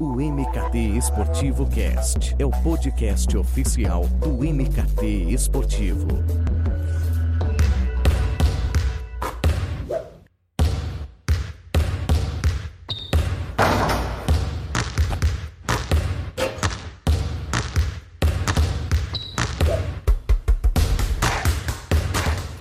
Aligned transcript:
O 0.00 0.14
MKT 0.14 0.78
Esportivo 0.96 1.68
Cast 1.68 2.36
é 2.38 2.46
o 2.46 2.50
podcast 2.62 3.36
oficial 3.36 4.06
do 4.06 4.44
MKT 4.44 5.32
Esportivo. 5.32 6.06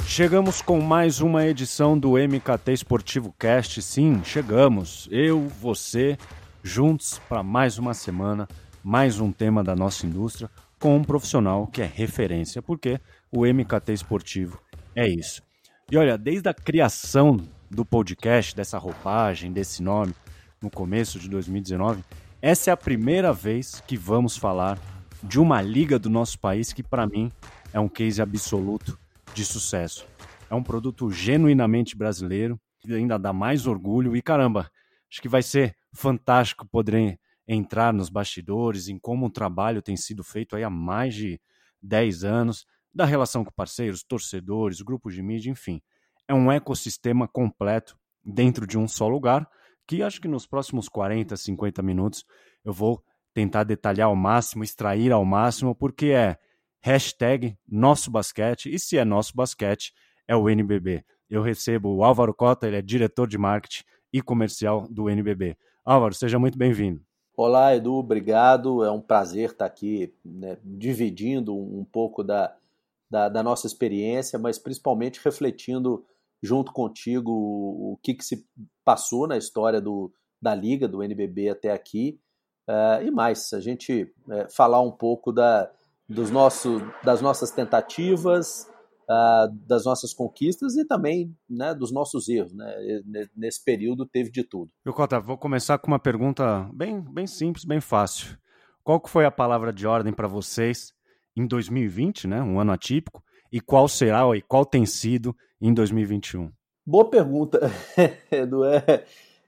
Chegamos 0.07 0.63
com 0.63 0.81
mais 0.81 1.21
uma 1.21 1.45
edição 1.45 1.95
do 1.95 2.13
MKT 2.13 2.73
Esportivo 2.73 3.31
Cast. 3.37 3.79
Sim, 3.83 4.23
chegamos. 4.23 5.07
Eu, 5.11 5.47
você, 5.61 6.17
juntos 6.67 7.19
para 7.29 7.41
mais 7.41 7.79
uma 7.79 7.93
semana, 7.93 8.47
mais 8.83 9.19
um 9.21 9.31
tema 9.31 9.63
da 9.63 9.73
nossa 9.73 10.05
indústria, 10.05 10.49
com 10.77 10.97
um 10.97 11.03
profissional 11.03 11.65
que 11.65 11.81
é 11.81 11.85
referência, 11.85 12.61
porque 12.61 12.99
o 13.31 13.45
MKT 13.45 13.93
Esportivo 13.93 14.61
é 14.93 15.07
isso. 15.07 15.41
E 15.89 15.97
olha, 15.97 16.17
desde 16.17 16.49
a 16.49 16.53
criação 16.53 17.37
do 17.71 17.85
podcast, 17.85 18.53
dessa 18.53 18.77
roupagem, 18.77 19.51
desse 19.51 19.81
nome, 19.81 20.13
no 20.61 20.69
começo 20.69 21.17
de 21.17 21.29
2019, 21.29 22.03
essa 22.41 22.69
é 22.69 22.73
a 22.73 22.77
primeira 22.77 23.31
vez 23.31 23.81
que 23.87 23.95
vamos 23.95 24.35
falar 24.35 24.77
de 25.23 25.39
uma 25.39 25.61
liga 25.61 25.97
do 25.97 26.09
nosso 26.09 26.37
país 26.37 26.73
que, 26.73 26.83
para 26.83 27.07
mim, 27.07 27.31
é 27.71 27.79
um 27.79 27.87
case 27.87 28.21
absoluto 28.21 28.99
de 29.33 29.45
sucesso. 29.45 30.05
É 30.49 30.53
um 30.53 30.61
produto 30.61 31.09
genuinamente 31.09 31.95
brasileiro, 31.95 32.59
ainda 32.89 33.17
dá 33.17 33.31
mais 33.31 33.65
orgulho 33.65 34.17
e 34.17 34.21
caramba, 34.21 34.69
acho 35.09 35.21
que 35.21 35.29
vai 35.29 35.41
ser 35.41 35.76
fantástico 35.93 36.67
poder 36.67 37.19
entrar 37.47 37.93
nos 37.93 38.09
bastidores 38.09 38.87
em 38.87 38.99
como 38.99 39.27
o 39.27 39.31
trabalho 39.31 39.81
tem 39.81 39.95
sido 39.95 40.23
feito 40.23 40.55
aí 40.55 40.63
há 40.63 40.69
mais 40.69 41.15
de 41.15 41.39
10 41.81 42.23
anos, 42.23 42.65
da 42.93 43.05
relação 43.05 43.45
com 43.45 43.51
parceiros, 43.51 44.03
torcedores, 44.03 44.81
grupos 44.81 45.13
de 45.13 45.21
mídia, 45.21 45.51
enfim. 45.51 45.81
É 46.27 46.33
um 46.33 46.51
ecossistema 46.51 47.27
completo 47.27 47.97
dentro 48.23 48.67
de 48.67 48.77
um 48.77 48.87
só 48.87 49.07
lugar, 49.07 49.47
que 49.87 50.03
acho 50.03 50.19
que 50.19 50.27
nos 50.27 50.45
próximos 50.45 50.89
40, 50.89 51.37
50 51.37 51.81
minutos 51.81 52.25
eu 52.65 52.73
vou 52.73 53.01
tentar 53.33 53.63
detalhar 53.63 54.07
ao 54.07 54.15
máximo, 54.15 54.63
extrair 54.63 55.11
ao 55.11 55.23
máximo, 55.23 55.75
porque 55.75 56.07
é 56.07 56.37
hashtag 56.81 57.57
nosso 57.67 58.09
basquete, 58.11 58.73
e 58.73 58.79
se 58.79 58.97
é 58.97 59.05
nosso 59.05 59.35
basquete, 59.35 59.93
é 60.27 60.35
o 60.35 60.49
NBB. 60.49 61.05
Eu 61.29 61.41
recebo 61.41 61.95
o 61.95 62.03
Álvaro 62.03 62.33
Cota, 62.33 62.67
ele 62.67 62.77
é 62.77 62.81
diretor 62.81 63.27
de 63.27 63.37
marketing 63.37 63.83
e 64.11 64.21
comercial 64.21 64.87
do 64.89 65.09
NBB. 65.09 65.57
Álvaro, 65.87 66.13
seja 66.13 66.37
muito 66.37 66.57
bem-vindo. 66.57 66.99
Olá, 67.33 67.73
Edu, 67.73 67.93
obrigado. 67.93 68.83
É 68.83 68.91
um 68.91 68.99
prazer 68.99 69.51
estar 69.51 69.65
aqui 69.65 70.13
né, 70.25 70.57
dividindo 70.61 71.55
um 71.55 71.85
pouco 71.85 72.25
da, 72.25 72.53
da, 73.09 73.29
da, 73.29 73.41
nossa 73.41 73.67
experiência, 73.67 74.37
mas 74.37 74.59
principalmente 74.59 75.21
refletindo 75.23 76.03
junto 76.43 76.73
contigo 76.73 77.31
o, 77.31 77.97
que, 78.03 78.15
que 78.15 78.25
se 78.25 78.45
passou 78.83 79.29
na 79.29 79.37
história 79.37 79.79
do, 79.79 80.11
da 80.41 80.53
Liga, 80.53 80.89
do 80.89 81.01
NBB 81.01 81.47
até 81.47 81.71
aqui. 81.71 82.19
Uh, 82.67 83.07
e 83.07 83.09
mais, 83.09 83.53
a 83.53 83.61
gente 83.61 84.13
uh, 84.27 84.53
falar 84.53 84.81
um 84.81 84.91
pouco 84.91 85.31
da, 85.31 85.71
dos 86.09 86.29
nosso, 86.29 86.81
das 87.01 87.21
nossas 87.21 87.49
tentativas, 87.49 88.69
uh, 89.09 89.51
das 89.67 89.85
nossas 89.85 90.13
conquistas 90.13 90.75
e 90.75 90.85
também 90.85 91.35
né, 91.49 91.73
dos 91.73 91.91
nossos 91.91 92.27
erros. 92.29 92.53
Né? 92.53 93.01
Nesse 93.35 93.63
período 93.63 94.05
teve 94.05 94.29
de 94.29 94.43
tudo. 94.43 94.71
Eu, 94.85 94.93
Cota, 94.93 95.19
vou 95.19 95.37
começar 95.37 95.77
com 95.77 95.87
uma 95.87 95.99
pergunta 95.99 96.69
bem, 96.73 97.01
bem 97.01 97.27
simples, 97.27 97.65
bem 97.65 97.81
fácil. 97.81 98.37
Qual 98.83 99.01
foi 99.05 99.25
a 99.25 99.31
palavra 99.31 99.73
de 99.73 99.85
ordem 99.85 100.13
para 100.13 100.27
vocês 100.27 100.93
em 101.35 101.45
2020, 101.45 102.27
né, 102.27 102.41
um 102.41 102.59
ano 102.59 102.71
atípico, 102.71 103.23
e 103.51 103.61
qual 103.61 103.87
será 103.87 104.23
e 104.35 104.41
qual 104.41 104.65
tem 104.65 104.85
sido 104.85 105.35
em 105.61 105.73
2021? 105.73 106.51
Boa 106.85 107.09
pergunta, 107.09 107.59
Edu. 108.31 108.63
É, 108.63 109.03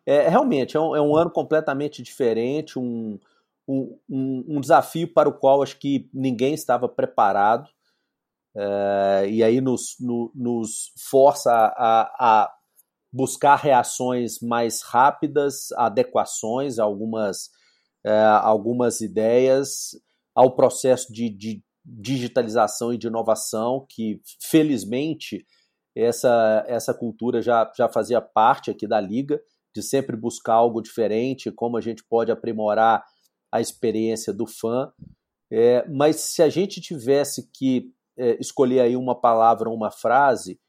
é, 0.05 0.27
realmente, 0.27 0.75
é 0.75 0.79
um, 0.79 0.95
é 0.95 1.01
um 1.01 1.15
ano 1.15 1.31
completamente 1.31 2.01
diferente, 2.03 2.77
um, 2.77 3.19
um, 3.67 3.97
um, 4.09 4.59
desafio 4.59 5.07
para 5.07 5.29
o 5.29 5.33
qual 5.33 5.63
acho 5.63 5.77
que 5.77 6.09
ninguém 6.13 6.53
estava 6.53 6.89
preparado. 6.89 7.69
É, 8.61 9.29
e 9.29 9.41
aí 9.41 9.61
nos, 9.61 9.95
no, 10.01 10.29
nos 10.35 10.91
força 11.09 11.49
a, 11.49 12.01
a, 12.19 12.53
buscar 13.11 13.55
reações 13.55 14.41
mais 14.41 14.81
rápidas, 14.81 15.71
adequações, 15.77 16.77
algumas, 16.77 17.51
é, 18.05 18.21
algumas 18.21 18.99
ideias 18.99 19.91
ao 20.35 20.57
processo 20.57 21.11
de, 21.13 21.29
de, 21.29 21.63
digitalização 21.85 22.93
e 22.93 22.97
de 22.97 23.07
inovação, 23.07 23.85
que 23.87 24.21
felizmente 24.41 25.45
essa, 25.95 26.65
essa 26.67 26.93
cultura 26.93 27.41
já, 27.41 27.71
já 27.77 27.87
fazia 27.87 28.19
parte 28.19 28.69
aqui 28.69 28.85
da 28.85 28.99
Liga, 28.99 29.41
de 29.73 29.81
sempre 29.81 30.17
buscar 30.17 30.55
algo 30.55 30.81
diferente, 30.81 31.49
como 31.49 31.77
a 31.77 31.81
gente 31.81 32.03
pode 32.03 32.29
aprimorar 32.29 33.05
a 33.49 33.61
experiência 33.61 34.33
do 34.33 34.45
fã. 34.45 34.91
É, 35.49 35.87
mas 35.87 36.17
se 36.17 36.43
a 36.43 36.49
gente 36.49 36.81
tivesse 36.81 37.49
que 37.51 37.91
é, 38.19 38.37
escolher 38.39 38.81
aí 38.81 38.95
uma 38.95 39.19
palavra, 39.19 39.69
uma 39.69 39.89
frase, 39.89 40.59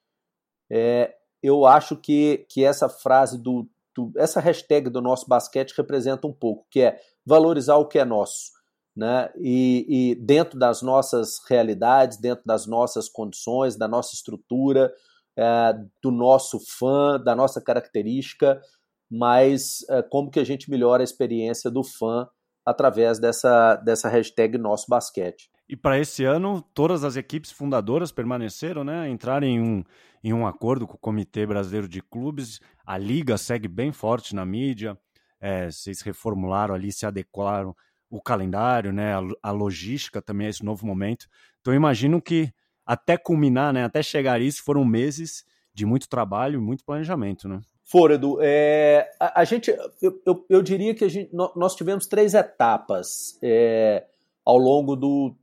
é, 0.71 1.15
eu 1.43 1.67
acho 1.67 1.97
que, 1.97 2.47
que 2.49 2.65
essa 2.65 2.89
frase 2.89 3.37
do, 3.37 3.69
do, 3.95 4.13
essa 4.17 4.41
hashtag 4.41 4.89
do 4.89 5.01
nosso 5.01 5.27
basquete 5.27 5.75
representa 5.77 6.27
um 6.27 6.33
pouco, 6.33 6.67
que 6.71 6.81
é 6.81 7.01
valorizar 7.27 7.77
o 7.77 7.87
que 7.87 7.99
é 7.99 8.05
nosso. 8.05 8.53
Né? 8.97 9.31
E, 9.37 9.87
e 9.89 10.15
dentro 10.15 10.59
das 10.59 10.83
nossas 10.83 11.41
realidades, 11.49 12.19
dentro 12.19 12.45
das 12.45 12.67
nossas 12.67 13.09
condições, 13.09 13.77
da 13.77 13.89
nossa 13.89 14.15
estrutura, 14.15 14.93
é, 15.37 15.73
do 16.03 16.11
nosso 16.11 16.61
fã, 16.79 17.19
da 17.19 17.35
nossa 17.35 17.61
característica, 17.61 18.61
mas 19.11 19.85
é, 19.89 20.03
como 20.03 20.31
que 20.31 20.39
a 20.39 20.45
gente 20.45 20.71
melhora 20.71 21.03
a 21.03 21.05
experiência 21.05 21.71
do 21.71 21.83
fã 21.83 22.29
através 22.65 23.19
dessa, 23.19 23.77
dessa 23.77 24.09
hashtag 24.09 24.59
Nosso 24.59 24.87
Basquete. 24.89 25.51
E 25.71 25.77
para 25.77 26.01
esse 26.01 26.25
ano, 26.25 26.61
todas 26.75 27.05
as 27.05 27.15
equipes 27.15 27.53
fundadoras 27.53 28.11
permaneceram, 28.11 28.83
né? 28.83 29.09
Entraram 29.09 29.47
em 29.47 29.61
um, 29.61 29.85
em 30.25 30.33
um 30.33 30.45
acordo 30.45 30.85
com 30.85 30.95
o 30.95 30.99
Comitê 30.99 31.47
Brasileiro 31.47 31.87
de 31.87 32.03
Clubes. 32.03 32.61
A 32.85 32.99
Liga 32.99 33.39
segue 33.39 33.69
bem 33.69 33.93
forte 33.93 34.35
na 34.35 34.45
mídia. 34.45 34.99
É, 35.41 35.71
vocês 35.71 36.01
reformularam 36.01 36.75
ali, 36.75 36.91
se 36.91 37.07
adequaram 37.07 37.73
o 38.11 38.21
calendário, 38.21 38.93
né? 38.93 39.15
A, 39.15 39.21
a 39.45 39.53
logística 39.53 40.21
também 40.21 40.49
é 40.49 40.51
esse 40.51 40.65
novo 40.65 40.85
momento. 40.85 41.29
Então, 41.61 41.73
imagino 41.73 42.21
que 42.21 42.53
até 42.85 43.17
culminar, 43.17 43.73
né? 43.73 43.85
Até 43.85 44.03
chegar 44.03 44.33
a 44.33 44.41
isso, 44.41 44.65
foram 44.65 44.85
meses 44.85 45.45
de 45.73 45.87
muito 45.87 46.09
trabalho 46.09 46.59
e 46.59 46.61
muito 46.61 46.85
planejamento, 46.85 47.49
né? 47.49 47.61
For, 47.85 48.11
Edu. 48.11 48.39
É, 48.41 49.09
a, 49.21 49.43
a, 49.43 49.45
gente, 49.45 49.71
eu, 50.03 50.21
eu, 50.27 50.47
eu, 50.51 50.63
diria 50.63 50.97
que 50.97 51.09
gente, 51.09 51.31
nós 51.33 51.77
tivemos 51.77 52.09
três 52.09 52.35
etapas 52.35 53.39
é, 53.41 54.05
ao 54.45 54.57
longo 54.57 54.97
do, 54.97 55.35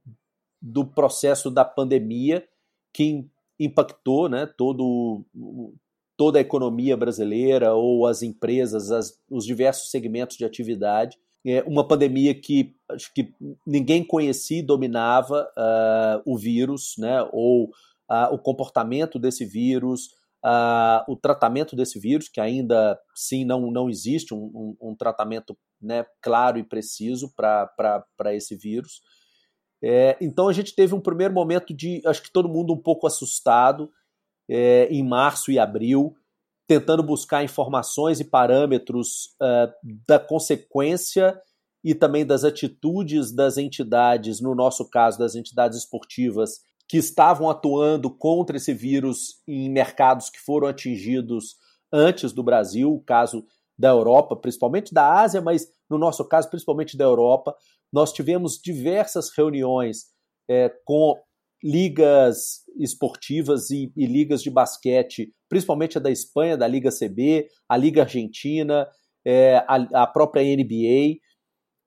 do 0.61 0.85
processo 0.85 1.49
da 1.49 1.63
pandemia 1.63 2.47
que 2.93 3.25
impactou 3.59 4.29
né, 4.29 4.45
todo, 4.45 5.25
toda 6.15 6.39
a 6.39 6.41
economia 6.41 6.97
brasileira 6.97 7.73
ou 7.73 8.05
as 8.05 8.21
empresas, 8.21 8.91
as, 8.91 9.19
os 9.29 9.45
diversos 9.45 9.89
segmentos 9.89 10.37
de 10.37 10.45
atividade. 10.45 11.17
É 11.45 11.63
uma 11.63 11.87
pandemia 11.87 12.35
que 12.35 12.75
acho 12.89 13.13
que 13.13 13.33
ninguém 13.65 14.03
conhecia 14.03 14.59
e 14.59 14.63
dominava 14.63 15.47
uh, 15.57 16.21
o 16.25 16.37
vírus, 16.37 16.95
né, 16.97 17.21
ou 17.31 17.65
uh, 17.65 18.33
o 18.33 18.39
comportamento 18.39 19.17
desse 19.17 19.45
vírus, 19.45 20.09
uh, 20.47 21.03
o 21.11 21.15
tratamento 21.15 21.75
desse 21.75 21.99
vírus, 21.99 22.29
que 22.29 22.39
ainda 22.39 22.97
sim 23.13 23.43
não, 23.43 23.69
não 23.69 23.89
existe 23.89 24.33
um, 24.33 24.45
um, 24.81 24.89
um 24.91 24.95
tratamento 24.95 25.57
né, 25.81 26.05
claro 26.21 26.57
e 26.57 26.63
preciso 26.63 27.33
para 27.35 28.33
esse 28.33 28.55
vírus. 28.55 29.01
É, 29.83 30.17
então 30.21 30.47
a 30.47 30.53
gente 30.53 30.73
teve 30.73 30.95
um 30.95 31.01
primeiro 31.01 31.33
momento 31.33 31.73
de, 31.73 32.01
acho 32.05 32.23
que 32.23 32.31
todo 32.31 32.49
mundo 32.49 32.73
um 32.73 32.81
pouco 32.81 33.05
assustado, 33.05 33.91
é, 34.49 34.87
em 34.89 35.03
março 35.03 35.51
e 35.51 35.59
abril, 35.59 36.15
tentando 36.65 37.03
buscar 37.03 37.43
informações 37.43 38.19
e 38.19 38.25
parâmetros 38.25 39.35
uh, 39.41 39.71
da 40.07 40.19
consequência 40.19 41.39
e 41.83 41.93
também 41.93 42.25
das 42.25 42.43
atitudes 42.43 43.31
das 43.31 43.57
entidades, 43.57 44.41
no 44.41 44.55
nosso 44.55 44.89
caso, 44.89 45.19
das 45.19 45.35
entidades 45.35 45.77
esportivas, 45.77 46.61
que 46.87 46.97
estavam 46.97 47.49
atuando 47.49 48.09
contra 48.09 48.57
esse 48.57 48.73
vírus 48.73 49.41
em 49.47 49.69
mercados 49.69 50.29
que 50.29 50.39
foram 50.39 50.67
atingidos 50.67 51.55
antes 51.91 52.31
do 52.31 52.43
Brasil, 52.43 52.93
o 52.93 53.03
caso 53.03 53.45
da 53.77 53.89
Europa, 53.89 54.35
principalmente 54.35 54.93
da 54.93 55.21
Ásia, 55.21 55.41
mas 55.41 55.67
no 55.89 55.97
nosso 55.97 56.27
caso, 56.27 56.49
principalmente 56.49 56.97
da 56.97 57.03
Europa. 57.03 57.55
Nós 57.91 58.11
tivemos 58.11 58.59
diversas 58.61 59.29
reuniões 59.35 60.05
é, 60.49 60.69
com 60.85 61.15
ligas 61.63 62.63
esportivas 62.77 63.69
e, 63.69 63.91
e, 63.95 64.05
ligas 64.05 64.41
de 64.41 64.49
basquete, 64.49 65.33
principalmente 65.49 65.97
a 65.97 66.01
da 66.01 66.11
Espanha, 66.11 66.57
da 66.57 66.67
Liga 66.67 66.89
CB, 66.91 67.47
a 67.67 67.77
Liga 67.77 68.03
Argentina, 68.03 68.87
é, 69.25 69.57
a, 69.67 70.03
a 70.03 70.07
própria 70.07 70.43
NBA, 70.43 71.19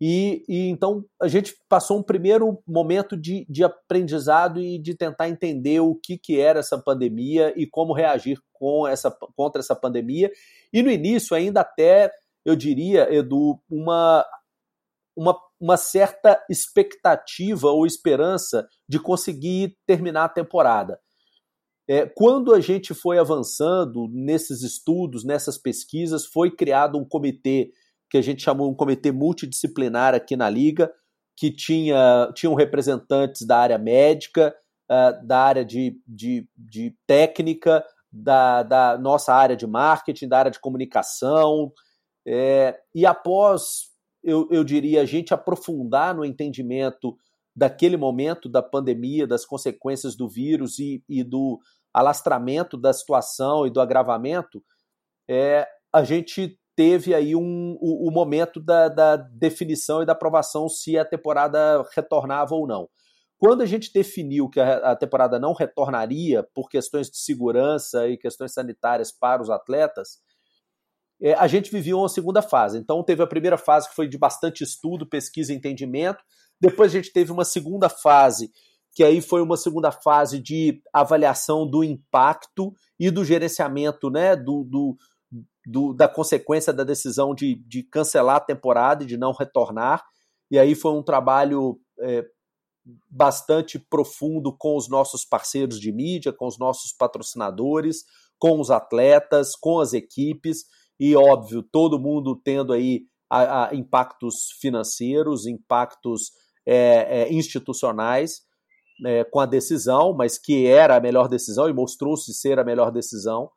E, 0.01 0.43
e, 0.49 0.69
então 0.69 1.05
a 1.21 1.29
gente 1.29 1.55
passou 1.69 1.99
um 1.99 2.03
primeiro 2.03 2.63
momento 2.67 3.17
de, 3.17 3.45
de 3.51 3.63
aprendizado 3.63 4.59
e 4.59 4.79
de 4.79 4.95
tentar 4.95 5.29
entender 5.29 5.81
o 5.81 5.95
que, 5.95 6.17
que 6.17 6.41
era 6.41 6.61
essa 6.61 6.79
pandemia 6.79 7.53
e 7.55 7.67
como 7.67 7.93
reagir 7.93 8.41
com 8.55 8.89
essa, 8.89 9.11
contra 9.37 9.61
essa 9.61 9.77
pandemia. 9.77 10.31
E 10.73 10.83
no 10.83 10.91
início, 10.91 11.37
ainda 11.37 11.61
até, 11.61 12.11
eu 12.47 12.57
diria, 12.57 13.13
Edu, 13.15 13.61
uma, 13.69 14.25
uma, 15.15 15.39
uma 15.61 15.77
certa 15.77 16.43
expectativa 16.49 17.69
ou 17.69 17.85
esperança 17.85 18.67
de 18.89 18.99
conseguir 18.99 19.77
terminar 19.87 20.25
a 20.25 20.31
temporada. 20.31 20.99
É, 21.87 22.07
quando 22.07 22.55
a 22.55 22.61
gente 22.61 22.95
foi 22.95 23.19
avançando 23.19 24.09
nesses 24.13 24.63
estudos, 24.63 25.25
nessas 25.25 25.59
pesquisas, 25.59 26.25
foi 26.25 26.51
criado 26.51 26.97
um 26.97 27.05
comitê 27.05 27.71
que 28.11 28.19
a 28.19 28.23
gente 28.23 28.43
chamou 28.43 28.69
um 28.69 28.75
comitê 28.75 29.13
multidisciplinar 29.13 30.15
aqui 30.15 30.37
na 30.37 30.51
Liga, 30.51 30.93
que 31.37 31.51
tinha 31.51 32.31
tinham 32.35 32.55
representantes 32.55 33.47
da 33.47 33.59
área 33.59 33.79
médica, 33.79 34.55
uh, 34.91 35.27
da 35.27 35.39
área 35.39 35.65
de, 35.65 35.99
de, 36.07 36.47
de 36.57 36.95
técnica, 37.07 37.85
da, 38.13 38.63
da, 38.65 38.99
nossa 38.99 39.33
área 39.33 39.57
de 39.57 39.67
marketing, 39.67 40.29
da 40.29 40.39
área 40.39 40.51
de 40.51 40.59
comunicação. 40.59 41.73
É, 42.27 42.79
e 42.95 43.07
após, 43.07 43.91
eu, 44.23 44.49
eu 44.51 44.65
diria, 44.65 45.01
a 45.03 45.07
gente 45.07 45.33
aprofundar 45.33 46.15
no 46.15 46.25
entendimento 46.25 47.17
daquele 47.55 47.97
momento 47.97 48.49
da 48.49 48.63
pandemia, 48.63 49.27
das 49.27 49.45
consequências 49.45 50.17
do 50.17 50.29
vírus 50.29 50.79
e, 50.79 51.03
e 51.09 51.23
do 51.23 51.61
alastramento 51.93 52.77
da 52.77 52.93
situação 52.93 53.67
e 53.67 53.71
do 53.71 53.81
agravamento, 53.81 54.63
é, 55.29 55.67
a 55.93 56.03
gente 56.05 56.60
teve 56.81 57.15
aí 57.15 57.37
um, 57.37 57.77
o, 57.79 58.09
o 58.09 58.11
momento 58.11 58.59
da, 58.59 58.89
da, 58.89 59.15
definição 59.15 60.03
e 60.03 60.07
da 60.07 60.13
aprovação 60.13 60.67
se 60.67 60.97
a 60.97 61.05
temporada 61.05 61.87
retornava 61.95 62.55
ou 62.55 62.67
não. 62.67 62.89
Quando 63.37 63.61
a 63.61 63.67
gente 63.67 63.93
definiu 63.93 64.49
que 64.49 64.59
a, 64.59 64.93
a 64.93 64.97
temporada 64.97 65.39
não 65.39 65.53
retornaria 65.53 66.43
por 66.55 66.71
questões 66.71 67.11
de 67.11 67.19
segurança 67.19 68.09
e 68.09 68.17
questões 68.17 68.55
sanitárias 68.55 69.13
para 69.13 69.43
os 69.43 69.51
atletas, 69.51 70.21
é, 71.21 71.35
a 71.35 71.47
gente 71.47 71.71
vivia 71.71 71.95
uma 71.95 72.09
segunda 72.09 72.41
fase. 72.41 72.79
Então, 72.79 73.05
teve 73.05 73.23
a 73.23 73.27
primeira 73.27 73.59
fase 73.59 73.87
que 73.87 73.95
foi 73.95 74.09
de 74.09 74.17
bastante 74.17 74.65
estudo, 74.65 75.07
pesquisa 75.07 75.53
e 75.53 75.57
entendimento. 75.57 76.25
Depois, 76.59 76.91
a 76.93 76.97
gente 76.97 77.13
teve 77.13 77.31
uma 77.31 77.45
segunda 77.45 77.91
fase, 77.91 78.51
que 78.95 79.05
aí 79.05 79.21
foi 79.21 79.43
uma 79.43 79.59
segunda 79.59 79.93
fase 79.93 80.41
de 80.41 80.81
avaliação 80.95 81.69
do 81.69 81.85
impacto 81.85 82.73
e 82.99 83.11
do 83.11 83.23
gerenciamento 83.23 84.09
né, 84.09 84.35
do, 84.35 84.65
do, 84.65 84.97
do, 85.67 85.93
da 85.93 86.09
consequência 86.09 86.73
da 86.73 86.85
decisão 86.85 87.35
de, 87.35 87.57
de 87.67 87.83
cancelar 87.83 88.37
a 88.37 88.41
temporada 88.41 89.05
e 89.05 89.07
de 89.07 89.17
não 89.17 89.33
retornar. 89.33 90.05
E 90.51 90.59
aí 90.59 90.75
foi 90.75 90.93
um 90.93 91.03
trabalho 91.03 91.79
é, 92.01 92.25
bastante 93.09 93.79
profundo 93.79 94.57
com 94.57 94.77
os 94.77 94.89
nossos 94.89 95.25
parceiros 95.25 95.79
de 95.79 95.93
mídia, 95.93 96.33
com 96.33 96.47
os 96.47 96.59
nossos 96.59 96.93
patrocinadores, 96.93 98.05
com 98.39 98.59
os 98.59 98.71
atletas, 98.71 99.55
com 99.55 99.81
as 99.81 99.93
equipes 99.93 100.65
e, 100.99 101.17
óbvio, 101.17 101.63
todo 101.63 101.99
mundo 101.99 102.37
tendo 102.37 102.75
aí 102.75 103.07
a, 103.31 103.69
a 103.69 103.75
impactos 103.75 104.51
financeiros, 104.61 105.47
impactos 105.47 106.33
é, 106.67 107.23
é, 107.23 107.33
institucionais 107.33 108.43
é, 109.07 109.25
com 109.25 109.41
a 109.41 109.47
decisão, 109.47 110.13
mas 110.13 110.39
que 110.39 110.67
era 110.67 110.97
a 110.97 111.01
melhor 111.01 111.27
decisão 111.27 111.69
e 111.69 111.73
mostrou-se 111.73 112.35
ser 112.35 112.59
a 112.59 112.65
melhor 112.65 112.91
decisão. 112.91 113.51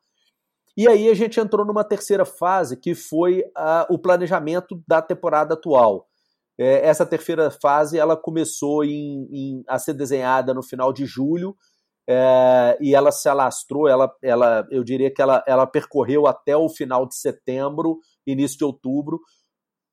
E 0.76 0.88
aí 0.88 1.08
a 1.08 1.14
gente 1.14 1.38
entrou 1.38 1.64
numa 1.64 1.84
terceira 1.84 2.24
fase, 2.24 2.76
que 2.76 2.94
foi 2.94 3.40
uh, 3.40 3.86
o 3.88 3.98
planejamento 3.98 4.82
da 4.86 5.00
temporada 5.00 5.54
atual. 5.54 6.08
É, 6.58 6.86
essa 6.86 7.04
terceira 7.04 7.50
fase 7.50 7.98
ela 7.98 8.16
começou 8.16 8.84
em, 8.84 9.28
em, 9.32 9.64
a 9.68 9.78
ser 9.78 9.94
desenhada 9.94 10.54
no 10.54 10.62
final 10.62 10.92
de 10.92 11.04
julho 11.04 11.56
é, 12.08 12.78
e 12.80 12.94
ela 12.94 13.10
se 13.10 13.28
alastrou, 13.28 13.88
ela, 13.88 14.12
ela, 14.22 14.66
eu 14.70 14.84
diria 14.84 15.12
que 15.12 15.22
ela, 15.22 15.42
ela 15.46 15.66
percorreu 15.66 16.26
até 16.26 16.56
o 16.56 16.68
final 16.68 17.06
de 17.06 17.16
setembro, 17.16 17.98
início 18.26 18.58
de 18.58 18.64
outubro, 18.64 19.20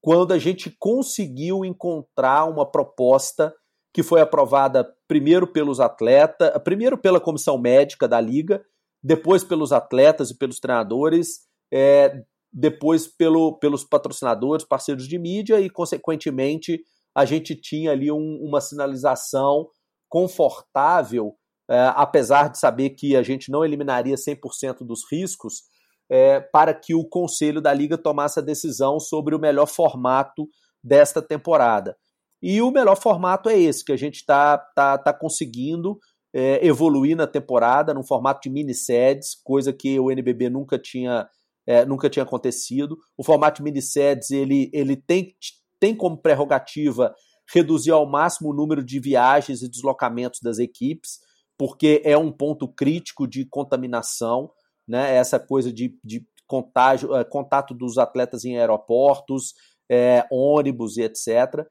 quando 0.02 0.34
a 0.34 0.38
gente 0.38 0.76
conseguiu 0.80 1.64
encontrar 1.64 2.46
uma 2.46 2.70
proposta 2.70 3.54
que 3.94 4.04
foi 4.04 4.22
aprovada 4.22 4.88
primeiro 5.08 5.48
pelos 5.48 5.80
atletas, 5.80 6.52
primeiro 6.64 6.98
pela 6.98 7.20
comissão 7.20 7.58
médica 7.58 8.08
da 8.08 8.20
liga 8.20 8.64
depois 9.04 9.44
pelos 9.44 9.72
atletas 9.72 10.30
e 10.30 10.38
pelos 10.38 10.60
treinadores, 10.60 11.42
é, 11.74 12.24
depois 12.52 13.08
pelo, 13.08 13.58
pelos 13.58 13.84
patrocinadores, 13.84 14.66
parceiros 14.66 15.08
de 15.08 15.18
mídia 15.18 15.60
e, 15.60 15.70
consequentemente, 15.70 16.82
a 17.16 17.26
gente 17.26 17.56
tinha 17.56 17.92
ali 17.92 18.12
um, 18.12 18.40
uma 18.42 18.62
sinalização 18.62 19.68
confortável, 20.10 21.34
é, 21.70 21.92
apesar 21.96 22.50
de 22.50 22.60
saber 22.60 22.92
que 22.92 23.16
a 23.16 23.24
gente 23.24 23.50
não 23.50 23.64
eliminaria 23.64 24.16
100% 24.16 24.86
dos 24.86 25.10
riscos, 25.10 25.64
é, 26.10 26.42
para 26.42 26.74
que 26.74 26.94
o 26.94 27.08
conselho 27.08 27.62
da 27.62 27.74
liga 27.74 27.98
tomasse 27.98 28.38
a 28.38 28.44
decisão 28.44 29.00
sobre 29.00 29.34
o 29.34 29.40
melhor 29.40 29.68
formato 29.68 30.48
desta 30.84 31.22
temporada. 31.22 31.96
E 32.42 32.62
o 32.62 32.72
melhor 32.72 33.00
formato 33.00 33.48
é 33.50 33.58
esse, 33.58 33.86
que 33.86 33.94
a 33.94 33.98
gente 33.98 34.16
está 34.16 34.58
tá, 34.58 34.98
tá 34.98 35.14
conseguindo 35.14 35.98
é, 36.34 36.66
evoluir 36.66 37.16
na 37.16 37.28
temporada 37.28 37.94
num 37.94 38.04
formato 38.04 38.42
de 38.44 38.50
minisséries, 38.50 39.36
coisa 39.44 39.74
que 39.74 40.00
o 40.00 40.12
NBB 40.12 40.50
nunca 40.50 40.80
tinha, 40.80 41.28
é, 41.68 41.86
nunca 41.86 42.10
tinha 42.10 42.24
acontecido. 42.24 42.98
O 43.18 43.24
formato 43.24 43.58
de 43.58 43.64
minisséries 43.64 44.32
ele, 44.32 44.70
ele 44.74 44.96
tem, 44.96 45.36
tem 45.80 45.96
como 45.96 46.18
prerrogativa 46.18 47.14
reduzir 47.54 47.92
ao 47.92 48.10
máximo 48.10 48.50
o 48.50 48.54
número 48.54 48.84
de 48.84 49.00
viagens 49.00 49.62
e 49.62 49.70
deslocamentos 49.70 50.40
das 50.42 50.58
equipes, 50.58 51.20
porque 51.58 52.02
é 52.06 52.18
um 52.18 52.32
ponto 52.32 52.68
crítico 52.68 53.28
de 53.28 53.46
contaminação, 53.46 54.50
né? 54.88 55.16
essa 55.16 55.40
coisa 55.40 55.72
de, 55.72 55.98
de 56.04 56.26
contágio, 56.48 57.16
é, 57.16 57.24
contato 57.24 57.74
dos 57.74 57.98
atletas 57.98 58.46
em 58.46 58.58
aeroportos, 58.58 59.54
é, 59.90 60.26
ônibus 60.32 60.98
e 60.98 61.04
etc. 61.04 61.66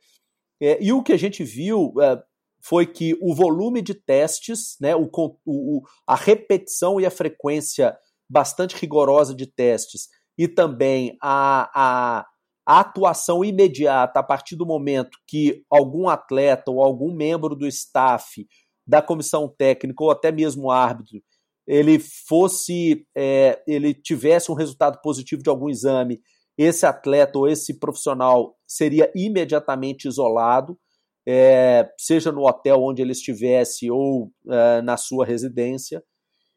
É, 0.61 0.83
e 0.83 0.93
o 0.93 1.03
que 1.03 1.13
a 1.13 1.17
gente 1.17 1.43
viu, 1.43 1.95
é, 2.01 2.23
foi 2.63 2.87
que 2.87 3.17
o 3.21 3.35
volume 3.35 3.81
de 3.81 3.95
testes, 3.95 4.77
né, 4.81 4.95
o, 4.95 5.11
o, 5.47 5.83
a 6.07 6.15
repetição 6.15 7.01
e 7.01 7.07
a 7.07 7.11
frequência 7.11 7.97
bastante 8.29 8.77
rigorosa 8.77 9.35
de 9.35 9.47
testes 9.47 10.09
e 10.39 10.47
também 10.47 11.17
a, 11.21 11.71
a, 11.75 12.27
atuação 12.67 13.45
imediata 13.45 14.21
a 14.21 14.23
partir 14.23 14.55
do 14.55 14.65
momento 14.65 15.19
que 15.27 15.65
algum 15.69 16.09
atleta 16.09 16.71
ou 16.71 16.81
algum 16.81 17.13
membro 17.13 17.57
do 17.57 17.67
staff 17.67 18.47
da 18.87 19.03
comissão 19.03 19.49
técnica 19.49 20.05
ou 20.05 20.11
até 20.11 20.31
mesmo 20.31 20.71
árbitro 20.71 21.21
ele 21.67 21.99
fosse 21.99 23.07
é, 23.17 23.61
ele 23.67 23.93
tivesse 23.93 24.53
um 24.53 24.55
resultado 24.55 25.01
positivo 25.03 25.43
de 25.43 25.51
algum 25.51 25.69
exame 25.69 26.21
esse 26.57 26.87
atleta 26.87 27.39
ou 27.39 27.49
esse 27.49 27.79
profissional 27.79 28.57
seria 28.67 29.11
imediatamente 29.17 30.07
isolado 30.07 30.79
é, 31.27 31.89
seja 31.99 32.33
no 32.33 32.47
hotel 32.47 32.83
onde 32.83 33.03
ele 33.03 33.13
estivesse 33.13 33.91
ou 33.91 34.33
é, 34.49 34.83
na 34.83 34.97
sua 34.97 35.25
residência, 35.25 36.03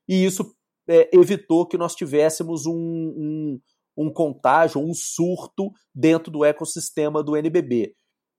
e 0.07 0.25
isso 0.25 0.55
é, 0.87 1.09
evitou 1.13 1.65
que 1.65 1.77
nós 1.77 1.95
tivéssemos 1.95 2.65
um, 2.65 2.73
um, 2.73 3.59
um, 3.97 4.11
contágio, 4.11 4.81
um 4.81 4.93
surto 4.93 5.71
dentro 5.93 6.31
do 6.31 6.43
ecossistema 6.43 7.23
do 7.23 7.35
NBB. 7.37 7.95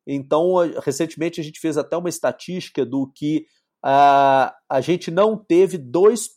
Então, 0.06 0.56
recentemente 0.82 1.40
a 1.40 1.44
gente 1.44 1.60
fez 1.60 1.78
até 1.78 1.96
uma 1.96 2.08
estatística 2.08 2.84
do 2.84 3.10
que 3.14 3.46
a, 3.82 4.54
a 4.68 4.80
gente 4.80 5.10
não 5.10 5.36
teve 5.36 5.78
2% 5.78 6.28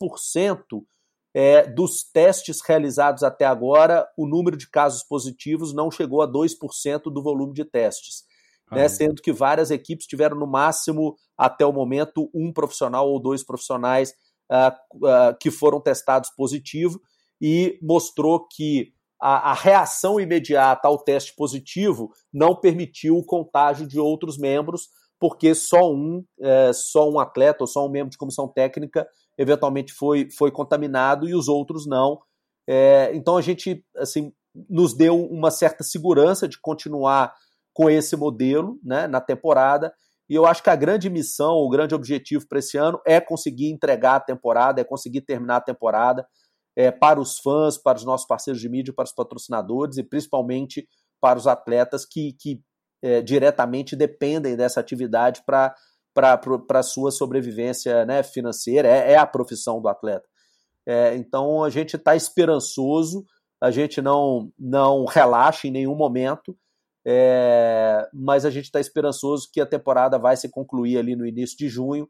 é, 1.34 1.66
dos 1.66 2.02
testes 2.02 2.60
realizados 2.66 3.22
até 3.22 3.44
agora, 3.44 4.08
o 4.16 4.26
número 4.26 4.56
de 4.56 4.68
casos 4.68 5.02
positivos 5.02 5.74
não 5.74 5.90
chegou 5.90 6.22
a 6.22 6.30
2% 6.30 7.02
do 7.12 7.22
volume 7.22 7.52
de 7.52 7.64
testes 7.64 8.24
né, 8.70 8.88
sendo 8.88 9.22
que 9.22 9.32
várias 9.32 9.70
equipes 9.70 10.06
tiveram 10.06 10.36
no 10.36 10.46
máximo, 10.46 11.16
até 11.36 11.64
o 11.64 11.72
momento, 11.72 12.30
um 12.34 12.52
profissional 12.52 13.08
ou 13.08 13.20
dois 13.20 13.44
profissionais 13.44 14.12
uh, 14.50 14.96
uh, 15.06 15.36
que 15.40 15.50
foram 15.50 15.80
testados 15.80 16.30
positivo 16.36 17.00
e 17.40 17.78
mostrou 17.82 18.46
que 18.46 18.92
a, 19.20 19.50
a, 19.50 19.54
reação 19.54 20.20
imediata 20.20 20.86
ao 20.86 20.98
teste 20.98 21.34
positivo 21.34 22.10
não 22.32 22.54
permitiu 22.54 23.16
o 23.16 23.24
contágio 23.24 23.86
de 23.86 23.98
outros 23.98 24.38
membros, 24.38 24.88
porque 25.18 25.54
só 25.54 25.92
um, 25.92 26.24
é, 26.40 26.72
só 26.72 27.10
um 27.10 27.18
atleta 27.18 27.64
ou 27.64 27.66
só 27.66 27.84
um 27.84 27.90
membro 27.90 28.10
de 28.10 28.18
comissão 28.18 28.46
técnica 28.46 29.06
eventualmente 29.36 29.92
foi, 29.92 30.28
foi 30.30 30.50
contaminado 30.50 31.28
e 31.28 31.34
os 31.34 31.48
outros 31.48 31.86
não. 31.86 32.20
É, 32.68 33.10
então 33.14 33.36
a 33.36 33.42
gente 33.42 33.84
assim 33.96 34.32
nos 34.68 34.94
deu 34.94 35.20
uma 35.20 35.50
certa 35.50 35.84
segurança 35.84 36.48
de 36.48 36.60
continuar 36.60 37.32
com 37.78 37.88
esse 37.88 38.16
modelo 38.16 38.76
né, 38.82 39.06
na 39.06 39.20
temporada. 39.20 39.94
E 40.28 40.34
eu 40.34 40.44
acho 40.44 40.64
que 40.64 40.68
a 40.68 40.74
grande 40.74 41.08
missão, 41.08 41.54
o 41.58 41.68
grande 41.68 41.94
objetivo 41.94 42.44
para 42.48 42.58
esse 42.58 42.76
ano 42.76 43.00
é 43.06 43.20
conseguir 43.20 43.70
entregar 43.70 44.16
a 44.16 44.20
temporada, 44.20 44.80
é 44.80 44.84
conseguir 44.84 45.20
terminar 45.20 45.58
a 45.58 45.60
temporada 45.60 46.26
é, 46.76 46.90
para 46.90 47.20
os 47.20 47.38
fãs, 47.38 47.78
para 47.78 47.96
os 47.96 48.04
nossos 48.04 48.26
parceiros 48.26 48.60
de 48.60 48.68
mídia, 48.68 48.92
para 48.92 49.04
os 49.04 49.12
patrocinadores 49.12 49.96
e 49.96 50.02
principalmente 50.02 50.88
para 51.20 51.38
os 51.38 51.46
atletas 51.46 52.04
que, 52.04 52.34
que 52.40 52.60
é, 53.00 53.22
diretamente 53.22 53.94
dependem 53.94 54.56
dessa 54.56 54.80
atividade 54.80 55.44
para 55.46 55.72
a 56.74 56.82
sua 56.82 57.12
sobrevivência 57.12 58.04
né, 58.04 58.24
financeira, 58.24 58.88
é, 58.88 59.12
é, 59.12 59.16
a 59.16 59.26
profissão 59.26 59.80
do 59.80 59.86
atleta. 59.86 60.26
É, 60.84 61.14
então 61.14 61.62
a 61.62 61.70
gente 61.70 61.94
está 61.94 62.16
esperançoso, 62.16 63.24
a 63.62 63.70
gente 63.70 64.02
não, 64.02 64.50
não 64.58 65.04
relaxa 65.04 65.68
em 65.68 65.70
nenhum 65.70 65.94
momento, 65.94 66.56
é, 67.10 68.06
mas 68.12 68.44
a 68.44 68.50
gente 68.50 68.66
está 68.66 68.78
esperançoso 68.78 69.48
que 69.50 69.62
a 69.62 69.66
temporada 69.66 70.18
vai 70.18 70.36
se 70.36 70.46
concluir 70.50 70.98
ali 70.98 71.16
no 71.16 71.24
início 71.24 71.56
de 71.56 71.66
junho. 71.66 72.06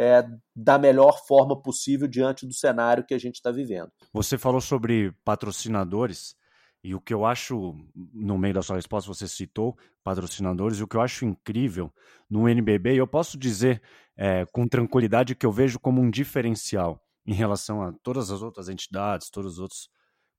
É, 0.00 0.24
da 0.54 0.78
melhor 0.78 1.26
forma 1.26 1.60
possível 1.60 2.06
diante 2.06 2.46
do 2.46 2.54
cenário 2.54 3.04
que 3.04 3.12
a 3.12 3.18
gente 3.18 3.34
está 3.34 3.50
vivendo. 3.50 3.90
Você 4.12 4.38
falou 4.38 4.60
sobre 4.60 5.12
patrocinadores. 5.24 6.36
E 6.84 6.94
o 6.94 7.00
que 7.00 7.12
eu 7.12 7.26
acho, 7.26 7.74
no 8.14 8.38
meio 8.38 8.54
da 8.54 8.62
sua 8.62 8.76
resposta, 8.76 9.12
você 9.12 9.26
citou 9.26 9.76
patrocinadores, 10.04 10.78
e 10.78 10.84
o 10.84 10.86
que 10.86 10.96
eu 10.96 11.00
acho 11.00 11.24
incrível 11.24 11.92
no 12.30 12.48
NBB, 12.48 12.94
e 12.94 12.98
eu 12.98 13.08
posso 13.08 13.36
dizer 13.36 13.82
é, 14.16 14.46
com 14.46 14.68
tranquilidade 14.68 15.34
que 15.34 15.44
eu 15.44 15.50
vejo 15.50 15.80
como 15.80 16.00
um 16.00 16.08
diferencial 16.08 17.04
em 17.26 17.34
relação 17.34 17.82
a 17.82 17.92
todas 17.92 18.30
as 18.30 18.40
outras 18.40 18.68
entidades, 18.68 19.28
todas 19.30 19.54
as 19.54 19.58
outras 19.58 19.88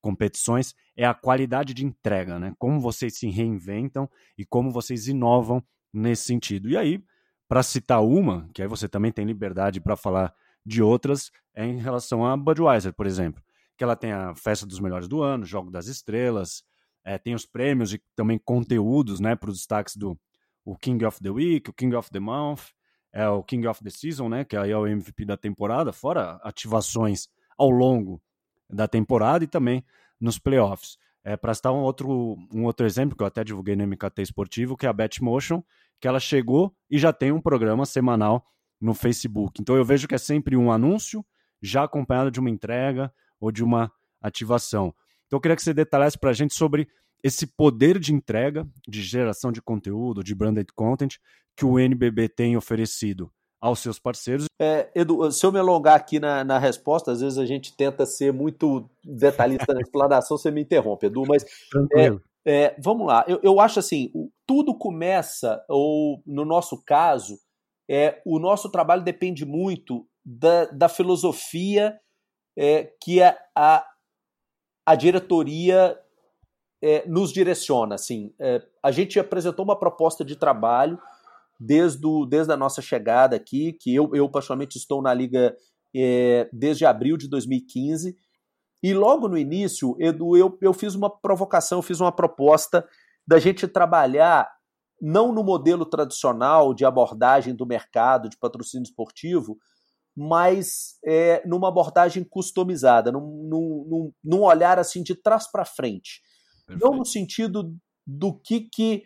competições, 0.01 0.73
é 0.95 1.05
a 1.05 1.13
qualidade 1.13 1.73
de 1.73 1.85
entrega, 1.85 2.39
né? 2.39 2.53
Como 2.57 2.79
vocês 2.79 3.17
se 3.17 3.29
reinventam 3.29 4.09
e 4.37 4.45
como 4.45 4.71
vocês 4.71 5.07
inovam 5.07 5.63
nesse 5.93 6.23
sentido. 6.23 6.69
E 6.69 6.77
aí, 6.77 7.03
para 7.47 7.63
citar 7.63 8.03
uma, 8.03 8.49
que 8.53 8.61
aí 8.61 8.67
você 8.67 8.87
também 8.87 9.11
tem 9.11 9.25
liberdade 9.25 9.81
para 9.81 9.95
falar 9.95 10.33
de 10.65 10.81
outras, 10.81 11.31
é 11.55 11.65
em 11.65 11.77
relação 11.77 12.25
a 12.25 12.37
Budweiser, 12.37 12.93
por 12.93 13.07
exemplo 13.07 13.41
que 13.79 13.83
ela 13.85 13.95
tem 13.95 14.11
a 14.11 14.35
festa 14.35 14.65
dos 14.65 14.81
melhores 14.81 15.07
do 15.07 15.23
ano, 15.23 15.45
Jogo 15.45 15.71
das 15.71 15.87
Estrelas, 15.87 16.65
é, 17.01 17.17
tem 17.17 17.33
os 17.33 17.45
prêmios 17.45 17.93
e 17.93 18.03
também 18.13 18.37
conteúdos 18.37 19.21
né, 19.21 19.37
para 19.37 19.49
os 19.49 19.57
destaques 19.59 19.95
do 19.95 20.19
o 20.65 20.75
King 20.75 21.05
of 21.05 21.17
the 21.21 21.29
Week, 21.29 21.69
o 21.69 21.73
King 21.73 21.95
of 21.95 22.09
the 22.11 22.19
Month, 22.19 22.73
é 23.13 23.27
o 23.29 23.41
King 23.41 23.65
of 23.67 23.81
the 23.81 23.89
Season, 23.89 24.27
né, 24.27 24.43
que 24.43 24.57
aí 24.57 24.71
é 24.71 24.77
o 24.77 24.85
MVP 24.85 25.23
da 25.23 25.37
temporada, 25.37 25.93
fora 25.93 26.41
ativações 26.43 27.29
ao 27.57 27.69
longo 27.69 28.21
da 28.69 28.87
temporada 28.87 29.43
e 29.43 29.47
também 29.47 29.83
nos 30.19 30.37
playoffs. 30.37 30.97
É, 31.23 31.35
para 31.35 31.53
citar 31.53 31.73
um 31.73 31.79
outro, 31.79 32.37
um 32.53 32.63
outro 32.63 32.85
exemplo, 32.85 33.15
que 33.15 33.23
eu 33.23 33.27
até 33.27 33.43
divulguei 33.43 33.75
no 33.75 33.85
MKT 33.85 34.21
Esportivo, 34.21 34.77
que 34.77 34.85
é 34.85 34.89
a 34.89 34.93
Betmotion, 34.93 35.61
que 35.99 36.07
ela 36.07 36.19
chegou 36.19 36.73
e 36.89 36.97
já 36.97 37.11
tem 37.11 37.31
um 37.31 37.41
programa 37.41 37.85
semanal 37.85 38.45
no 38.79 38.93
Facebook. 38.93 39.61
Então 39.61 39.75
eu 39.75 39.83
vejo 39.83 40.07
que 40.07 40.15
é 40.15 40.17
sempre 40.17 40.55
um 40.55 40.71
anúncio, 40.71 41.25
já 41.61 41.83
acompanhado 41.83 42.31
de 42.31 42.39
uma 42.39 42.49
entrega, 42.49 43.13
ou 43.39 43.51
de 43.51 43.63
uma 43.63 43.91
ativação. 44.21 44.93
Então 45.27 45.37
eu 45.37 45.41
queria 45.41 45.55
que 45.55 45.63
você 45.63 45.73
detalhasse 45.73 46.17
para 46.17 46.31
a 46.31 46.33
gente 46.33 46.53
sobre 46.53 46.87
esse 47.23 47.47
poder 47.47 47.99
de 47.99 48.13
entrega, 48.13 48.67
de 48.87 49.01
geração 49.01 49.51
de 49.51 49.61
conteúdo, 49.61 50.23
de 50.23 50.33
branded 50.33 50.67
content 50.75 51.17
que 51.55 51.65
o 51.65 51.77
NBB 51.77 52.29
tem 52.29 52.55
oferecido 52.55 53.31
aos 53.61 53.79
seus 53.79 53.99
parceiros. 53.99 54.45
É, 54.59 54.89
Edu, 54.95 55.31
se 55.31 55.45
eu 55.45 55.51
me 55.51 55.59
alongar 55.59 55.95
aqui 55.95 56.19
na, 56.19 56.43
na 56.43 56.57
resposta, 56.57 57.11
às 57.11 57.21
vezes 57.21 57.37
a 57.37 57.45
gente 57.45 57.75
tenta 57.75 58.05
ser 58.05 58.31
muito 58.31 58.89
detalhista 59.03 59.73
na 59.73 59.81
explanação, 59.81 60.37
você 60.37 60.49
me 60.49 60.61
interrompe, 60.61 61.07
Edu, 61.07 61.23
mas 61.27 61.45
é, 61.95 62.09
é, 62.45 62.75
vamos 62.79 63.07
lá. 63.07 63.25
Eu, 63.27 63.39
eu 63.43 63.59
acho 63.59 63.79
assim, 63.79 64.11
tudo 64.47 64.77
começa, 64.77 65.63
ou 65.67 66.21
no 66.25 66.45
nosso 66.45 66.81
caso, 66.83 67.37
é, 67.89 68.21
o 68.25 68.39
nosso 68.39 68.69
trabalho 68.69 69.03
depende 69.03 69.45
muito 69.45 70.07
da, 70.23 70.65
da 70.65 70.87
filosofia 70.87 71.99
é, 72.57 72.91
que 73.01 73.21
a, 73.21 73.37
a, 73.55 73.85
a 74.85 74.95
diretoria 74.95 75.99
é, 76.81 77.07
nos 77.07 77.31
direciona. 77.31 77.95
Assim, 77.95 78.33
é, 78.39 78.61
a 78.81 78.91
gente 78.91 79.19
apresentou 79.19 79.65
uma 79.65 79.77
proposta 79.77 80.23
de 80.23 80.35
trabalho 80.35 80.99
desde, 81.59 82.05
o, 82.05 82.25
desde 82.25 82.53
a 82.53 82.57
nossa 82.57 82.81
chegada 82.81 83.35
aqui, 83.35 83.73
que 83.73 83.93
eu, 83.93 84.09
eu 84.13 84.29
particularmente 84.29 84.77
estou 84.77 85.01
na 85.01 85.13
Liga 85.13 85.55
é, 85.95 86.49
desde 86.53 86.85
abril 86.85 87.17
de 87.17 87.27
2015. 87.27 88.15
E 88.81 88.93
logo 88.93 89.27
no 89.27 89.37
início, 89.37 89.95
Edu, 89.99 90.37
eu, 90.37 90.57
eu 90.61 90.73
fiz 90.73 90.95
uma 90.95 91.09
provocação, 91.09 91.79
eu 91.79 91.83
fiz 91.83 91.99
uma 91.99 92.11
proposta 92.11 92.87
da 93.27 93.37
gente 93.39 93.67
trabalhar 93.67 94.49
não 95.01 95.33
no 95.33 95.43
modelo 95.43 95.85
tradicional 95.85 96.73
de 96.73 96.85
abordagem 96.85 97.55
do 97.55 97.65
mercado 97.65 98.29
de 98.29 98.37
patrocínio 98.37 98.83
esportivo, 98.83 99.57
mas 100.15 100.97
é, 101.05 101.45
numa 101.47 101.69
abordagem 101.69 102.23
customizada, 102.23 103.11
num, 103.11 103.47
num, 103.49 104.13
num 104.23 104.41
olhar 104.41 104.79
assim 104.79 105.03
de 105.03 105.15
trás 105.15 105.49
para 105.49 105.63
frente. 105.63 106.21
Perfeito. 106.65 106.85
Não 106.85 106.97
no 106.97 107.05
sentido 107.05 107.73
do 108.05 108.33
que, 108.33 108.61
que 108.61 109.03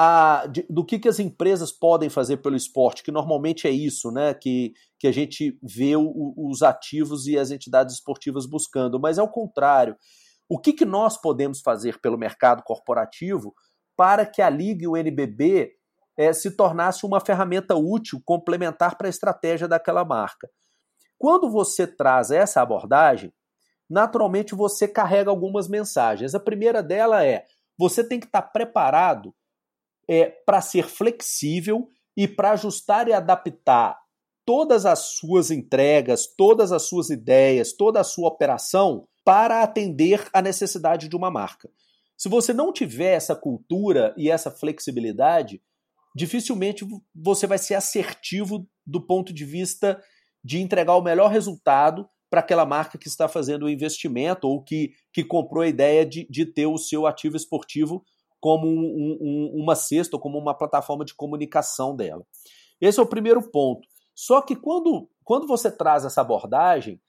a, 0.00 0.46
de, 0.46 0.64
do 0.70 0.84
que, 0.84 0.96
que 0.96 1.08
as 1.08 1.18
empresas 1.18 1.72
podem 1.72 2.08
fazer 2.08 2.36
pelo 2.36 2.54
esporte, 2.54 3.02
que 3.02 3.10
normalmente 3.10 3.66
é 3.66 3.70
isso, 3.70 4.12
né? 4.12 4.32
Que, 4.32 4.72
que 4.96 5.08
a 5.08 5.12
gente 5.12 5.58
vê 5.60 5.96
o, 5.96 6.34
os 6.36 6.62
ativos 6.62 7.26
e 7.26 7.36
as 7.36 7.50
entidades 7.50 7.96
esportivas 7.96 8.46
buscando, 8.46 9.00
mas 9.00 9.18
é 9.18 9.22
o 9.22 9.28
contrário. 9.28 9.96
O 10.48 10.56
que, 10.56 10.72
que 10.72 10.84
nós 10.84 11.20
podemos 11.20 11.60
fazer 11.60 12.00
pelo 12.00 12.16
mercado 12.16 12.62
corporativo 12.62 13.52
para 13.96 14.24
que 14.24 14.40
a 14.40 14.48
Liga 14.48 14.84
e 14.84 14.86
o 14.86 14.96
NBB 14.96 15.72
é, 16.16 16.32
se 16.32 16.52
tornasse 16.52 17.04
uma 17.04 17.18
ferramenta 17.20 17.74
útil, 17.74 18.22
complementar 18.24 18.96
para 18.96 19.08
a 19.08 19.10
estratégia 19.10 19.66
daquela 19.66 20.04
marca. 20.04 20.48
Quando 21.18 21.50
você 21.50 21.88
traz 21.88 22.30
essa 22.30 22.62
abordagem, 22.62 23.32
naturalmente 23.90 24.54
você 24.54 24.86
carrega 24.86 25.28
algumas 25.28 25.66
mensagens. 25.66 26.36
A 26.36 26.40
primeira 26.40 26.84
dela 26.84 27.24
é: 27.24 27.44
você 27.76 28.04
tem 28.04 28.20
que 28.20 28.26
estar 28.26 28.42
preparado 28.42 29.34
é, 30.08 30.26
para 30.26 30.60
ser 30.60 30.88
flexível 30.88 31.88
e 32.16 32.26
para 32.26 32.52
ajustar 32.52 33.06
e 33.08 33.12
adaptar 33.12 33.98
todas 34.44 34.86
as 34.86 35.00
suas 35.00 35.50
entregas, 35.50 36.26
todas 36.26 36.72
as 36.72 36.82
suas 36.84 37.10
ideias, 37.10 37.74
toda 37.74 38.00
a 38.00 38.04
sua 38.04 38.28
operação 38.28 39.06
para 39.24 39.62
atender 39.62 40.26
a 40.32 40.40
necessidade 40.40 41.06
de 41.06 41.14
uma 41.14 41.30
marca. 41.30 41.68
Se 42.16 42.28
você 42.28 42.54
não 42.54 42.72
tiver 42.72 43.12
essa 43.12 43.36
cultura 43.36 44.14
e 44.16 44.30
essa 44.30 44.50
flexibilidade, 44.50 45.62
dificilmente 46.16 46.84
você 47.14 47.46
vai 47.46 47.58
ser 47.58 47.74
assertivo 47.74 48.66
do 48.86 49.06
ponto 49.06 49.32
de 49.32 49.44
vista 49.44 50.02
de 50.42 50.58
entregar 50.58 50.96
o 50.96 51.02
melhor 51.02 51.30
resultado 51.30 52.08
para 52.30 52.40
aquela 52.40 52.64
marca 52.64 52.96
que 52.98 53.06
está 53.06 53.28
fazendo 53.28 53.66
o 53.66 53.70
investimento 53.70 54.48
ou 54.48 54.62
que, 54.62 54.92
que 55.12 55.22
comprou 55.22 55.62
a 55.62 55.68
ideia 55.68 56.06
de, 56.06 56.26
de 56.28 56.46
ter 56.46 56.66
o 56.66 56.78
seu 56.78 57.06
ativo 57.06 57.36
esportivo 57.36 58.02
como 58.40 58.66
um, 58.66 59.18
um, 59.20 59.62
uma 59.62 59.74
cesta 59.74 60.16
ou 60.16 60.20
como 60.20 60.38
uma 60.38 60.56
plataforma 60.56 61.04
de 61.04 61.14
comunicação 61.14 61.94
dela. 61.94 62.24
Esse 62.80 63.00
é 63.00 63.02
o 63.02 63.08
primeiro 63.08 63.42
ponto. 63.50 63.86
Só 64.14 64.40
que 64.40 64.56
quando, 64.56 65.08
quando 65.24 65.46
você 65.46 65.70
traz 65.70 66.04
essa 66.04 66.20
abordagem, 66.20 67.00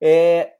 é, 0.00 0.52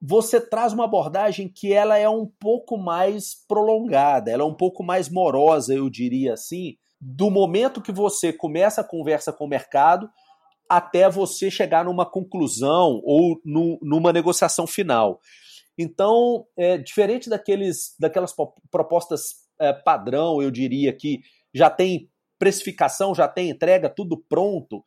você 0.00 0.40
traz 0.40 0.72
uma 0.72 0.84
abordagem 0.84 1.48
que 1.48 1.72
ela 1.72 1.98
é 1.98 2.08
um 2.08 2.26
pouco 2.38 2.76
mais 2.76 3.34
prolongada, 3.46 4.30
ela 4.30 4.42
é 4.42 4.46
um 4.46 4.54
pouco 4.54 4.82
mais 4.82 5.08
morosa, 5.08 5.74
eu 5.74 5.88
diria 5.90 6.34
assim, 6.34 6.76
do 7.00 7.30
momento 7.30 7.82
que 7.82 7.92
você 7.92 8.32
começa 8.32 8.80
a 8.80 8.88
conversa 8.88 9.32
com 9.32 9.44
o 9.44 9.48
mercado 9.48 10.08
até 10.68 11.10
você 11.10 11.50
chegar 11.50 11.84
numa 11.84 12.06
conclusão 12.06 13.00
ou 13.04 13.38
no, 13.44 13.78
numa 13.82 14.12
negociação 14.12 14.66
final. 14.66 15.20
Então, 15.76 16.46
é, 16.56 16.78
diferente 16.78 17.28
daqueles, 17.28 17.94
daquelas 17.98 18.34
propostas 18.70 19.43
é, 19.64 19.72
padrão, 19.72 20.42
eu 20.42 20.50
diria 20.50 20.92
que 20.92 21.20
já 21.52 21.70
tem 21.70 22.08
precificação, 22.38 23.14
já 23.14 23.28
tem 23.28 23.50
entrega, 23.50 23.88
tudo 23.88 24.22
pronto, 24.28 24.82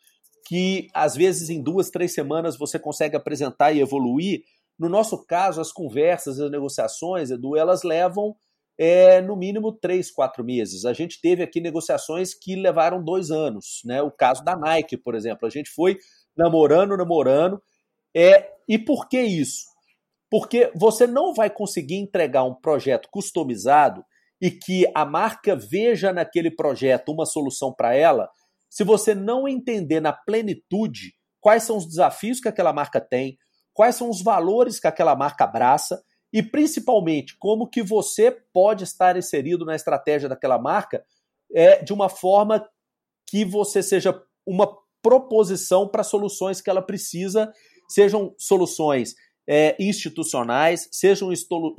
que 0.47 0.87
às 0.93 1.15
vezes 1.15 1.49
em 1.49 1.61
duas, 1.61 1.89
três 1.89 2.13
semanas 2.13 2.57
você 2.57 2.77
consegue 2.77 3.15
apresentar 3.15 3.71
e 3.71 3.79
evoluir. 3.79 4.43
No 4.77 4.87
nosso 4.87 5.25
caso, 5.25 5.59
as 5.59 5.71
conversas, 5.71 6.39
as 6.39 6.51
negociações, 6.51 7.31
Edu, 7.31 7.57
elas 7.57 7.83
levam 7.83 8.35
é, 8.77 9.21
no 9.21 9.35
mínimo 9.35 9.71
três, 9.71 10.11
quatro 10.11 10.43
meses. 10.43 10.85
A 10.85 10.93
gente 10.93 11.19
teve 11.19 11.41
aqui 11.41 11.59
negociações 11.59 12.33
que 12.33 12.55
levaram 12.55 13.03
dois 13.03 13.31
anos. 13.31 13.81
Né? 13.83 14.01
O 14.01 14.11
caso 14.11 14.43
da 14.43 14.55
Nike, 14.55 14.95
por 14.95 15.15
exemplo. 15.15 15.47
A 15.47 15.49
gente 15.49 15.69
foi 15.71 15.97
namorando, 16.35 16.95
namorando. 16.95 17.61
É, 18.15 18.51
e 18.67 18.77
por 18.77 19.09
que 19.09 19.19
isso? 19.19 19.65
Porque 20.29 20.71
você 20.75 21.07
não 21.07 21.33
vai 21.33 21.49
conseguir 21.49 21.95
entregar 21.95 22.43
um 22.43 22.53
projeto 22.53 23.09
customizado 23.09 24.05
e 24.41 24.51
que 24.51 24.85
a 24.93 25.05
marca 25.05 25.55
veja 25.55 26.13
naquele 26.13 26.51
projeto 26.51 27.11
uma 27.11 27.25
solução 27.25 27.73
para 27.73 27.95
ela 27.95 28.29
se 28.69 28.83
você 28.83 29.15
não 29.15 29.47
entender 29.47 29.99
na 29.99 30.13
plenitude 30.13 31.13
quais 31.39 31.63
são 31.63 31.77
os 31.77 31.87
desafios 31.87 32.39
que 32.39 32.47
aquela 32.47 32.73
marca 32.73 32.99
tem, 32.99 33.37
quais 33.73 33.95
são 33.95 34.09
os 34.09 34.21
valores 34.21 34.79
que 34.79 34.87
aquela 34.87 35.15
marca 35.15 35.45
abraça 35.45 36.01
e 36.33 36.43
principalmente 36.43 37.37
como 37.39 37.69
que 37.69 37.81
você 37.81 38.31
pode 38.53 38.83
estar 38.83 39.15
inserido 39.15 39.65
na 39.65 39.75
estratégia 39.75 40.27
daquela 40.27 40.59
marca 40.59 41.03
é, 41.53 41.81
de 41.81 41.93
uma 41.93 42.09
forma 42.09 42.67
que 43.25 43.45
você 43.45 43.81
seja 43.81 44.21
uma 44.45 44.67
proposição 45.01 45.87
para 45.87 46.03
soluções 46.03 46.59
que 46.59 46.69
ela 46.69 46.81
precisa, 46.81 47.51
sejam 47.87 48.35
soluções 48.37 49.15
é, 49.47 49.75
institucionais, 49.79 50.89
sejam 50.91 51.29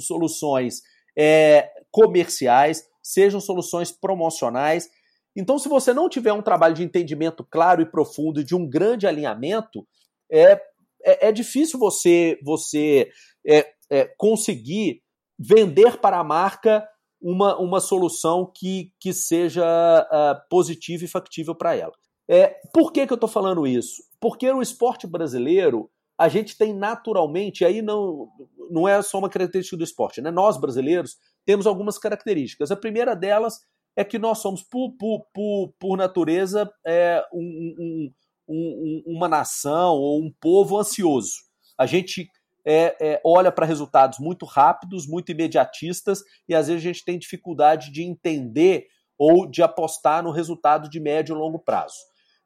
soluções 0.01 0.81
é, 1.19 1.69
comerciais 1.91 2.85
sejam 3.03 3.41
soluções 3.41 3.91
promocionais. 3.91 4.89
Então, 5.35 5.59
se 5.59 5.69
você 5.69 5.93
não 5.93 6.09
tiver 6.09 6.33
um 6.33 6.43
trabalho 6.43 6.75
de 6.75 6.85
entendimento 6.85 7.45
claro 7.45 7.83
e 7.83 7.91
profundo 7.91 8.45
de 8.45 8.55
um 8.55 8.69
grande 8.69 9.07
alinhamento, 9.07 9.87
é, 10.31 10.61
é, 11.05 11.29
é 11.29 11.33
difícil 11.33 11.79
você, 11.79 12.39
você 12.43 13.11
é, 13.47 13.67
é, 13.91 14.05
conseguir 14.17 15.03
vender 15.39 15.99
para 15.99 16.19
a 16.19 16.25
marca 16.25 16.87
uma, 17.21 17.57
uma 17.59 17.81
solução 17.81 18.51
que, 18.55 18.93
que 19.01 19.13
seja 19.13 19.65
uh, 19.65 20.49
positiva 20.49 21.05
e 21.05 21.09
factível 21.09 21.55
para 21.55 21.75
ela. 21.75 21.93
É, 22.29 22.57
por 22.73 22.93
que, 22.93 23.07
que 23.07 23.13
eu 23.13 23.17
estou 23.17 23.29
falando 23.29 23.67
isso? 23.67 24.03
Porque 24.21 24.53
no 24.53 24.63
esporte 24.63 25.07
brasileiro, 25.07 25.91
a 26.19 26.29
gente 26.29 26.59
tem 26.59 26.75
naturalmente, 26.75 27.65
aí 27.65 27.81
não, 27.81 28.29
não 28.71 28.89
é 28.89 29.01
só 29.03 29.19
uma 29.19 29.31
característica 29.31 29.77
do 29.77 29.85
esporte, 29.85 30.21
né? 30.21 30.31
nós 30.31 30.59
brasileiros 30.59 31.17
temos 31.47 31.67
algumas 31.67 31.97
características. 31.97 32.71
A 32.73 32.77
primeira 32.77 33.15
delas 33.15 33.61
é 33.97 34.05
que 34.05 34.19
nós 34.19 34.39
somos, 34.39 34.63
por, 34.63 34.97
por, 34.99 35.27
por, 35.33 35.73
por 35.79 35.97
natureza, 35.97 36.71
é, 36.85 37.25
um, 37.33 37.75
um, 37.79 38.13
um, 38.49 39.03
uma 39.07 39.29
nação 39.29 39.95
ou 39.95 40.21
um 40.21 40.33
povo 40.41 40.79
ansioso. 40.79 41.35
A 41.77 41.87
gente 41.87 42.29
é, 42.65 42.97
é, 43.01 43.21
olha 43.25 43.51
para 43.51 43.65
resultados 43.65 44.19
muito 44.19 44.45
rápidos, 44.45 45.07
muito 45.07 45.33
imediatistas, 45.33 46.23
e 46.49 46.55
às 46.55 46.67
vezes 46.67 46.83
a 46.83 46.87
gente 46.87 47.05
tem 47.05 47.19
dificuldade 47.19 47.93
de 47.93 48.03
entender 48.03 48.89
ou 49.17 49.49
de 49.49 49.63
apostar 49.63 50.23
no 50.23 50.31
resultado 50.31 50.89
de 50.89 51.01
médio 51.01 51.35
e 51.35 51.39
longo 51.39 51.59
prazo. 51.59 51.97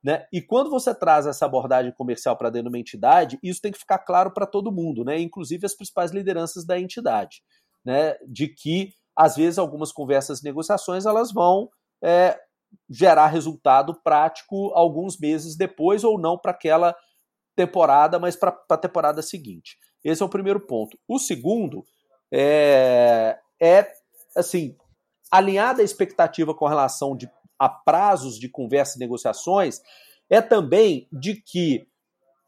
Né? 0.02 0.26
E 0.32 0.42
quando 0.42 0.68
você 0.68 0.92
traz 0.94 1.26
essa 1.26 1.46
abordagem 1.46 1.92
comercial 1.92 2.36
para 2.36 2.50
dentro 2.50 2.68
de 2.68 2.74
uma 2.74 2.80
entidade, 2.80 3.38
isso 3.42 3.60
tem 3.60 3.70
que 3.70 3.78
ficar 3.78 3.98
claro 3.98 4.32
para 4.32 4.46
todo 4.46 4.72
mundo, 4.72 5.04
né? 5.04 5.20
inclusive 5.20 5.64
as 5.64 5.76
principais 5.76 6.10
lideranças 6.10 6.66
da 6.66 6.78
entidade, 6.78 7.42
né? 7.84 8.16
de 8.26 8.48
que, 8.48 8.92
às 9.16 9.36
vezes, 9.36 9.58
algumas 9.58 9.92
conversas 9.92 10.42
negociações 10.42 11.06
elas 11.06 11.32
vão 11.32 11.68
é, 12.02 12.36
gerar 12.90 13.28
resultado 13.28 13.94
prático 14.02 14.72
alguns 14.74 15.18
meses 15.18 15.56
depois 15.56 16.02
ou 16.02 16.18
não 16.18 16.36
para 16.36 16.50
aquela 16.50 16.96
temporada, 17.54 18.18
mas 18.18 18.34
para 18.34 18.56
a 18.70 18.76
temporada 18.76 19.22
seguinte. 19.22 19.78
Esse 20.02 20.22
é 20.22 20.26
o 20.26 20.28
primeiro 20.28 20.58
ponto. 20.58 20.98
O 21.06 21.18
segundo 21.18 21.84
é, 22.32 23.38
é 23.60 23.92
assim, 24.36 24.76
alinhada 25.30 25.82
a 25.82 25.84
expectativa 25.84 26.54
com 26.54 26.66
relação 26.66 27.16
de 27.16 27.30
a 27.62 27.68
prazos 27.68 28.40
de 28.40 28.48
conversas 28.48 28.96
e 28.96 28.98
negociações 28.98 29.80
é 30.28 30.42
também 30.42 31.06
de 31.12 31.36
que 31.40 31.86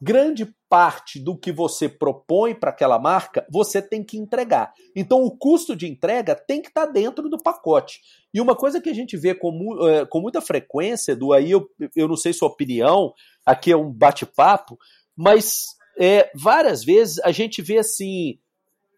grande 0.03 0.53
parte 0.69 1.21
do 1.21 1.39
que 1.39 1.53
você 1.53 1.89
propõe 1.89 2.53
para 2.53 2.71
aquela 2.71 2.99
marca 2.99 3.47
você 3.49 3.81
tem 3.81 4.03
que 4.03 4.19
entregar. 4.19 4.75
Então 4.97 5.23
o 5.23 5.31
custo 5.31 5.77
de 5.77 5.87
entrega 5.87 6.35
tem 6.35 6.61
que 6.61 6.67
estar 6.67 6.87
tá 6.87 6.93
dentro 6.93 7.29
do 7.29 7.41
pacote. 7.41 8.01
E 8.35 8.41
uma 8.41 8.57
coisa 8.57 8.81
que 8.81 8.91
a 8.91 8.93
gente 8.93 9.17
vê 9.17 9.37
com, 9.37 9.51
uh, 9.51 10.05
com 10.09 10.21
muita 10.21 10.41
frequência, 10.41 11.15
do 11.15 11.33
aí 11.33 11.53
eu, 11.53 11.65
eu 11.95 12.09
não 12.09 12.17
sei 12.17 12.33
sua 12.33 12.49
opinião, 12.49 13.15
aqui 13.47 13.71
é 13.71 13.77
um 13.77 13.93
bate-papo, 13.93 14.77
mas 15.17 15.77
é, 15.97 16.29
várias 16.35 16.83
vezes 16.83 17.21
a 17.21 17.31
gente 17.31 17.63
vê 17.63 17.79
assim 17.79 18.41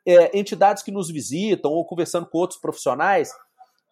é, 0.06 0.38
entidades 0.38 0.82
que 0.82 0.90
nos 0.90 1.10
visitam 1.10 1.72
ou 1.72 1.84
conversando 1.84 2.26
com 2.26 2.38
outros 2.38 2.58
profissionais 2.58 3.28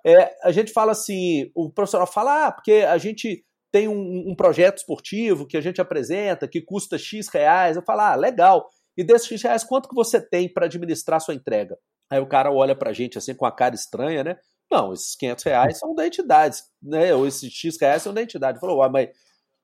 é, 0.04 0.36
a 0.42 0.52
gente 0.52 0.72
fala 0.72 0.92
assim, 0.92 1.50
o 1.54 1.70
profissional 1.70 2.06
fala, 2.06 2.46
ah, 2.46 2.52
porque 2.52 2.72
a 2.72 2.98
gente 2.98 3.44
tem 3.72 3.88
um, 3.88 4.30
um, 4.30 4.34
projeto 4.36 4.78
esportivo 4.78 5.46
que 5.46 5.56
a 5.56 5.60
gente 5.60 5.80
apresenta, 5.80 6.46
que 6.46 6.60
custa 6.60 6.98
X 6.98 7.28
reais. 7.28 7.76
Eu 7.76 7.82
falo, 7.82 8.02
ah, 8.02 8.14
legal. 8.14 8.68
E 8.96 9.02
desses 9.02 9.26
X 9.26 9.42
reais, 9.42 9.64
quanto 9.64 9.88
que 9.88 9.94
você 9.94 10.20
tem 10.20 10.48
para 10.48 10.66
administrar 10.66 11.20
sua 11.20 11.34
entrega? 11.34 11.76
Aí 12.10 12.20
o 12.20 12.28
cara 12.28 12.52
olha 12.52 12.76
para 12.76 12.90
a 12.90 12.92
gente 12.92 13.18
assim 13.18 13.34
com 13.34 13.46
a 13.46 13.50
cara 13.50 13.74
estranha, 13.74 14.22
né? 14.22 14.36
Não, 14.70 14.92
esses 14.92 15.16
500 15.16 15.44
reais 15.44 15.78
são 15.78 15.94
da 15.94 16.06
entidade, 16.06 16.58
né? 16.82 17.14
Ou 17.14 17.26
esses 17.26 17.52
X 17.52 17.76
reais 17.80 18.02
são 18.02 18.14
da 18.14 18.22
entidade. 18.22 18.60
Falou, 18.60 18.82
ah, 18.82 18.88
mas 18.88 19.08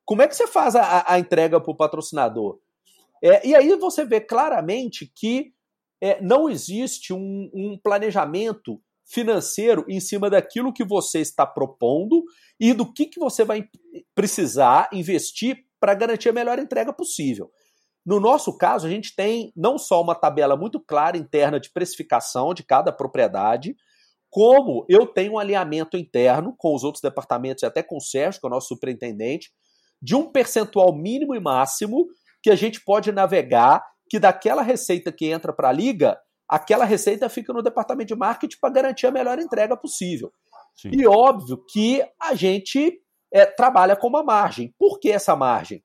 como 0.04 0.22
é 0.22 0.28
que 0.28 0.34
você 0.34 0.46
faz 0.46 0.74
a, 0.74 1.04
a 1.06 1.18
entrega 1.18 1.60
para 1.60 1.70
o 1.70 1.76
patrocinador? 1.76 2.58
É, 3.22 3.46
e 3.46 3.54
aí 3.54 3.76
você 3.76 4.04
vê 4.04 4.20
claramente 4.20 5.06
que 5.14 5.52
é, 6.00 6.20
não 6.20 6.48
existe 6.48 7.12
um, 7.12 7.50
um 7.54 7.78
planejamento 7.80 8.82
financeiro 9.10 9.84
em 9.88 9.98
cima 9.98 10.30
daquilo 10.30 10.72
que 10.72 10.84
você 10.84 11.20
está 11.20 11.44
propondo 11.44 12.22
e 12.58 12.72
do 12.72 12.90
que, 12.90 13.06
que 13.06 13.18
você 13.18 13.44
vai 13.44 13.68
precisar 14.14 14.88
investir 14.92 15.58
para 15.80 15.94
garantir 15.94 16.28
a 16.28 16.32
melhor 16.32 16.58
entrega 16.58 16.92
possível. 16.92 17.50
No 18.06 18.20
nosso 18.20 18.56
caso, 18.56 18.86
a 18.86 18.90
gente 18.90 19.14
tem 19.14 19.52
não 19.56 19.78
só 19.78 20.00
uma 20.00 20.14
tabela 20.14 20.56
muito 20.56 20.80
clara 20.80 21.16
interna 21.16 21.58
de 21.58 21.70
precificação 21.72 22.54
de 22.54 22.62
cada 22.62 22.92
propriedade, 22.92 23.74
como 24.30 24.86
eu 24.88 25.06
tenho 25.06 25.32
um 25.32 25.38
alinhamento 25.38 25.96
interno 25.96 26.54
com 26.56 26.74
os 26.74 26.84
outros 26.84 27.02
departamentos 27.02 27.62
e 27.62 27.66
até 27.66 27.82
com 27.82 27.96
o 27.96 28.00
Sérgio, 28.00 28.40
que 28.40 28.46
é 28.46 28.48
o 28.48 28.50
nosso 28.50 28.68
superintendente, 28.68 29.50
de 30.00 30.14
um 30.14 30.30
percentual 30.30 30.94
mínimo 30.94 31.34
e 31.34 31.40
máximo 31.40 32.06
que 32.42 32.50
a 32.50 32.54
gente 32.54 32.82
pode 32.82 33.10
navegar, 33.10 33.84
que 34.08 34.18
daquela 34.18 34.62
receita 34.62 35.12
que 35.12 35.26
entra 35.26 35.52
para 35.52 35.68
a 35.68 35.72
liga, 35.72 36.16
aquela 36.50 36.84
receita 36.84 37.28
fica 37.28 37.52
no 37.52 37.62
departamento 37.62 38.08
de 38.08 38.16
marketing 38.16 38.56
para 38.60 38.70
garantir 38.70 39.06
a 39.06 39.12
melhor 39.12 39.38
entrega 39.38 39.76
possível. 39.76 40.32
Sim. 40.74 40.90
E 40.92 41.06
óbvio 41.06 41.64
que 41.70 42.04
a 42.20 42.34
gente 42.34 43.00
é, 43.32 43.46
trabalha 43.46 43.94
com 43.94 44.08
uma 44.08 44.24
margem. 44.24 44.74
Por 44.76 44.98
que 44.98 45.12
essa 45.12 45.36
margem? 45.36 45.84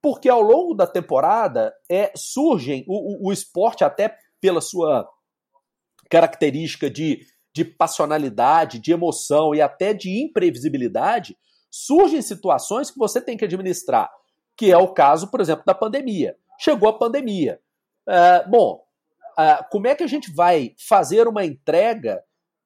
Porque 0.00 0.30
ao 0.30 0.40
longo 0.40 0.72
da 0.72 0.86
temporada 0.86 1.74
é, 1.90 2.10
surgem 2.16 2.82
o, 2.88 3.26
o, 3.26 3.28
o 3.28 3.32
esporte, 3.32 3.84
até 3.84 4.16
pela 4.40 4.62
sua 4.62 5.06
característica 6.08 6.88
de, 6.88 7.20
de 7.54 7.62
passionalidade, 7.62 8.78
de 8.78 8.92
emoção 8.92 9.54
e 9.54 9.60
até 9.60 9.92
de 9.92 10.24
imprevisibilidade, 10.24 11.36
surgem 11.70 12.22
situações 12.22 12.90
que 12.90 12.98
você 12.98 13.20
tem 13.20 13.36
que 13.36 13.44
administrar, 13.44 14.10
que 14.56 14.72
é 14.72 14.78
o 14.78 14.94
caso, 14.94 15.30
por 15.30 15.42
exemplo, 15.42 15.64
da 15.66 15.74
pandemia. 15.74 16.34
Chegou 16.58 16.88
a 16.88 16.98
pandemia. 16.98 17.60
É, 18.08 18.48
bom, 18.48 18.82
como 19.70 19.86
é 19.86 19.94
que 19.94 20.02
a 20.02 20.06
gente 20.06 20.32
vai 20.34 20.74
fazer 20.88 21.26
uma 21.28 21.44
entrega 21.44 22.22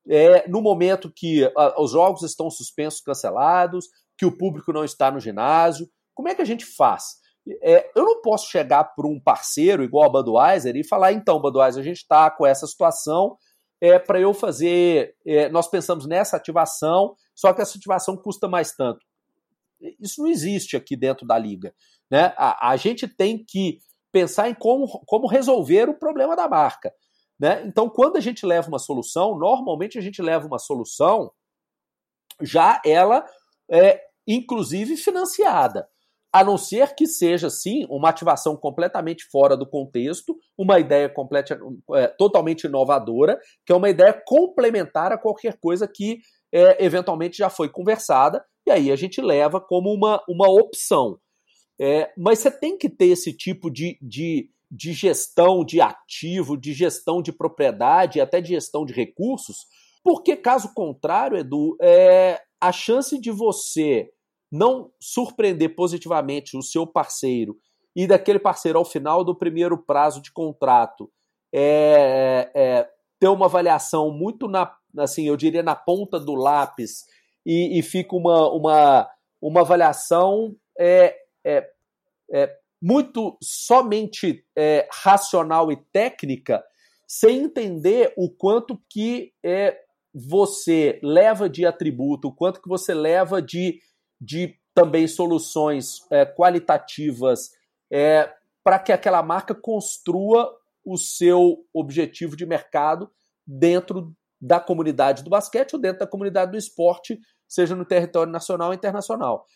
é, 0.08 0.46
no 0.48 0.60
momento 0.60 1.12
que 1.14 1.50
os 1.78 1.92
jogos 1.92 2.22
estão 2.22 2.50
suspensos, 2.50 3.00
cancelados, 3.00 3.86
que 4.18 4.26
o 4.26 4.36
público 4.36 4.72
não 4.72 4.84
está 4.84 5.10
no 5.10 5.20
ginásio? 5.20 5.88
Como 6.14 6.28
é 6.28 6.34
que 6.34 6.42
a 6.42 6.46
gente 6.46 6.64
faz? 6.64 7.24
É, 7.62 7.90
eu 7.94 8.04
não 8.04 8.22
posso 8.22 8.50
chegar 8.50 8.84
para 8.84 9.06
um 9.06 9.20
parceiro 9.20 9.82
igual 9.82 10.04
a 10.04 10.08
Budweiser 10.12 10.76
e 10.76 10.86
falar, 10.86 11.12
então, 11.12 11.40
Budweiser, 11.40 11.80
a 11.80 11.84
gente 11.84 11.98
está 11.98 12.30
com 12.30 12.46
essa 12.46 12.66
situação, 12.66 13.36
é, 13.80 13.98
para 13.98 14.18
eu 14.18 14.32
fazer. 14.32 15.14
É, 15.26 15.48
nós 15.50 15.68
pensamos 15.68 16.06
nessa 16.06 16.36
ativação, 16.36 17.14
só 17.34 17.52
que 17.52 17.60
essa 17.60 17.76
ativação 17.76 18.16
custa 18.16 18.48
mais 18.48 18.72
tanto. 18.74 19.04
Isso 20.00 20.22
não 20.22 20.28
existe 20.28 20.76
aqui 20.76 20.96
dentro 20.96 21.26
da 21.26 21.36
liga. 21.36 21.74
Né? 22.10 22.32
A, 22.36 22.70
a 22.70 22.76
gente 22.76 23.06
tem 23.06 23.44
que 23.44 23.78
pensar 24.14 24.48
em 24.48 24.54
como, 24.54 24.86
como 25.06 25.26
resolver 25.26 25.88
o 25.88 25.98
problema 25.98 26.36
da 26.36 26.48
marca. 26.48 26.94
Né? 27.38 27.64
Então, 27.66 27.90
quando 27.90 28.16
a 28.16 28.20
gente 28.20 28.46
leva 28.46 28.68
uma 28.68 28.78
solução, 28.78 29.36
normalmente 29.36 29.98
a 29.98 30.00
gente 30.00 30.22
leva 30.22 30.46
uma 30.46 30.60
solução 30.60 31.32
já 32.40 32.80
ela 32.86 33.26
é, 33.68 34.00
inclusive 34.26 34.96
financiada. 34.96 35.88
A 36.32 36.44
não 36.44 36.56
ser 36.56 36.94
que 36.94 37.06
seja, 37.06 37.50
sim, 37.50 37.86
uma 37.88 38.08
ativação 38.08 38.56
completamente 38.56 39.24
fora 39.30 39.56
do 39.56 39.68
contexto, 39.68 40.36
uma 40.56 40.78
ideia 40.78 41.08
completa, 41.08 41.58
é, 41.94 42.06
totalmente 42.06 42.64
inovadora, 42.64 43.38
que 43.66 43.72
é 43.72 43.76
uma 43.76 43.90
ideia 43.90 44.20
complementar 44.26 45.12
a 45.12 45.18
qualquer 45.18 45.58
coisa 45.58 45.88
que 45.92 46.18
é, 46.52 46.84
eventualmente 46.84 47.38
já 47.38 47.50
foi 47.50 47.68
conversada, 47.68 48.44
e 48.66 48.70
aí 48.70 48.92
a 48.92 48.96
gente 48.96 49.20
leva 49.20 49.60
como 49.60 49.92
uma, 49.92 50.22
uma 50.28 50.48
opção. 50.48 51.18
É, 51.80 52.12
mas 52.16 52.38
você 52.38 52.50
tem 52.50 52.78
que 52.78 52.88
ter 52.88 53.06
esse 53.06 53.32
tipo 53.32 53.70
de, 53.70 53.98
de, 54.00 54.48
de 54.70 54.92
gestão 54.92 55.64
de 55.64 55.80
ativo, 55.80 56.56
de 56.56 56.72
gestão 56.72 57.20
de 57.20 57.32
propriedade, 57.32 58.20
até 58.20 58.40
de 58.40 58.48
gestão 58.50 58.84
de 58.84 58.92
recursos, 58.92 59.66
porque 60.02 60.36
caso 60.36 60.72
contrário, 60.74 61.36
Edu, 61.36 61.76
é, 61.80 62.40
a 62.60 62.70
chance 62.70 63.18
de 63.20 63.30
você 63.30 64.10
não 64.52 64.90
surpreender 65.00 65.74
positivamente 65.74 66.56
o 66.56 66.62
seu 66.62 66.86
parceiro 66.86 67.56
e 67.96 68.06
daquele 68.06 68.38
parceiro 68.38 68.78
ao 68.78 68.84
final 68.84 69.24
do 69.24 69.34
primeiro 69.34 69.76
prazo 69.78 70.20
de 70.20 70.32
contrato 70.32 71.10
é, 71.52 72.50
é, 72.54 72.88
ter 73.18 73.28
uma 73.28 73.46
avaliação 73.46 74.10
muito 74.10 74.48
na, 74.48 74.72
assim, 74.98 75.26
eu 75.26 75.36
diria 75.36 75.62
na 75.62 75.74
ponta 75.74 76.18
do 76.18 76.34
lápis 76.34 77.04
e, 77.46 77.78
e 77.78 77.82
fica 77.82 78.14
uma, 78.14 78.50
uma, 78.50 79.10
uma 79.40 79.60
avaliação 79.60 80.54
é, 80.78 81.16
é, 81.44 81.70
é, 82.32 82.56
muito 82.80 83.36
somente 83.42 84.44
é, 84.56 84.88
racional 84.90 85.70
e 85.70 85.76
técnica, 85.92 86.62
sem 87.06 87.44
entender 87.44 88.12
o 88.16 88.30
quanto 88.30 88.80
que 88.88 89.32
é, 89.42 89.78
você 90.14 91.00
leva 91.02 91.48
de 91.48 91.66
atributo, 91.66 92.28
o 92.28 92.34
quanto 92.34 92.62
que 92.62 92.68
você 92.68 92.94
leva 92.94 93.42
de, 93.42 93.80
de 94.20 94.56
também 94.74 95.06
soluções 95.06 96.00
é, 96.10 96.24
qualitativas 96.24 97.50
é, 97.90 98.32
para 98.62 98.78
que 98.78 98.92
aquela 98.92 99.22
marca 99.22 99.54
construa 99.54 100.52
o 100.84 100.96
seu 100.96 101.64
objetivo 101.72 102.36
de 102.36 102.44
mercado 102.44 103.10
dentro 103.46 104.14
da 104.40 104.60
comunidade 104.60 105.22
do 105.22 105.30
basquete 105.30 105.74
ou 105.74 105.80
dentro 105.80 106.00
da 106.00 106.06
comunidade 106.06 106.50
do 106.50 106.58
esporte, 106.58 107.18
seja 107.48 107.74
no 107.74 107.84
território 107.84 108.32
nacional 108.32 108.68
ou 108.68 108.74
internacional. 108.74 109.46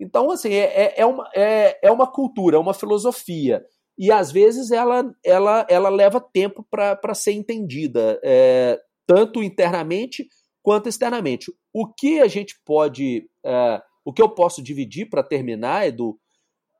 Então, 0.00 0.30
assim, 0.30 0.52
é, 0.52 0.64
é, 0.64 0.94
é 0.98 1.06
uma, 1.06 1.28
é, 1.34 1.78
é 1.82 1.90
uma 1.90 2.06
cultura, 2.06 2.56
é 2.56 2.60
uma 2.60 2.74
filosofia. 2.74 3.64
E 3.98 4.12
às 4.12 4.30
vezes 4.30 4.70
ela, 4.70 5.12
ela, 5.24 5.66
ela 5.68 5.88
leva 5.88 6.20
tempo 6.20 6.64
para 6.70 7.14
ser 7.14 7.32
entendida, 7.32 8.20
é, 8.22 8.80
tanto 9.06 9.42
internamente 9.42 10.28
quanto 10.62 10.88
externamente. 10.88 11.52
O 11.72 11.92
que 11.92 12.20
a 12.20 12.28
gente 12.28 12.54
pode. 12.64 13.28
É, 13.44 13.82
o 14.04 14.12
que 14.12 14.22
eu 14.22 14.28
posso 14.28 14.62
dividir 14.62 15.10
para 15.10 15.22
terminar, 15.22 15.86
Edu, 15.86 16.18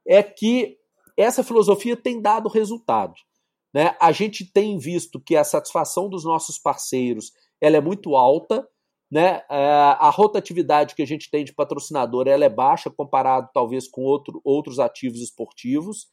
é 0.07 0.22
que 0.22 0.76
essa 1.16 1.42
filosofia 1.42 1.96
tem 1.96 2.22
dado 2.22 2.48
resultado. 2.48 3.14
Né? 3.74 3.94
A 4.00 4.12
gente 4.12 4.50
tem 4.50 4.78
visto 4.78 5.20
que 5.20 5.37
a 5.37 5.44
satisfação 5.44 6.09
dos 6.09 6.24
nossos 6.24 6.59
parceiros 6.59 7.33
ela 7.61 7.76
é 7.76 7.81
muito 7.81 8.16
alta, 8.16 8.66
né? 9.10 9.42
É, 9.50 9.70
a 9.98 10.10
rotatividade 10.10 10.94
que 10.94 11.02
a 11.02 11.06
gente 11.06 11.30
tem 11.30 11.44
de 11.44 11.54
patrocinador 11.54 12.28
ela 12.28 12.44
é 12.44 12.48
baixa 12.48 12.90
comparado 12.90 13.48
talvez 13.54 13.88
com 13.88 14.02
outro, 14.02 14.40
outros 14.44 14.78
ativos 14.78 15.20
esportivos, 15.20 16.08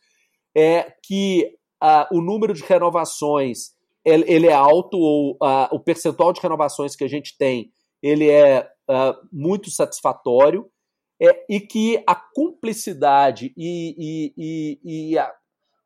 é 0.55 0.93
que 1.03 1.53
uh, 1.83 2.15
o 2.15 2.21
número 2.21 2.53
de 2.53 2.63
renovações 2.63 3.75
ele, 4.03 4.23
ele 4.27 4.47
é 4.47 4.53
alto 4.53 4.97
ou 4.97 5.33
uh, 5.33 5.67
o 5.71 5.79
percentual 5.79 6.31
de 6.31 6.39
renovações 6.39 6.95
que 6.95 7.03
a 7.03 7.09
gente 7.09 7.37
tem 7.37 7.71
ele 8.01 8.29
é 8.29 8.69
uh, 8.89 9.27
muito 9.31 9.69
satisfatório 9.69 10.69
é, 11.21 11.45
e 11.49 11.59
que 11.59 12.03
a 12.05 12.15
cumplicidade 12.15 13.53
e, 13.57 13.95
e, 13.97 14.33
e, 14.37 15.11
e 15.11 15.17
a, 15.17 15.33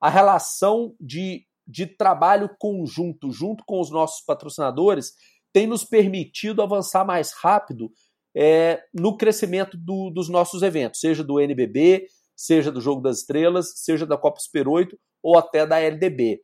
a 0.01 0.09
relação 0.09 0.95
de 0.99 1.45
de 1.69 1.85
trabalho 1.85 2.49
conjunto 2.57 3.31
junto 3.31 3.63
com 3.63 3.79
os 3.79 3.91
nossos 3.91 4.25
patrocinadores 4.25 5.13
tem 5.53 5.67
nos 5.67 5.83
permitido 5.83 6.61
avançar 6.61 7.05
mais 7.05 7.33
rápido 7.33 7.91
é, 8.35 8.83
no 8.93 9.17
crescimento 9.17 9.77
do, 9.77 10.09
dos 10.09 10.29
nossos 10.29 10.61
eventos, 10.61 10.99
seja 10.99 11.23
do 11.23 11.39
NBB, 11.39 12.07
seja 12.35 12.71
do 12.71 12.79
Jogo 12.79 13.01
das 13.01 13.19
Estrelas, 13.19 13.73
seja 13.75 14.05
da 14.05 14.17
Copa 14.17 14.39
Super 14.39 14.67
8 14.67 14.97
ou 15.21 15.37
até 15.37 15.65
da 15.65 15.79
LDB. 15.79 16.41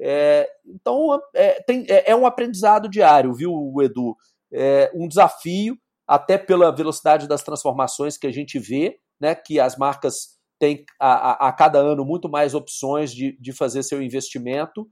É, 0.00 0.48
então 0.66 1.20
é, 1.34 1.62
tem, 1.62 1.86
é, 1.88 2.10
é, 2.10 2.16
um 2.16 2.26
aprendizado 2.26 2.88
diário, 2.88 3.34
viu, 3.34 3.72
Edu? 3.80 4.16
É 4.52 4.90
um 4.94 5.08
desafio, 5.08 5.76
até 6.06 6.38
pela 6.38 6.74
velocidade 6.74 7.26
das 7.26 7.42
transformações 7.42 8.16
que 8.16 8.26
a 8.26 8.32
gente 8.32 8.58
vê, 8.58 8.98
né, 9.20 9.34
que 9.34 9.60
as 9.60 9.76
marcas 9.76 10.38
tem 10.58 10.84
a, 10.98 11.46
a, 11.46 11.48
a 11.48 11.52
cada 11.52 11.78
ano 11.78 12.04
muito 12.04 12.28
mais 12.28 12.54
opções 12.54 13.12
de, 13.12 13.38
de 13.40 13.52
fazer 13.52 13.82
seu 13.82 14.02
investimento, 14.02 14.88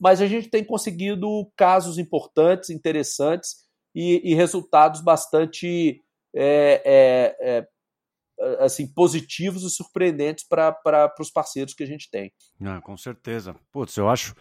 mas 0.00 0.22
a 0.22 0.26
gente 0.26 0.48
tem 0.48 0.64
conseguido 0.64 1.28
casos 1.56 1.98
importantes, 1.98 2.70
interessantes 2.70 3.56
e, 3.94 4.32
e 4.32 4.34
resultados 4.34 5.02
bastante 5.02 6.02
é, 6.34 6.82
é, 6.84 7.36
é, 7.40 8.64
assim 8.64 8.86
positivos 8.86 9.62
e 9.62 9.70
surpreendentes 9.70 10.46
para 10.48 11.12
os 11.20 11.30
parceiros 11.30 11.74
que 11.74 11.82
a 11.82 11.86
gente 11.86 12.10
tem. 12.10 12.32
Ah, 12.64 12.80
com 12.80 12.96
certeza. 12.96 13.54
Putz, 13.70 13.96
eu 13.96 14.08
acho 14.08 14.34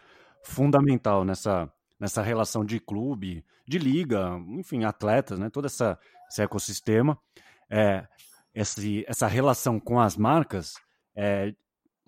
fundamental 0.43 1.25
nessa, 1.25 1.71
nessa 1.99 2.21
relação 2.21 2.63
de 2.63 2.79
clube, 2.79 3.43
de 3.67 3.77
liga, 3.77 4.39
enfim, 4.47 4.85
atletas, 4.85 5.37
né? 5.37 5.49
todo 5.49 5.65
essa, 5.65 5.99
esse 6.29 6.41
ecossistema. 6.41 7.19
É, 7.69 8.07
esse, 8.53 9.05
essa 9.07 9.27
relação 9.27 9.79
com 9.79 9.99
as 9.99 10.15
marcas 10.15 10.73
é, 11.15 11.53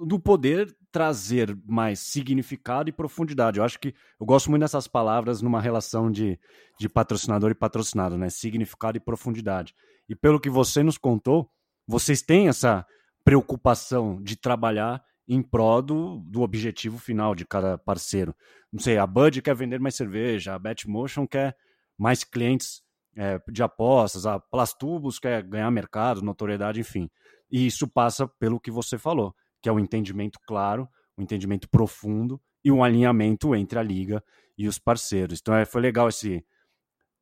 do 0.06 0.20
poder 0.20 0.76
trazer 0.92 1.58
mais 1.66 2.00
significado 2.00 2.90
e 2.90 2.94
profundidade. 2.94 3.60
Eu 3.60 3.64
acho 3.64 3.80
que 3.80 3.94
eu 4.20 4.26
gosto 4.26 4.50
muito 4.50 4.62
dessas 4.62 4.88
palavras 4.88 5.42
numa 5.42 5.62
relação 5.62 6.12
de, 6.12 6.40
de 6.80 6.90
patrocinador 6.90 7.52
e 7.52 7.56
patrocinado, 7.56 8.18
né? 8.18 8.30
Significado 8.30 8.98
e 8.98 9.02
profundidade. 9.02 9.74
E 10.10 10.16
pelo 10.16 10.40
que 10.40 10.50
você 10.50 10.84
nos 10.84 10.98
contou, 10.98 11.50
vocês 11.88 12.22
têm 12.22 12.48
essa 12.48 12.86
preocupação 13.24 14.22
de 14.22 14.36
trabalhar 14.36 15.02
em 15.28 15.42
prol 15.42 15.82
do, 15.82 16.18
do 16.26 16.42
objetivo 16.42 16.98
final 16.98 17.34
de 17.34 17.46
cada 17.46 17.78
parceiro. 17.78 18.36
Não 18.72 18.80
sei, 18.80 18.98
a 18.98 19.08
Bud 19.08 19.42
quer 19.42 19.56
vender 19.56 19.80
mais 19.80 19.96
cerveja, 19.96 20.54
a 20.54 20.60
Betmotion 20.60 21.26
quer 21.26 21.56
mais 21.98 22.24
clientes 22.24 22.82
é, 23.16 23.40
de 23.50 23.64
apostas, 23.64 24.26
a 24.26 24.40
Plastubos 24.40 25.20
quer 25.20 25.44
ganhar 25.44 25.70
mercado, 25.72 26.22
notoriedade, 26.22 26.80
enfim. 26.80 27.10
E 27.52 27.66
isso 27.66 27.88
passa 27.88 28.28
pelo 28.28 28.60
que 28.60 28.72
você 28.72 28.98
falou, 28.98 29.36
que 29.62 29.70
é 29.70 29.72
o 29.72 29.76
um 29.76 29.80
entendimento 29.80 30.40
claro, 30.46 30.88
um 31.18 31.24
entendimento 31.24 31.70
profundo 31.70 32.42
e 32.64 32.72
um 32.72 32.84
alinhamento 32.84 33.56
entre 33.56 33.78
a 33.80 33.84
liga 33.84 34.24
e 34.58 34.68
os 34.68 34.78
parceiros. 34.80 35.40
Então 35.40 35.56
é, 35.56 35.66
foi 35.66 35.82
legal 35.82 36.10
esse 36.10 36.46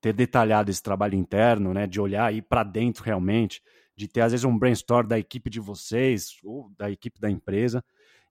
ter 0.01 0.13
detalhado 0.13 0.71
esse 0.71 0.81
trabalho 0.81 1.15
interno, 1.15 1.73
né, 1.73 1.85
de 1.85 1.99
olhar 1.99 2.25
aí 2.25 2.41
para 2.41 2.63
dentro 2.63 3.03
realmente, 3.03 3.61
de 3.97 4.07
ter 4.07 4.21
às 4.21 4.31
vezes 4.31 4.45
um 4.45 4.57
brainstorm 4.57 5.05
da 5.05 5.19
equipe 5.19 5.49
de 5.49 5.59
vocês 5.59 6.37
ou 6.43 6.71
da 6.77 6.89
equipe 6.89 7.19
da 7.19 7.29
empresa 7.29 7.83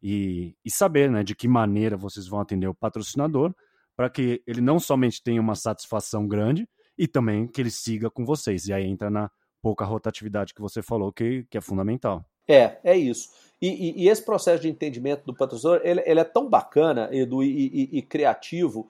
e, 0.02 0.56
e 0.64 0.70
saber, 0.70 1.10
né, 1.10 1.22
de 1.22 1.34
que 1.34 1.46
maneira 1.46 1.96
vocês 1.96 2.26
vão 2.26 2.40
atender 2.40 2.66
o 2.66 2.74
patrocinador 2.74 3.54
para 3.94 4.08
que 4.08 4.42
ele 4.46 4.60
não 4.60 4.78
somente 4.78 5.22
tenha 5.22 5.40
uma 5.40 5.56
satisfação 5.56 6.26
grande, 6.26 6.66
e 6.98 7.06
também 7.06 7.46
que 7.46 7.60
ele 7.60 7.70
siga 7.70 8.10
com 8.10 8.24
vocês. 8.24 8.66
E 8.66 8.72
aí 8.72 8.84
entra 8.84 9.08
na 9.08 9.30
pouca 9.62 9.84
rotatividade 9.84 10.52
que 10.52 10.60
você 10.60 10.82
falou, 10.82 11.12
que, 11.12 11.44
que 11.48 11.56
é 11.56 11.60
fundamental. 11.60 12.28
É, 12.48 12.78
é 12.82 12.96
isso. 12.96 13.28
E, 13.60 13.68
e, 13.68 14.04
e 14.04 14.08
esse 14.08 14.24
processo 14.24 14.62
de 14.62 14.68
entendimento 14.68 15.24
do 15.24 15.34
patrocinador, 15.34 15.80
ele, 15.84 16.02
ele 16.06 16.20
é 16.20 16.24
tão 16.24 16.48
bacana, 16.48 17.08
Edu, 17.12 17.42
e, 17.42 17.98
e 17.98 18.02
criativo, 18.02 18.88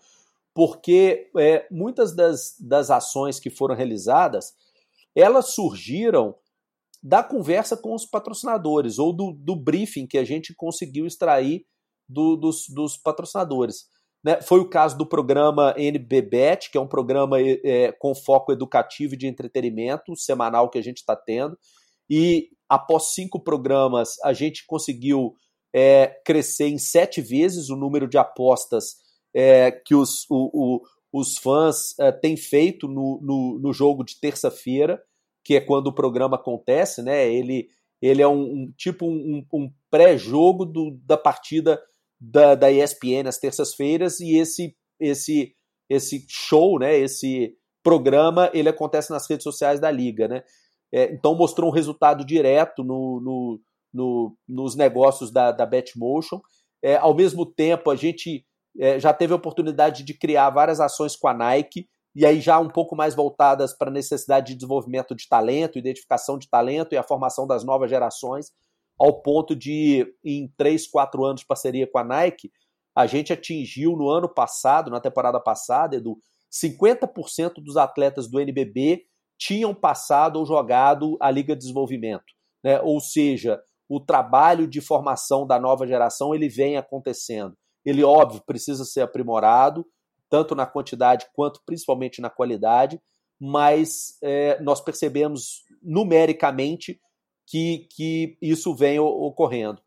porque 0.55 1.31
é, 1.37 1.67
muitas 1.71 2.15
das, 2.15 2.57
das 2.61 2.91
ações 2.91 3.41
que 3.41 3.51
foram 3.51 3.75
realizadas, 3.75 4.55
elas 5.15 5.55
surgiram 5.55 6.35
da 7.03 7.23
conversa 7.23 7.77
com 7.77 7.95
os 7.95 8.05
patrocinadores, 8.05 8.99
ou 8.99 9.13
do, 9.13 9.33
do 9.33 9.57
briefing 9.57 10.07
que 10.07 10.19
a 10.19 10.25
gente 10.25 10.55
conseguiu 10.55 11.07
extrair 11.07 11.65
do, 12.09 12.37
dos, 12.37 12.69
dos 12.69 12.97
patrocinadores. 12.97 13.87
Né? 14.23 14.41
Foi 14.43 14.59
o 14.59 14.69
caso 14.69 14.99
do 14.99 15.07
programa 15.07 15.75
NBBET, 15.79 16.71
que 16.71 16.79
é 16.79 16.81
um 16.81 16.89
programa 16.89 17.41
é, 17.41 17.93
com 17.93 18.15
foco 18.15 18.53
educativo 18.53 19.15
e 19.15 19.17
de 19.17 19.27
entretenimento 19.27 20.17
semanal 20.17 20.69
que 20.69 20.79
a 20.79 20.83
gente 20.83 20.99
está 20.99 21.15
tendo. 21.15 21.57
E 22.11 22.51
após 22.69 23.15
cinco 23.15 23.41
programas, 23.41 24.19
a 24.25 24.33
gente 24.33 24.67
conseguiu 24.67 25.35
é, 25.75 26.07
crescer 26.25 26.69
em 26.69 26.79
sete 26.79 27.21
vezes 27.21 27.71
o 27.71 27.77
número 27.77 28.09
de 28.09 28.19
apostas 28.19 28.97
é, 29.35 29.71
que 29.71 29.95
os, 29.95 30.27
o, 30.31 30.51
o, 30.53 30.83
os 31.13 31.39
fãs 31.39 31.99
é, 31.99 32.13
têm 32.13 32.37
feito 32.37 32.89
no, 32.89 33.21
no, 33.23 33.59
no 33.59 33.73
jogo 33.73 34.05
de 34.05 34.21
terça-feira, 34.21 35.03
que 35.45 35.55
é 35.55 35.61
quando 35.61 35.89
o 35.89 35.95
programa 35.95 36.37
acontece. 36.37 37.03
Né? 37.03 37.33
Ele, 37.33 37.69
ele 38.03 38.23
é 38.23 38.29
um, 38.29 38.43
um 38.43 38.73
tipo 38.77 39.07
um, 39.07 39.45
um 39.53 39.71
pré-jogo 39.91 40.67
da 41.05 41.17
partida 41.17 41.81
da, 42.21 42.55
da 42.55 42.71
ESPN 42.71 43.29
às 43.29 43.39
terças-feiras 43.39 44.21
e 44.21 44.37
esse 44.37 44.77
esse 45.01 45.55
esse 45.89 46.27
show, 46.29 46.79
né, 46.79 46.99
esse 46.99 47.57
programa, 47.83 48.51
ele 48.53 48.69
acontece 48.69 49.11
nas 49.11 49.27
redes 49.29 49.45
sociais 49.45 49.81
da 49.81 49.91
liga, 49.91 50.29
né? 50.29 50.43
É, 50.93 51.13
então 51.13 51.35
mostrou 51.35 51.71
um 51.71 51.73
resultado 51.73 52.25
direto 52.25 52.83
no, 52.83 53.21
no, 53.21 53.61
no 53.93 54.37
nos 54.49 54.75
negócios 54.75 55.31
da, 55.31 55.53
da 55.53 55.67
Betmotion. 55.67 56.41
É, 56.83 56.97
ao 56.97 57.15
mesmo 57.15 57.45
tempo, 57.45 57.91
a 57.91 57.97
gente 57.97 58.45
é, 58.79 58.99
já 58.99 59.13
teve 59.13 59.33
a 59.33 59.37
oportunidade 59.37 60.05
de 60.05 60.15
criar 60.15 60.51
várias 60.51 60.81
ações 60.81 61.17
com 61.17 61.29
a 61.29 61.35
Nike, 61.35 61.89
e 62.15 62.25
aí 62.25 62.41
já 62.41 62.59
um 62.59 62.69
pouco 62.69 62.97
mais 62.97 63.15
voltadas 63.15 63.77
para 63.77 63.91
a 63.91 63.93
necessidade 63.93 64.49
de 64.49 64.55
desenvolvimento 64.55 65.15
de 65.15 65.29
talento, 65.29 65.79
identificação 65.79 66.39
de 66.39 66.49
talento 66.49 66.93
e 66.95 66.97
a 66.97 67.03
formação 67.03 67.47
das 67.47 67.65
novas 67.65 67.91
gerações 67.91 68.53
ao 68.99 69.23
ponto 69.23 69.55
de, 69.55 70.13
em 70.25 70.53
três, 70.57 70.89
quatro 70.89 71.25
anos 71.25 71.43
de 71.43 71.47
parceria 71.47 71.87
com 71.87 71.99
a 71.99 72.05
Nike, 72.05 72.51
a 72.95 73.07
gente 73.07 73.33
atingiu 73.33 73.93
no 73.93 74.09
ano 74.09 74.29
passado, 74.29 74.91
na 74.91 75.01
temporada 75.01 75.39
passada, 75.39 75.97
Edu, 75.97 76.19
50% 76.51 77.63
dos 77.63 77.77
atletas 77.77 78.29
do 78.29 78.41
NBB 78.41 79.05
tinham 79.39 79.75
passado 79.75 80.39
ou 80.39 80.47
jogado 80.47 81.17
a 81.21 81.31
Liga 81.31 81.55
de 81.55 81.61
Desenvolvimento. 81.61 82.25
Né? 82.63 82.81
Ou 82.81 83.01
seja, 83.01 83.61
o 83.89 84.01
trabalho 84.01 84.67
de 84.67 84.81
formação 84.81 85.47
da 85.47 85.59
nova 85.59 85.87
geração 85.87 86.35
ele 86.35 86.49
vem 86.49 86.77
acontecendo. 86.77 87.57
Ele, 87.85 88.03
óbvio, 88.03 88.43
precisa 88.45 88.85
ser 88.85 89.01
aprimorado, 89.03 89.87
tanto 90.29 90.55
na 90.55 90.67
quantidade 90.67 91.27
quanto 91.33 91.63
principalmente 91.65 92.21
na 92.21 92.29
qualidade, 92.29 93.01
mas 93.41 94.19
é, 94.23 94.61
nós 94.61 94.81
percebemos 94.81 95.63
numericamente 95.83 97.01
que, 97.47 97.87
que 97.95 98.37
isso 98.43 98.75
vem 98.75 98.99
ocorrendo. 98.99 99.81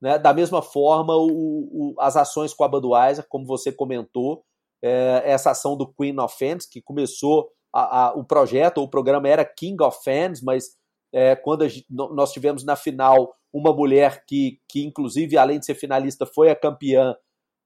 Né? 0.00 0.18
Da 0.18 0.32
mesma 0.32 0.62
forma, 0.62 1.16
o, 1.16 1.26
o, 1.26 1.94
as 1.98 2.16
ações 2.16 2.54
com 2.54 2.62
a 2.62 2.68
Budweiser, 2.68 3.26
como 3.28 3.46
você 3.46 3.72
comentou, 3.72 4.44
é, 4.82 5.22
essa 5.24 5.50
ação 5.50 5.76
do 5.76 5.92
Queen 5.92 6.20
of 6.20 6.36
Fans, 6.38 6.66
que 6.66 6.80
começou 6.80 7.50
a, 7.80 8.08
a, 8.08 8.12
o 8.14 8.24
projeto, 8.24 8.82
o 8.82 8.88
programa 8.88 9.28
era 9.28 9.44
King 9.44 9.82
of 9.82 9.98
Fans, 10.04 10.42
mas 10.42 10.76
é, 11.12 11.34
quando 11.36 11.64
a, 11.64 11.68
nós 11.90 12.32
tivemos 12.32 12.64
na 12.64 12.76
final 12.76 13.34
uma 13.52 13.72
mulher 13.72 14.24
que, 14.26 14.60
que, 14.68 14.84
inclusive, 14.84 15.36
além 15.36 15.58
de 15.58 15.66
ser 15.66 15.74
finalista, 15.74 16.26
foi 16.26 16.50
a 16.50 16.56
campeã, 16.56 17.14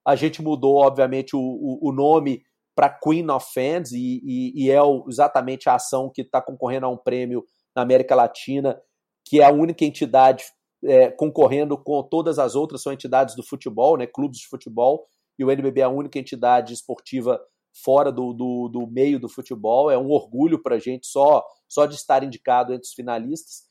a 0.06 0.14
gente 0.14 0.42
mudou, 0.42 0.76
obviamente, 0.76 1.34
o, 1.34 1.40
o, 1.40 1.88
o 1.88 1.92
nome 1.92 2.42
para 2.74 2.88
Queen 2.88 3.28
of 3.30 3.46
Fans 3.52 3.92
e, 3.92 4.20
e, 4.24 4.64
e 4.64 4.70
é 4.70 4.82
o, 4.82 5.04
exatamente 5.08 5.68
a 5.68 5.74
ação 5.74 6.10
que 6.12 6.22
está 6.22 6.40
concorrendo 6.40 6.86
a 6.86 6.88
um 6.88 6.96
prêmio 6.96 7.44
na 7.74 7.82
América 7.82 8.14
Latina, 8.14 8.80
que 9.26 9.40
é 9.40 9.44
a 9.44 9.52
única 9.52 9.84
entidade 9.84 10.44
é, 10.84 11.10
concorrendo 11.10 11.76
com 11.76 12.02
todas 12.02 12.38
as 12.38 12.54
outras, 12.54 12.82
são 12.82 12.92
entidades 12.92 13.34
do 13.34 13.42
futebol, 13.42 13.96
né, 13.96 14.06
clubes 14.06 14.38
de 14.38 14.48
futebol, 14.48 15.06
e 15.38 15.44
o 15.44 15.50
NBB 15.50 15.80
é 15.80 15.84
a 15.84 15.88
única 15.88 16.18
entidade 16.18 16.72
esportiva 16.72 17.40
fora 17.72 18.12
do, 18.12 18.32
do, 18.32 18.68
do 18.68 18.86
meio 18.86 19.18
do 19.18 19.28
futebol. 19.28 19.90
É 19.90 19.98
um 19.98 20.10
orgulho 20.10 20.62
para 20.62 20.76
a 20.76 20.78
gente 20.78 21.06
só, 21.06 21.44
só 21.68 21.86
de 21.86 21.94
estar 21.94 22.22
indicado 22.22 22.72
entre 22.72 22.86
os 22.86 22.92
finalistas. 22.92 23.62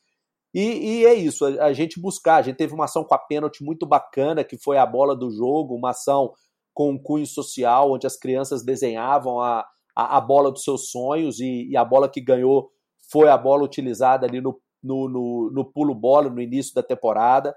E, 0.54 1.00
e, 1.00 1.06
é 1.06 1.14
isso, 1.14 1.46
a, 1.46 1.66
a, 1.66 1.72
gente 1.72 2.00
buscar. 2.00 2.36
A 2.36 2.42
gente 2.42 2.56
teve 2.56 2.74
uma 2.74 2.84
ação 2.84 3.04
com 3.04 3.14
a 3.14 3.18
pênalti 3.18 3.64
muito 3.64 3.86
bacana, 3.86 4.44
que 4.44 4.58
foi 4.58 4.76
a 4.76 4.84
bola 4.84 5.16
do 5.16 5.30
jogo, 5.30 5.74
uma 5.74 5.90
ação 5.90 6.32
com 6.74 6.90
um 6.90 6.98
cunho 6.98 7.26
social, 7.26 7.92
onde 7.92 8.06
as 8.06 8.16
crianças 8.16 8.62
desenhavam 8.62 9.40
a, 9.40 9.66
a, 9.96 10.18
a 10.18 10.20
bola 10.20 10.50
dos 10.50 10.64
seus 10.64 10.90
sonhos 10.90 11.40
e, 11.40 11.68
e, 11.70 11.76
a 11.76 11.84
bola 11.84 12.08
que 12.08 12.20
ganhou 12.20 12.70
foi 13.10 13.28
a 13.28 13.36
bola 13.36 13.62
utilizada 13.62 14.26
ali 14.26 14.40
no, 14.40 14.60
no, 14.82 15.08
no, 15.08 15.50
no 15.50 15.64
pulo-bola 15.64 16.28
no 16.28 16.40
início 16.40 16.74
da 16.74 16.82
temporada. 16.82 17.54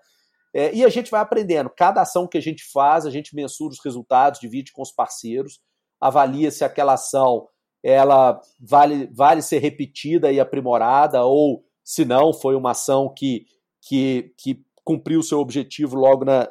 É, 0.53 0.73
e 0.73 0.85
a 0.85 0.89
gente 0.89 1.11
vai 1.11 1.19
aprendendo. 1.19 1.69
Cada 1.69 2.01
ação 2.01 2.27
que 2.27 2.37
a 2.37 2.41
gente 2.41 2.63
faz, 2.71 3.05
a 3.05 3.09
gente 3.09 3.35
mensura 3.35 3.73
os 3.73 3.83
resultados, 3.83 4.39
divide 4.39 4.71
com 4.71 4.81
os 4.81 4.91
parceiros, 4.91 5.59
avalia 5.99 6.51
se 6.51 6.63
aquela 6.63 6.93
ação 6.93 7.47
ela 7.83 8.41
vale, 8.59 9.07
vale 9.13 9.41
ser 9.41 9.59
repetida 9.59 10.31
e 10.31 10.39
aprimorada, 10.39 11.23
ou 11.23 11.63
se 11.83 12.03
não, 12.03 12.33
foi 12.33 12.55
uma 12.55 12.71
ação 12.71 13.13
que, 13.15 13.45
que, 13.87 14.33
que 14.37 14.65
cumpriu 14.83 15.21
seu 15.21 15.39
objetivo 15.39 15.95
logo 15.95 16.25
na, 16.25 16.49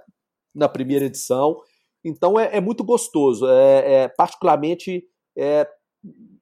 na 0.55 0.69
primeira 0.69 1.07
edição. 1.07 1.61
Então 2.05 2.39
é, 2.39 2.57
é 2.57 2.61
muito 2.61 2.85
gostoso, 2.85 3.49
é, 3.49 3.93
é 3.93 4.09
particularmente 4.09 5.05
é, 5.37 5.69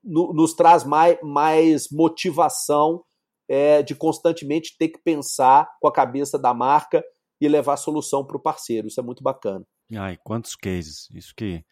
no, 0.04 0.32
nos 0.34 0.52
traz 0.54 0.84
mais, 0.84 1.18
mais 1.22 1.88
motivação 1.90 3.02
é, 3.48 3.82
de 3.82 3.94
constantemente 3.94 4.76
ter 4.78 4.88
que 4.88 4.98
pensar 5.02 5.68
com 5.80 5.88
a 5.88 5.92
cabeça 5.92 6.38
da 6.38 6.52
marca 6.52 7.02
e 7.40 7.48
levar 7.48 7.74
a 7.74 7.78
solução 7.78 8.26
para 8.26 8.36
o 8.36 8.42
parceiro. 8.42 8.88
Isso 8.88 9.00
é 9.00 9.02
muito 9.02 9.22
bacana. 9.22 9.64
Ai, 9.94 10.18
quantos 10.22 10.54
cases? 10.54 11.08
Isso 11.12 11.32
que, 11.36 11.64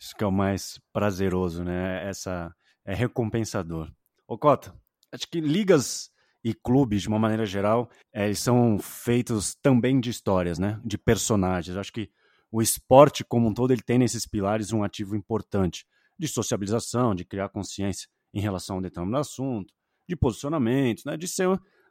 isso 0.00 0.14
que 0.16 0.24
é 0.24 0.26
o 0.26 0.32
mais 0.32 0.80
prazeroso, 0.92 1.62
né? 1.62 2.08
Essa 2.08 2.54
é 2.84 2.94
recompensador. 2.94 3.92
Ô 4.26 4.38
Cota, 4.38 4.74
acho 5.12 5.28
que 5.28 5.40
ligas 5.40 6.10
e 6.42 6.54
clubes, 6.54 7.02
de 7.02 7.08
uma 7.08 7.18
maneira 7.18 7.44
geral, 7.44 7.90
é, 8.12 8.24
eles 8.24 8.38
são 8.38 8.78
feitos 8.78 9.54
também 9.62 10.00
de 10.00 10.08
histórias, 10.08 10.58
né? 10.58 10.80
De 10.82 10.96
personagens. 10.96 11.76
Acho 11.76 11.92
que 11.92 12.10
o 12.50 12.62
esporte 12.62 13.22
como 13.22 13.48
um 13.48 13.54
todo 13.54 13.72
ele 13.72 13.82
tem 13.82 13.98
nesses 13.98 14.26
pilares 14.26 14.72
um 14.72 14.82
ativo 14.82 15.14
importante 15.14 15.86
de 16.18 16.26
sociabilização, 16.26 17.14
de 17.14 17.24
criar 17.24 17.50
consciência 17.50 18.08
em 18.32 18.40
relação 18.40 18.76
a 18.76 18.78
um 18.78 18.82
determinado 18.82 19.20
assunto, 19.20 19.74
de 20.08 20.16
posicionamento, 20.16 21.02
né? 21.04 21.16
De 21.16 21.28
ser 21.28 21.46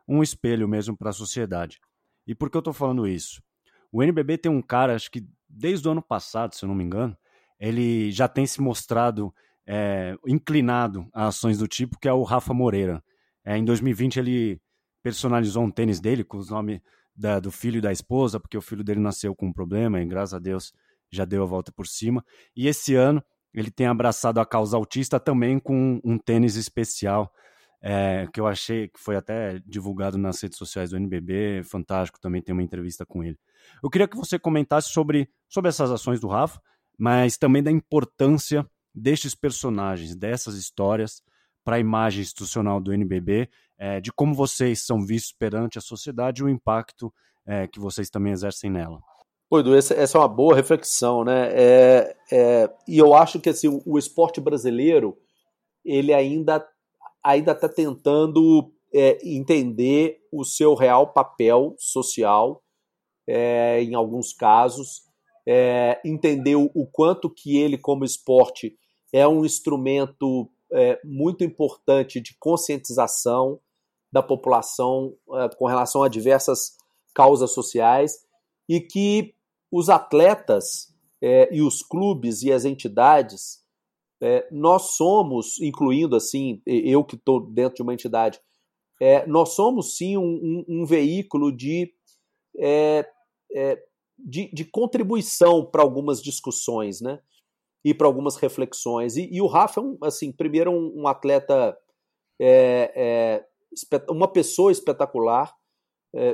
um 0.07 0.23
espelho 0.23 0.67
mesmo 0.67 0.97
para 0.97 1.11
a 1.11 1.13
sociedade. 1.13 1.79
E 2.25 2.33
por 2.33 2.49
que 2.49 2.57
eu 2.57 2.59
estou 2.59 2.73
falando 2.73 3.07
isso? 3.07 3.39
O 3.91 4.01
NBB 4.01 4.39
tem 4.39 4.51
um 4.51 4.61
cara, 4.61 4.95
acho 4.95 5.11
que 5.11 5.27
desde 5.47 5.87
o 5.87 5.91
ano 5.91 6.01
passado, 6.01 6.55
se 6.55 6.65
eu 6.65 6.67
não 6.67 6.75
me 6.75 6.83
engano, 6.83 7.15
ele 7.59 8.11
já 8.11 8.27
tem 8.27 8.45
se 8.45 8.61
mostrado 8.61 9.33
é, 9.67 10.15
inclinado 10.25 11.07
a 11.13 11.27
ações 11.27 11.57
do 11.57 11.67
tipo, 11.67 11.99
que 11.99 12.07
é 12.07 12.13
o 12.13 12.23
Rafa 12.23 12.53
Moreira. 12.53 13.03
É, 13.45 13.57
em 13.57 13.65
2020 13.65 14.19
ele 14.19 14.61
personalizou 15.03 15.63
um 15.63 15.71
tênis 15.71 15.99
dele 15.99 16.23
com 16.23 16.37
os 16.37 16.49
nomes 16.49 16.79
da, 17.15 17.39
do 17.39 17.51
filho 17.51 17.77
e 17.77 17.81
da 17.81 17.91
esposa, 17.91 18.39
porque 18.39 18.57
o 18.57 18.61
filho 18.61 18.83
dele 18.83 18.99
nasceu 18.99 19.35
com 19.35 19.47
um 19.47 19.53
problema 19.53 20.01
e 20.01 20.05
graças 20.05 20.33
a 20.33 20.39
Deus 20.39 20.73
já 21.11 21.25
deu 21.25 21.43
a 21.43 21.45
volta 21.45 21.71
por 21.71 21.87
cima. 21.87 22.23
E 22.55 22.67
esse 22.67 22.95
ano 22.95 23.23
ele 23.53 23.71
tem 23.71 23.87
abraçado 23.87 24.39
a 24.39 24.45
causa 24.45 24.77
autista 24.77 25.19
também 25.19 25.59
com 25.59 25.99
um 26.03 26.17
tênis 26.17 26.55
especial 26.55 27.31
é, 27.81 28.27
que 28.33 28.39
eu 28.39 28.47
achei 28.47 28.89
que 28.89 28.99
foi 28.99 29.15
até 29.15 29.59
divulgado 29.65 30.17
nas 30.17 30.41
redes 30.41 30.57
sociais 30.57 30.89
do 30.89 30.97
NBB, 30.97 31.63
fantástico, 31.63 32.19
também 32.19 32.41
tem 32.41 32.53
uma 32.53 32.63
entrevista 32.63 33.05
com 33.05 33.23
ele. 33.23 33.37
Eu 33.81 33.89
queria 33.89 34.07
que 34.07 34.17
você 34.17 34.37
comentasse 34.37 34.89
sobre, 34.89 35.29
sobre 35.47 35.69
essas 35.69 35.89
ações 35.91 36.19
do 36.19 36.27
Rafa, 36.27 36.59
mas 36.99 37.37
também 37.37 37.63
da 37.63 37.71
importância 37.71 38.69
destes 38.93 39.33
personagens, 39.33 40.15
dessas 40.15 40.55
histórias 40.55 41.23
para 41.63 41.77
a 41.77 41.79
imagem 41.79 42.21
institucional 42.21 42.81
do 42.81 42.93
NBB, 42.93 43.49
é, 43.77 44.01
de 44.01 44.11
como 44.11 44.33
vocês 44.33 44.85
são 44.85 45.05
vistos 45.05 45.31
perante 45.31 45.77
a 45.77 45.81
sociedade 45.81 46.41
e 46.41 46.45
o 46.45 46.49
impacto 46.49 47.13
é, 47.47 47.67
que 47.67 47.79
vocês 47.79 48.09
também 48.09 48.33
exercem 48.33 48.69
nela. 48.69 48.99
Oi, 49.49 49.61
Edu, 49.61 49.75
essa, 49.75 49.93
essa, 49.93 50.17
é 50.17 50.21
uma 50.21 50.27
boa 50.27 50.55
reflexão, 50.55 51.23
né? 51.23 51.49
É, 51.53 52.15
é, 52.31 52.69
e 52.87 52.97
eu 52.97 53.15
acho 53.15 53.39
que 53.39 53.49
assim, 53.49 53.67
o, 53.67 53.81
o 53.85 53.97
esporte 53.97 54.41
brasileiro 54.41 55.17
ele 55.83 56.13
ainda 56.13 56.67
ainda 57.23 57.51
está 57.53 57.67
tentando 57.67 58.71
é, 58.93 59.17
entender 59.23 60.19
o 60.31 60.43
seu 60.43 60.73
real 60.73 61.11
papel 61.13 61.75
social, 61.77 62.63
é, 63.27 63.81
em 63.81 63.93
alguns 63.95 64.33
casos, 64.33 65.03
é, 65.51 65.99
entender 66.05 66.55
o, 66.55 66.85
quanto 66.91 67.27
que 67.27 67.57
ele, 67.57 67.75
como 67.75 68.05
esporte, 68.05 68.77
é 69.11 69.27
um 69.27 69.43
instrumento 69.43 70.47
é, 70.71 71.01
muito 71.03 71.43
importante 71.43 72.21
de 72.21 72.35
conscientização 72.37 73.59
da 74.11 74.21
população 74.21 75.15
é, 75.33 75.49
com 75.55 75.65
relação 75.65 76.03
a 76.03 76.07
diversas 76.07 76.77
causas 77.15 77.51
sociais 77.51 78.23
e 78.69 78.79
que 78.79 79.33
os 79.71 79.89
atletas 79.89 80.93
é, 81.19 81.49
e 81.51 81.63
os 81.63 81.81
clubes 81.81 82.43
e 82.43 82.51
as 82.51 82.63
entidades 82.63 83.65
é, 84.21 84.47
nós 84.51 84.97
somos, 84.97 85.59
incluindo 85.59 86.15
assim, 86.15 86.61
eu 86.63 87.03
que 87.03 87.15
estou 87.15 87.41
dentro 87.41 87.77
de 87.77 87.81
uma 87.81 87.93
entidade, 87.93 88.39
é, 89.01 89.25
nós 89.25 89.55
somos 89.55 89.97
sim 89.97 90.15
um, 90.15 90.21
um, 90.67 90.81
um 90.81 90.85
veículo 90.85 91.51
de, 91.51 91.91
é 92.55 93.09
de, 94.25 94.49
de, 94.53 94.65
contribuição 94.65 95.65
para 95.65 95.81
algumas 95.81 96.21
discussões, 96.21 97.01
né? 97.01 97.19
E 97.83 97.93
para 97.93 98.07
algumas 98.07 98.35
reflexões. 98.35 99.15
E, 99.15 99.29
e, 99.31 99.41
o 99.41 99.47
Rafa 99.47 99.79
é 99.79 99.83
um, 99.83 99.97
assim, 100.03 100.31
primeiro 100.31 100.71
um, 100.71 101.01
um 101.01 101.07
atleta, 101.07 101.77
é, 102.39 102.91
é, 102.95 103.45
uma 104.09 104.27
pessoa 104.27 104.71
espetacular. 104.71 105.53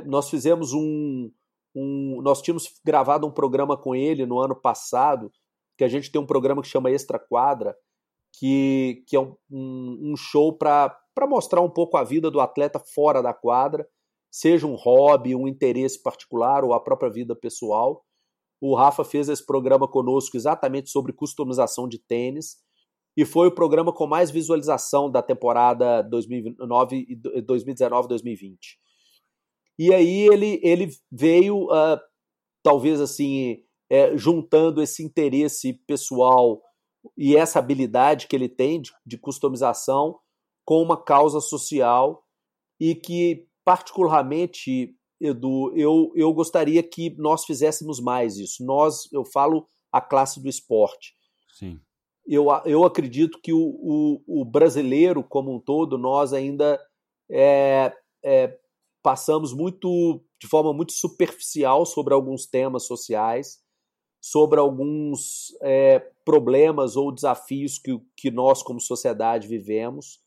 nós 0.06 0.28
fizemos 0.28 0.72
um, 0.72 1.30
um, 1.74 2.20
nós 2.22 2.42
tínhamos 2.42 2.68
gravado 2.84 3.26
um 3.26 3.30
programa 3.30 3.76
com 3.76 3.94
ele 3.94 4.26
no 4.26 4.40
ano 4.40 4.56
passado 4.56 5.30
que 5.76 5.84
a 5.84 5.88
gente 5.88 6.10
tem 6.10 6.20
um 6.20 6.26
programa 6.26 6.62
que 6.62 6.68
chama 6.68 6.90
Extra 6.90 7.18
Quadra, 7.18 7.76
que, 8.38 9.04
que 9.06 9.16
é 9.16 9.20
um, 9.20 9.36
um, 9.50 10.12
um 10.12 10.16
show 10.16 10.56
para 10.56 10.98
mostrar 11.28 11.60
um 11.60 11.70
pouco 11.70 11.96
a 11.96 12.04
vida 12.04 12.30
do 12.30 12.40
atleta 12.40 12.78
fora 12.78 13.22
da 13.22 13.34
quadra, 13.34 13.86
seja 14.36 14.66
um 14.66 14.74
hobby, 14.74 15.34
um 15.34 15.48
interesse 15.48 16.02
particular 16.02 16.62
ou 16.62 16.74
a 16.74 16.80
própria 16.80 17.10
vida 17.10 17.34
pessoal. 17.34 18.04
O 18.60 18.74
Rafa 18.74 19.02
fez 19.02 19.30
esse 19.30 19.46
programa 19.46 19.88
conosco 19.88 20.36
exatamente 20.36 20.90
sobre 20.90 21.14
customização 21.14 21.88
de 21.88 21.98
tênis 21.98 22.58
e 23.16 23.24
foi 23.24 23.48
o 23.48 23.54
programa 23.54 23.94
com 23.94 24.06
mais 24.06 24.30
visualização 24.30 25.10
da 25.10 25.22
temporada 25.22 26.06
2019-2020. 26.10 28.58
E 29.78 29.94
aí 29.94 30.28
ele, 30.28 30.60
ele 30.62 30.90
veio, 31.10 31.68
uh, 31.68 31.98
talvez 32.62 33.00
assim, 33.00 33.64
é, 33.88 34.14
juntando 34.18 34.82
esse 34.82 35.02
interesse 35.02 35.72
pessoal 35.86 36.60
e 37.16 37.36
essa 37.36 37.58
habilidade 37.58 38.26
que 38.26 38.36
ele 38.36 38.50
tem 38.50 38.82
de, 38.82 38.92
de 39.06 39.16
customização 39.16 40.18
com 40.62 40.82
uma 40.82 41.02
causa 41.02 41.40
social 41.40 42.22
e 42.78 42.94
que, 42.94 43.48
particularmente, 43.66 44.94
Edu, 45.20 45.76
eu, 45.76 46.12
eu 46.14 46.32
gostaria 46.32 46.80
que 46.84 47.10
nós 47.18 47.44
fizéssemos 47.44 47.98
mais 47.98 48.36
isso. 48.36 48.64
Nós, 48.64 49.12
eu 49.12 49.24
falo 49.24 49.66
a 49.90 50.00
classe 50.00 50.40
do 50.40 50.48
esporte. 50.48 51.12
Sim. 51.58 51.80
Eu, 52.24 52.46
eu 52.64 52.84
acredito 52.84 53.40
que 53.42 53.52
o, 53.52 53.58
o, 53.58 54.42
o 54.42 54.44
brasileiro 54.44 55.24
como 55.24 55.52
um 55.52 55.58
todo, 55.58 55.98
nós 55.98 56.32
ainda 56.32 56.80
é, 57.28 57.92
é, 58.24 58.56
passamos 59.02 59.52
muito 59.52 60.22
de 60.40 60.46
forma 60.46 60.72
muito 60.72 60.92
superficial 60.92 61.84
sobre 61.84 62.14
alguns 62.14 62.46
temas 62.46 62.84
sociais 62.84 63.58
sobre 64.20 64.58
alguns 64.58 65.56
é, 65.62 66.00
problemas 66.24 66.96
ou 66.96 67.12
desafios 67.12 67.78
que, 67.78 67.96
que 68.16 68.28
nós, 68.28 68.60
como 68.60 68.80
sociedade, 68.80 69.46
vivemos 69.46 70.18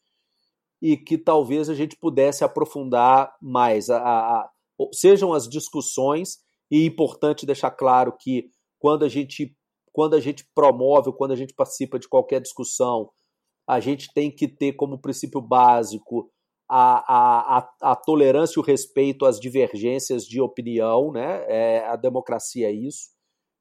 e 0.82 0.98
que 0.98 1.18
talvez 1.18 1.70
a 1.70 1.76
gente 1.76 1.96
pudesse 1.96 2.44
aprofundar 2.44 3.36
mais. 3.42 3.90
A, 3.90 4.00
a, 4.00 4.50
sejam 4.94 5.34
as 5.34 5.48
discussões, 5.48 6.40
e 6.72 6.84
é 6.84 6.86
importante 6.86 7.46
deixar 7.46 7.72
claro 7.72 8.16
que 8.18 8.50
quando 8.80 9.04
a 9.04 9.10
gente 9.10 9.56
quando 9.92 10.14
a 10.14 10.20
gente 10.20 10.48
promove, 10.54 11.12
quando 11.12 11.32
a 11.32 11.36
gente 11.36 11.54
participa 11.54 12.00
de 12.00 12.08
qualquer 12.08 12.40
discussão, 12.40 13.10
a 13.68 13.80
gente 13.80 14.14
tem 14.14 14.32
que 14.32 14.48
ter 14.48 14.74
como 14.74 15.02
princípio 15.02 15.42
básico 15.42 16.32
a, 16.70 17.58
a, 17.58 17.70
a, 17.82 17.96
tolerância 17.96 18.60
e 18.60 18.62
o 18.62 18.66
respeito 18.66 19.26
às 19.26 19.40
divergências 19.40 20.26
de 20.26 20.40
opinião, 20.40 21.12
né? 21.12 21.44
É, 21.48 21.86
a 21.88 21.96
democracia 21.96 22.70
é 22.70 22.72
isso. 22.72 23.10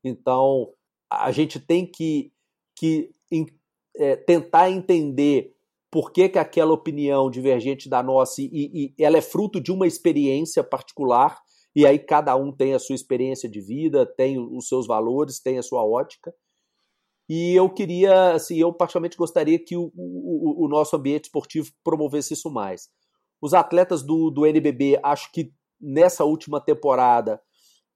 Então, 0.05 0.73
a 1.11 1.33
gente 1.33 1.59
tem 1.59 1.87
que, 1.87 2.31
que 2.77 3.11
é, 3.97 4.15
tentar 4.15 4.71
entender 4.71 5.57
por 5.91 6.13
que, 6.13 6.29
que 6.29 6.39
aquela 6.39 6.73
opinião 6.73 7.31
divergente 7.31 7.89
da 7.89 8.03
nossa 8.03 8.43
e, 8.43 8.49
e, 8.53 8.95
ela 8.99 9.17
é 9.17 9.23
fruto 9.23 9.61
de 9.61 9.73
uma 9.73 9.87
experiência 9.87 10.63
particular 10.63 11.39
e 11.75 11.87
aí 11.87 11.99
cada 11.99 12.35
um 12.37 12.53
tem 12.53 12.75
a 12.75 12.79
sua 12.79 12.95
experiência 12.95 13.49
de 13.49 13.61
vida, 13.61 14.05
tem 14.05 14.39
os 14.39 14.69
seus 14.69 14.87
valores, 14.87 15.41
tem 15.41 15.59
a 15.59 15.63
sua 15.63 15.85
ótica. 15.85 16.35
E 17.29 17.55
eu 17.55 17.69
queria, 17.69 18.33
assim, 18.33 18.59
eu 18.59 18.73
particularmente 18.73 19.17
gostaria 19.17 19.59
que 19.63 19.77
o, 19.77 19.93
o, 19.95 20.65
o 20.65 20.69
nosso 20.69 20.97
ambiente 20.97 21.25
esportivo 21.25 21.71
promovesse 21.85 22.33
isso 22.33 22.51
mais. 22.51 22.89
Os 23.41 23.53
atletas 23.53 24.03
do, 24.03 24.31
do 24.31 24.47
NBB, 24.47 24.99
acho 25.03 25.31
que 25.31 25.53
nessa 25.81 26.25
última 26.25 26.61
temporada, 26.61 27.41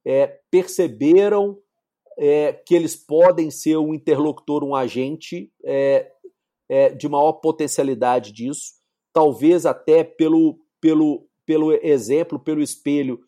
é, 0.06 0.38
perceberam 0.50 1.58
é, 2.18 2.52
que 2.52 2.74
eles 2.74 2.94
podem 2.94 3.50
ser 3.50 3.78
um 3.78 3.94
interlocutor, 3.94 4.62
um 4.62 4.74
agente 4.74 5.50
é, 5.64 6.11
é, 6.72 6.88
de 6.88 7.06
maior 7.06 7.34
potencialidade 7.34 8.32
disso, 8.32 8.72
talvez 9.12 9.66
até 9.66 10.02
pelo, 10.02 10.58
pelo, 10.80 11.28
pelo 11.44 11.70
exemplo, 11.70 12.38
pelo 12.38 12.62
espelho 12.62 13.20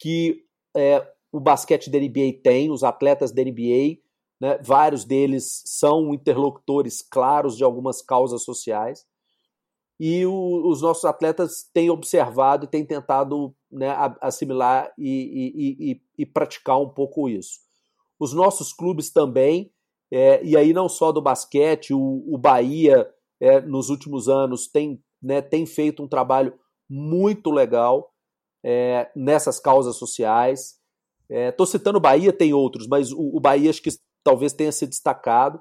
que 0.00 0.46
é, 0.74 1.06
o 1.30 1.38
basquete 1.38 1.90
da 1.90 1.98
NBA 1.98 2.40
tem, 2.42 2.70
os 2.70 2.82
atletas 2.82 3.32
da 3.32 3.42
NBA, 3.42 3.98
né, 4.40 4.58
vários 4.62 5.04
deles 5.04 5.62
são 5.66 6.14
interlocutores 6.14 7.02
claros 7.02 7.54
de 7.54 7.62
algumas 7.62 8.00
causas 8.00 8.42
sociais, 8.42 9.04
e 10.00 10.24
o, 10.24 10.66
os 10.66 10.80
nossos 10.80 11.04
atletas 11.04 11.68
têm 11.74 11.90
observado 11.90 12.64
e 12.64 12.68
têm 12.68 12.84
tentado 12.84 13.54
né, 13.70 13.94
assimilar 14.22 14.90
e, 14.96 15.10
e, 15.54 15.90
e, 15.90 16.02
e, 16.16 16.24
praticar 16.24 16.80
um 16.80 16.88
pouco 16.88 17.28
isso. 17.28 17.60
Os 18.18 18.32
nossos 18.32 18.72
clubes 18.72 19.10
também, 19.10 19.70
é, 20.12 20.44
e 20.44 20.56
aí 20.56 20.72
não 20.72 20.88
só 20.88 21.12
do 21.12 21.20
basquete, 21.20 21.92
o, 21.92 22.24
o 22.26 22.38
Bahia, 22.38 23.08
é, 23.40 23.60
nos 23.60 23.90
últimos 23.90 24.28
anos, 24.28 24.68
tem, 24.68 25.02
né, 25.22 25.42
tem 25.42 25.66
feito 25.66 26.02
um 26.02 26.08
trabalho 26.08 26.54
muito 26.88 27.50
legal 27.50 28.12
é, 28.64 29.10
nessas 29.14 29.58
causas 29.58 29.96
sociais. 29.96 30.76
Estou 31.28 31.66
é, 31.66 31.68
citando 31.68 31.98
o 31.98 32.00
Bahia, 32.00 32.32
tem 32.32 32.54
outros, 32.54 32.86
mas 32.86 33.12
o, 33.12 33.36
o 33.36 33.40
Bahia 33.40 33.70
acho 33.70 33.82
que 33.82 33.90
talvez 34.24 34.52
tenha 34.52 34.72
se 34.72 34.86
destacado. 34.86 35.60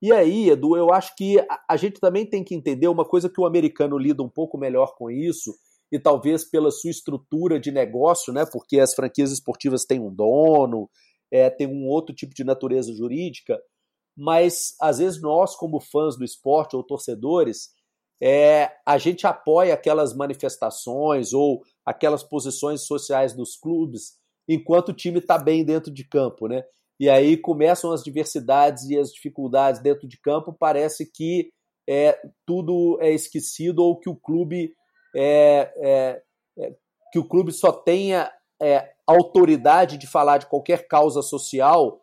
E 0.00 0.12
aí, 0.12 0.50
Edu, 0.50 0.76
eu 0.76 0.92
acho 0.92 1.14
que 1.16 1.36
a, 1.66 1.76
gente 1.76 1.98
também 1.98 2.26
tem 2.28 2.44
que 2.44 2.54
entender 2.54 2.88
uma 2.88 3.04
coisa 3.06 3.28
que 3.28 3.40
o 3.40 3.46
americano 3.46 3.96
lida 3.96 4.22
um 4.22 4.28
pouco 4.28 4.58
melhor 4.58 4.94
com 4.96 5.10
isso, 5.10 5.54
e 5.90 5.98
talvez 5.98 6.44
pela 6.44 6.70
sua 6.70 6.90
estrutura 6.90 7.58
de 7.58 7.70
negócio, 7.70 8.32
né? 8.32 8.44
Porque 8.44 8.80
as 8.80 8.94
franquias 8.94 9.32
esportivas 9.32 9.84
têm 9.84 10.00
um 10.00 10.14
dono, 10.14 10.90
é, 11.30 11.48
tem 11.48 11.66
um 11.66 11.86
outro 11.86 12.14
tipo 12.14 12.34
de 12.34 12.44
natureza 12.44 12.92
jurídica, 12.92 13.58
mas 14.16 14.74
às 14.80 14.98
vezes 14.98 15.20
nós, 15.20 15.56
como 15.56 15.80
fãs 15.80 16.16
do 16.16 16.24
esporte 16.24 16.76
ou 16.76 16.82
torcedores, 16.82 17.70
é, 18.22 18.70
a 18.86 18.96
gente 18.96 19.26
apoia 19.26 19.74
aquelas 19.74 20.14
manifestações 20.14 21.32
ou 21.32 21.62
aquelas 21.84 22.22
posições 22.22 22.86
sociais 22.86 23.34
dos 23.34 23.56
clubes 23.56 24.18
enquanto 24.48 24.90
o 24.90 24.94
time 24.94 25.18
está 25.18 25.38
bem 25.38 25.64
dentro 25.64 25.92
de 25.92 26.06
campo, 26.06 26.46
né? 26.46 26.62
e 26.98 27.10
aí 27.10 27.36
começam 27.36 27.92
as 27.92 28.02
diversidades 28.02 28.88
e 28.88 28.98
as 28.98 29.12
dificuldades 29.12 29.80
dentro 29.80 30.06
de 30.06 30.18
campo, 30.20 30.56
parece 30.58 31.10
que 31.10 31.50
é, 31.88 32.18
tudo 32.46 32.98
é 33.00 33.10
esquecido 33.10 33.80
ou 33.80 33.98
que 33.98 34.08
o 34.08 34.16
clube 34.16 34.72
é, 35.14 35.72
é, 35.76 36.22
é 36.58 36.72
que 37.12 37.18
o 37.18 37.28
clube 37.28 37.52
só 37.52 37.70
tenha 37.70 38.32
é, 38.60 38.92
autoridade 39.06 39.98
de 39.98 40.06
falar 40.06 40.38
de 40.38 40.46
qualquer 40.46 40.86
causa 40.88 41.20
social 41.20 42.00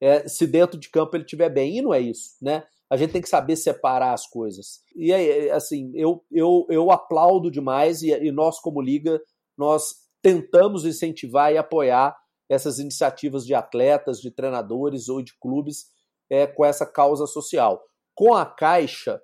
é, 0.00 0.28
se 0.28 0.46
dentro 0.46 0.78
de 0.78 0.90
campo 0.90 1.16
ele 1.16 1.24
estiver 1.24 1.48
bem. 1.48 1.78
E 1.78 1.82
não 1.82 1.92
é 1.92 2.00
isso, 2.00 2.36
né? 2.40 2.64
A 2.88 2.96
gente 2.96 3.12
tem 3.12 3.22
que 3.22 3.28
saber 3.28 3.56
separar 3.56 4.12
as 4.12 4.26
coisas. 4.26 4.80
E 4.94 5.12
aí, 5.12 5.50
assim, 5.50 5.90
eu, 5.94 6.24
eu, 6.30 6.66
eu 6.70 6.90
aplaudo 6.90 7.50
demais 7.50 8.02
e, 8.02 8.10
e 8.10 8.30
nós, 8.30 8.60
como 8.60 8.80
Liga, 8.80 9.20
nós 9.58 10.06
tentamos 10.22 10.84
incentivar 10.84 11.52
e 11.52 11.58
apoiar 11.58 12.16
essas 12.48 12.78
iniciativas 12.78 13.44
de 13.44 13.54
atletas, 13.54 14.20
de 14.20 14.30
treinadores 14.30 15.08
ou 15.08 15.20
de 15.20 15.36
clubes 15.38 15.86
é, 16.30 16.46
com 16.46 16.64
essa 16.64 16.86
causa 16.86 17.26
social. 17.26 17.82
Com 18.14 18.34
a 18.34 18.46
Caixa, 18.46 19.20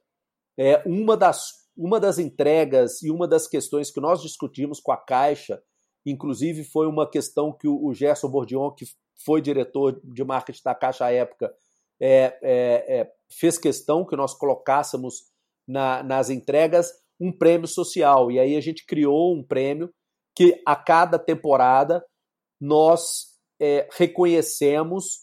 é, 0.59 0.83
uma, 0.85 1.17
das, 1.17 1.53
uma 1.77 2.01
das 2.01 2.19
entregas 2.19 3.01
e 3.03 3.11
uma 3.11 3.29
das 3.29 3.47
questões 3.47 3.91
que 3.91 4.01
nós 4.01 4.21
discutimos 4.21 4.81
com 4.81 4.93
a 4.93 4.97
Caixa, 4.97 5.63
inclusive 6.05 6.65
foi 6.65 6.87
uma 6.87 7.09
questão 7.09 7.53
que 7.53 7.69
o, 7.69 7.93
Gerson 7.95 8.29
Bordion, 8.29 8.71
que 8.71 8.85
foi 9.25 9.41
diretor 9.41 10.01
de 10.05 10.25
marketing 10.25 10.62
da 10.65 10.75
Caixa 10.75 11.07
à 11.07 11.12
época, 11.12 11.53
é, 12.01 12.38
é, 12.43 13.01
é 13.01 13.12
fez 13.31 13.59
questão 13.59 14.05
que 14.05 14.17
nós 14.17 14.35
colocássemos 14.35 15.31
na, 15.67 16.03
nas 16.03 16.29
entregas 16.29 16.91
um 17.21 17.31
prêmio 17.31 17.69
social. 17.69 18.31
E 18.31 18.38
aí 18.38 18.57
a 18.57 18.61
gente 18.61 18.85
criou 18.85 19.35
um 19.35 19.43
prêmio 19.43 19.93
que 20.35 20.61
a 20.67 20.75
cada 20.75 21.19
temporada 21.19 22.05
nós 22.61 23.33
é, 23.61 23.88
reconhecemos 23.93 25.21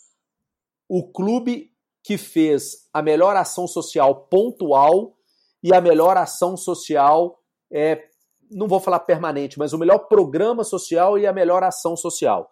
o 0.87 1.11
clube 1.11 1.71
que 2.03 2.17
fez 2.17 2.87
a 2.93 3.01
melhor 3.01 3.35
ação 3.35 3.67
social 3.67 4.27
pontual 4.27 5.15
e 5.61 5.73
a 5.73 5.81
melhor 5.81 6.17
ação 6.17 6.55
social, 6.55 7.37
é, 7.71 8.08
não 8.49 8.67
vou 8.67 8.79
falar 8.79 8.99
permanente, 8.99 9.57
mas 9.57 9.73
o 9.73 9.77
melhor 9.77 9.99
programa 10.07 10.63
social 10.63 11.17
e 11.17 11.25
a 11.27 11.33
melhor 11.33 11.63
ação 11.63 11.95
social. 11.95 12.51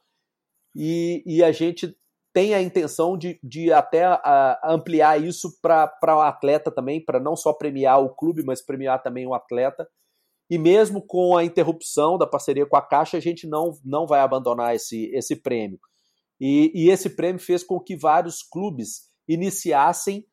E, 0.76 1.24
e 1.26 1.44
a 1.44 1.52
gente 1.52 1.96
tem 2.34 2.54
a 2.54 2.62
intenção 2.62 3.18
de, 3.18 3.40
de 3.44 3.72
até 3.74 4.06
a, 4.06 4.60
ampliar 4.66 5.22
isso 5.22 5.60
para 5.62 6.16
o 6.16 6.22
atleta 6.22 6.72
também, 6.72 7.04
para 7.04 7.20
não 7.20 7.36
só 7.36 7.52
premiar 7.52 8.00
o 8.00 8.14
clube, 8.14 8.44
mas 8.44 8.62
premiar 8.62 9.02
também 9.02 9.26
o 9.26 9.34
atleta. 9.34 9.88
E 10.50 10.58
mesmo 10.58 11.02
com 11.02 11.36
a 11.36 11.44
interrupção 11.44 12.18
da 12.18 12.28
parceria 12.28 12.66
com 12.66 12.78
a 12.78 12.82
Caixa, 12.82 13.18
a 13.18 13.20
gente 13.20 13.48
não, 13.48 13.72
não 13.84 14.06
vai 14.06 14.20
abandonar 14.20 14.76
esse, 14.76 15.06
esse 15.14 15.36
prêmio. 15.36 15.80
E, 16.40 16.72
e 16.76 16.90
esse 16.90 17.10
prêmio 17.10 17.42
fez 17.42 17.64
com 17.64 17.80
que 17.80 17.98
vários 17.98 18.44
clubes 18.44 19.10
iniciassem 19.28 20.26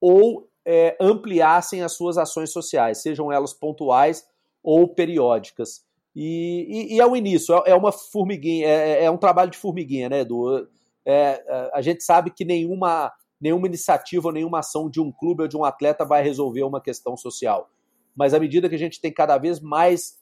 ou 0.00 0.48
é, 0.64 0.96
ampliassem 1.00 1.82
as 1.82 1.92
suas 1.92 2.18
ações 2.18 2.52
sociais, 2.52 3.02
sejam 3.02 3.32
elas 3.32 3.54
pontuais 3.54 4.24
ou 4.62 4.88
periódicas. 4.88 5.84
E, 6.14 6.66
e, 6.68 6.96
e 6.96 7.00
é 7.00 7.06
o 7.06 7.16
início, 7.16 7.54
é, 7.54 7.70
é 7.70 7.74
uma 7.74 7.92
formiguinha, 7.92 8.66
é, 8.66 8.90
é, 8.90 9.04
é, 9.04 9.10
um 9.10 9.16
trabalho 9.16 9.50
de 9.50 9.58
formiguinha, 9.58 10.08
né, 10.08 10.20
Edu? 10.20 10.68
É, 11.04 11.42
é, 11.46 11.70
a 11.72 11.80
gente 11.80 12.02
sabe 12.02 12.30
que 12.30 12.44
nenhuma, 12.44 13.12
nenhuma 13.40 13.66
iniciativa, 13.66 14.32
nenhuma 14.32 14.58
ação 14.58 14.90
de 14.90 15.00
um 15.00 15.10
clube 15.12 15.42
ou 15.42 15.48
de 15.48 15.56
um 15.56 15.64
atleta 15.64 16.04
vai 16.04 16.22
resolver 16.22 16.62
uma 16.62 16.80
questão 16.80 17.16
social 17.16 17.68
mas 18.14 18.34
à 18.34 18.38
medida 18.38 18.68
que 18.68 18.74
a 18.74 18.78
gente 18.78 19.00
tem 19.00 19.12
cada 19.12 19.38
vez 19.38 19.60
mais, 19.60 20.18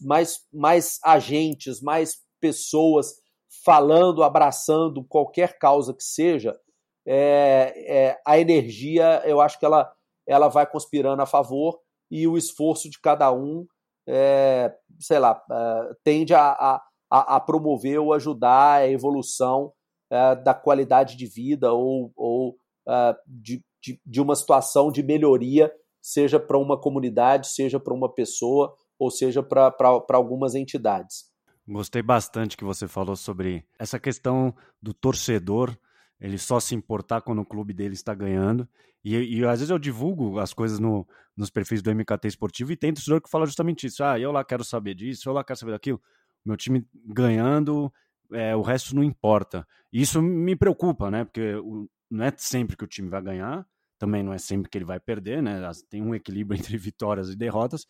mais, 0.00 0.46
mais 0.52 1.00
agentes, 1.02 1.80
mais 1.80 2.22
pessoas 2.40 3.14
falando, 3.64 4.22
abraçando 4.22 5.04
qualquer 5.04 5.58
causa 5.58 5.92
que 5.92 6.04
seja, 6.04 6.58
é, 7.04 7.74
é, 7.86 8.20
a 8.24 8.38
energia, 8.38 9.22
eu 9.24 9.40
acho 9.40 9.58
que 9.58 9.64
ela, 9.64 9.92
ela 10.26 10.48
vai 10.48 10.66
conspirando 10.66 11.22
a 11.22 11.26
favor 11.26 11.80
e 12.10 12.26
o 12.26 12.38
esforço 12.38 12.88
de 12.88 13.00
cada 13.00 13.32
um, 13.32 13.66
é, 14.10 14.74
sei 14.98 15.18
lá, 15.18 15.40
é, 15.50 15.94
tende 16.02 16.34
a, 16.34 16.80
a, 17.10 17.36
a, 17.36 17.40
promover 17.40 18.00
ou 18.00 18.12
ajudar 18.12 18.80
a 18.80 18.88
evolução 18.88 19.72
é, 20.10 20.34
da 20.34 20.52
qualidade 20.52 21.16
de 21.16 21.26
vida 21.26 21.72
ou, 21.72 22.12
ou 22.16 22.56
é, 22.88 23.16
de, 23.26 23.62
de, 23.82 24.00
de 24.04 24.20
uma 24.20 24.34
situação 24.34 24.90
de 24.90 25.02
melhoria 25.02 25.72
seja 26.02 26.40
para 26.40 26.58
uma 26.58 26.80
comunidade, 26.80 27.48
seja 27.48 27.78
para 27.78 27.94
uma 27.94 28.12
pessoa, 28.12 28.74
ou 28.98 29.10
seja 29.10 29.42
para 29.42 29.74
algumas 30.10 30.54
entidades. 30.54 31.30
Gostei 31.68 32.02
bastante 32.02 32.56
que 32.56 32.64
você 32.64 32.88
falou 32.88 33.14
sobre 33.14 33.64
essa 33.78 33.98
questão 33.98 34.54
do 34.82 34.92
torcedor, 34.92 35.76
ele 36.20 36.38
só 36.38 36.60
se 36.60 36.74
importar 36.74 37.22
quando 37.22 37.40
o 37.40 37.46
clube 37.46 37.72
dele 37.72 37.94
está 37.94 38.14
ganhando. 38.14 38.68
E, 39.02 39.16
e 39.16 39.44
às 39.44 39.60
vezes 39.60 39.70
eu 39.70 39.78
divulgo 39.78 40.38
as 40.38 40.52
coisas 40.52 40.78
no, 40.78 41.06
nos 41.36 41.50
perfis 41.50 41.80
do 41.80 41.90
MKT 41.94 42.28
Esportivo 42.28 42.72
e 42.72 42.76
tem 42.76 42.92
torcedor 42.92 43.20
que 43.20 43.30
fala 43.30 43.46
justamente 43.46 43.86
isso. 43.86 44.04
Ah, 44.04 44.18
eu 44.18 44.30
lá 44.30 44.44
quero 44.44 44.62
saber 44.62 44.94
disso, 44.94 45.28
eu 45.28 45.32
lá 45.32 45.42
quero 45.42 45.58
saber 45.58 45.72
daquilo. 45.72 46.00
Meu 46.44 46.56
time 46.56 46.86
ganhando, 47.06 47.92
é, 48.32 48.54
o 48.54 48.62
resto 48.62 48.94
não 48.94 49.02
importa. 49.02 49.66
E 49.92 50.02
isso 50.02 50.20
me 50.20 50.54
preocupa, 50.54 51.10
né? 51.10 51.24
Porque 51.24 51.54
o, 51.56 51.88
não 52.10 52.24
é 52.24 52.32
sempre 52.36 52.76
que 52.76 52.84
o 52.84 52.88
time 52.88 53.08
vai 53.08 53.22
ganhar, 53.22 53.66
também 53.98 54.22
não 54.22 54.32
é 54.32 54.38
sempre 54.38 54.70
que 54.70 54.76
ele 54.78 54.84
vai 54.84 55.00
perder, 55.00 55.42
né? 55.42 55.60
Tem 55.88 56.02
um 56.02 56.14
equilíbrio 56.14 56.56
entre 56.58 56.76
vitórias 56.76 57.30
e 57.30 57.36
derrotas. 57.36 57.86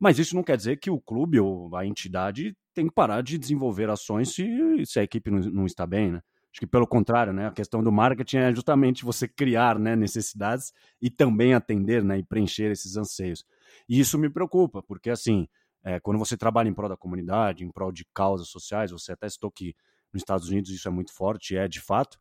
Mas 0.00 0.18
isso 0.18 0.36
não 0.36 0.42
quer 0.42 0.56
dizer 0.56 0.76
que 0.76 0.90
o 0.90 1.00
clube 1.00 1.40
ou 1.40 1.74
a 1.74 1.86
entidade 1.86 2.54
tem 2.74 2.86
que 2.86 2.94
parar 2.94 3.22
de 3.22 3.38
desenvolver 3.38 3.88
ações 3.88 4.34
se, 4.34 4.46
se 4.84 5.00
a 5.00 5.02
equipe 5.02 5.30
não, 5.30 5.40
não, 5.40 5.66
está 5.66 5.86
bem, 5.86 6.12
né? 6.12 6.20
Acho 6.56 6.60
que 6.60 6.66
pelo 6.66 6.86
contrário, 6.86 7.34
né? 7.34 7.48
A 7.48 7.50
questão 7.50 7.82
do 7.82 7.92
marketing 7.92 8.38
é 8.38 8.54
justamente 8.54 9.04
você 9.04 9.28
criar 9.28 9.78
né, 9.78 9.94
necessidades 9.94 10.72
e 11.02 11.10
também 11.10 11.52
atender 11.52 12.02
né, 12.02 12.18
e 12.18 12.24
preencher 12.24 12.70
esses 12.70 12.96
anseios. 12.96 13.44
E 13.86 14.00
isso 14.00 14.18
me 14.18 14.30
preocupa, 14.30 14.82
porque 14.82 15.10
assim, 15.10 15.46
é, 15.84 16.00
quando 16.00 16.18
você 16.18 16.34
trabalha 16.34 16.66
em 16.66 16.72
prol 16.72 16.88
da 16.88 16.96
comunidade, 16.96 17.62
em 17.62 17.70
prol 17.70 17.92
de 17.92 18.06
causas 18.06 18.48
sociais, 18.48 18.90
você 18.90 19.12
até 19.12 19.28
citou 19.28 19.50
que 19.50 19.76
nos 20.10 20.22
Estados 20.22 20.48
Unidos 20.48 20.70
isso 20.70 20.88
é 20.88 20.90
muito 20.90 21.12
forte, 21.12 21.54
é 21.54 21.68
de 21.68 21.78
fato, 21.78 22.18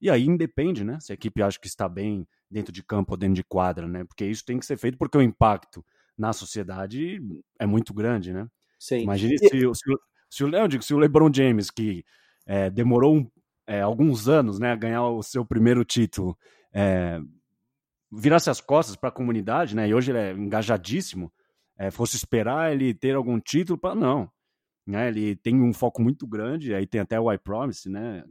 e 0.00 0.08
aí 0.08 0.26
independe, 0.26 0.84
né? 0.84 1.00
Se 1.00 1.10
a 1.10 1.14
equipe 1.14 1.42
acha 1.42 1.58
que 1.58 1.66
está 1.66 1.88
bem 1.88 2.24
dentro 2.48 2.72
de 2.72 2.84
campo 2.84 3.14
ou 3.14 3.16
dentro 3.16 3.34
de 3.34 3.42
quadra, 3.42 3.88
né? 3.88 4.04
Porque 4.04 4.24
isso 4.24 4.44
tem 4.44 4.60
que 4.60 4.66
ser 4.66 4.76
feito 4.76 4.96
porque 4.96 5.18
o 5.18 5.22
impacto 5.22 5.84
na 6.16 6.32
sociedade 6.32 7.20
é 7.58 7.66
muito 7.66 7.92
grande, 7.92 8.32
né? 8.32 8.46
Sim. 8.78 9.00
Imagine 9.00 9.38
se, 9.38 9.48
se, 9.48 9.58
se, 10.30 10.44
o, 10.44 10.68
digo, 10.68 10.84
se 10.84 10.94
o 10.94 10.98
LeBron 10.98 11.32
James, 11.34 11.68
que 11.68 12.04
é, 12.46 12.70
demorou 12.70 13.16
um, 13.16 13.30
é, 13.66 13.80
alguns 13.80 14.28
anos 14.28 14.58
né, 14.58 14.74
ganhar 14.76 15.04
o 15.06 15.22
seu 15.22 15.44
primeiro 15.44 15.84
título, 15.84 16.36
é, 16.72 17.20
virasse 18.10 18.50
as 18.50 18.60
costas 18.60 18.96
para 18.96 19.08
a 19.08 19.12
comunidade, 19.12 19.74
né? 19.74 19.88
E 19.88 19.94
hoje 19.94 20.10
ele 20.10 20.18
é 20.18 20.32
engajadíssimo, 20.32 21.32
é, 21.78 21.90
fosse 21.90 22.16
esperar 22.16 22.72
ele 22.72 22.92
ter 22.92 23.14
algum 23.14 23.40
título, 23.40 23.78
para 23.78 23.94
não. 23.94 24.30
Né, 24.86 25.08
ele 25.08 25.36
tem 25.36 25.62
um 25.62 25.72
foco 25.72 26.02
muito 26.02 26.26
grande, 26.26 26.74
aí 26.74 26.86
tem 26.86 27.00
até 27.00 27.18
o 27.18 27.32
I 27.32 27.38
Promise, 27.38 27.88
né? 27.88 28.24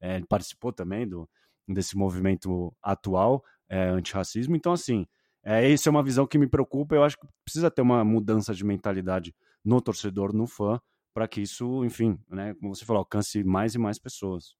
Ele 0.00 0.26
participou 0.26 0.72
também 0.72 1.06
do, 1.06 1.28
desse 1.68 1.96
movimento 1.96 2.74
atual 2.82 3.44
é, 3.68 3.88
antirracismo. 3.88 4.56
Então, 4.56 4.72
assim, 4.72 5.06
é, 5.44 5.70
essa 5.70 5.88
é 5.88 5.90
uma 5.90 6.02
visão 6.02 6.26
que 6.26 6.38
me 6.38 6.46
preocupa. 6.46 6.94
Eu 6.94 7.04
acho 7.04 7.18
que 7.18 7.26
precisa 7.44 7.70
ter 7.70 7.82
uma 7.82 8.04
mudança 8.04 8.54
de 8.54 8.64
mentalidade 8.64 9.34
no 9.64 9.80
torcedor, 9.80 10.34
no 10.34 10.46
fã, 10.46 10.80
para 11.14 11.28
que 11.28 11.40
isso, 11.40 11.84
enfim, 11.84 12.18
né, 12.28 12.54
como 12.54 12.74
você 12.74 12.84
falou, 12.84 13.00
alcance 13.00 13.44
mais 13.44 13.74
e 13.74 13.78
mais 13.78 13.98
pessoas. 13.98 14.54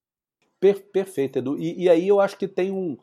Per 0.61 0.79
perfeito, 0.91 1.39
Edu. 1.39 1.57
E, 1.57 1.83
e, 1.83 1.89
aí 1.89 2.07
eu 2.07 2.21
acho 2.21 2.37
que 2.37 2.47
tem 2.47 2.71
um. 2.71 2.95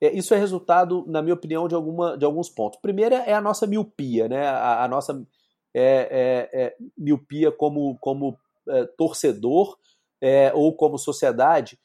É, 0.00 0.12
isso 0.12 0.34
é 0.34 0.36
resultado, 0.36 1.04
na 1.06 1.22
minha 1.22 1.34
opinião, 1.34 1.68
de, 1.68 1.74
alguma, 1.74 2.18
de 2.18 2.24
alguns 2.24 2.50
pontos. 2.50 2.80
Primeiro 2.80 3.14
é 3.14 3.32
a 3.32 3.40
nossa 3.40 3.68
miopia, 3.68 4.28
né? 4.28 4.48
A, 4.48 4.84
a 4.84 4.88
nossa 4.88 5.24
é, 5.72 6.50
é, 6.52 6.62
é 6.62 6.76
miopia 6.98 7.52
como, 7.52 7.96
como 8.00 8.36
é, 8.68 8.84
torcedor 8.98 9.78
é, 10.20 10.52
ou 10.54 10.74
como 10.76 10.98
sociedade 10.98 11.78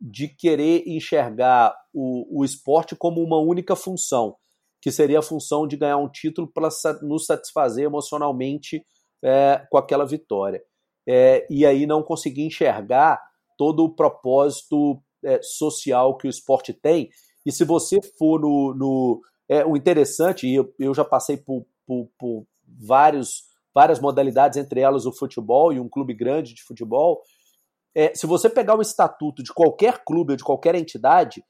de 0.00 0.28
querer 0.28 0.84
enxergar 0.86 1.76
o, 1.92 2.40
o 2.40 2.44
esporte 2.44 2.94
como 2.94 3.20
uma 3.20 3.38
única 3.38 3.74
função 3.74 4.36
que 4.80 4.92
seria 4.92 5.18
a 5.18 5.22
função 5.22 5.66
de 5.66 5.76
ganhar 5.76 5.96
um 5.96 6.08
título 6.08 6.46
para 6.46 6.68
nos 7.02 7.26
satisfazer 7.26 7.84
emocionalmente 7.84 8.86
com 9.68 9.78
aquela 9.78 10.06
vitória. 10.06 10.62
E 11.50 11.66
aí 11.66 11.86
não 11.86 12.04
conseguir 12.04 12.42
enxergar 12.46 13.20
todo 13.62 13.84
o 13.84 13.94
propósito 13.94 15.00
é, 15.24 15.40
social 15.40 16.16
que 16.16 16.26
o 16.26 16.30
esporte 16.30 16.72
tem. 16.72 17.10
E 17.46 17.52
se 17.52 17.64
você 17.64 17.96
for 18.18 18.40
no. 18.40 18.74
no 18.74 19.20
é, 19.48 19.64
o 19.64 19.76
interessante, 19.76 20.48
e 20.48 20.56
eu, 20.56 20.74
eu 20.80 20.92
já 20.92 21.04
passei 21.04 21.36
por, 21.36 21.64
por, 21.86 22.08
por 22.18 22.44
vários, 22.66 23.44
várias 23.72 24.00
modalidades, 24.00 24.58
entre 24.58 24.80
elas 24.80 25.06
o 25.06 25.12
futebol 25.12 25.72
e 25.72 25.78
um 25.78 25.88
clube 25.88 26.12
grande 26.12 26.54
de 26.54 26.62
futebol. 26.64 27.22
É, 27.94 28.12
se 28.16 28.26
você 28.26 28.50
pegar 28.50 28.76
o 28.76 28.82
estatuto 28.82 29.44
de 29.44 29.52
qualquer 29.52 30.02
clube 30.04 30.32
ou 30.32 30.36
de 30.36 30.42
qualquer 30.42 30.74
entidade, 30.74 31.44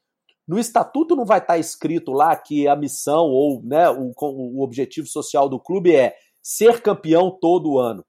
no 0.47 0.59
estatuto 0.59 1.15
não 1.15 1.25
vai 1.25 1.39
estar 1.39 1.57
escrito 1.57 2.11
lá 2.11 2.35
que 2.35 2.67
a 2.67 2.75
missão 2.75 3.25
ou 3.25 3.63
né, 3.63 3.89
o, 3.89 4.13
o 4.21 4.61
objetivo 4.61 5.07
social 5.07 5.49
do 5.49 5.59
clube 5.59 5.95
é 5.95 6.15
ser 6.43 6.79
campeão 6.79 7.31
todo 7.31 7.79
ano. 7.79 8.05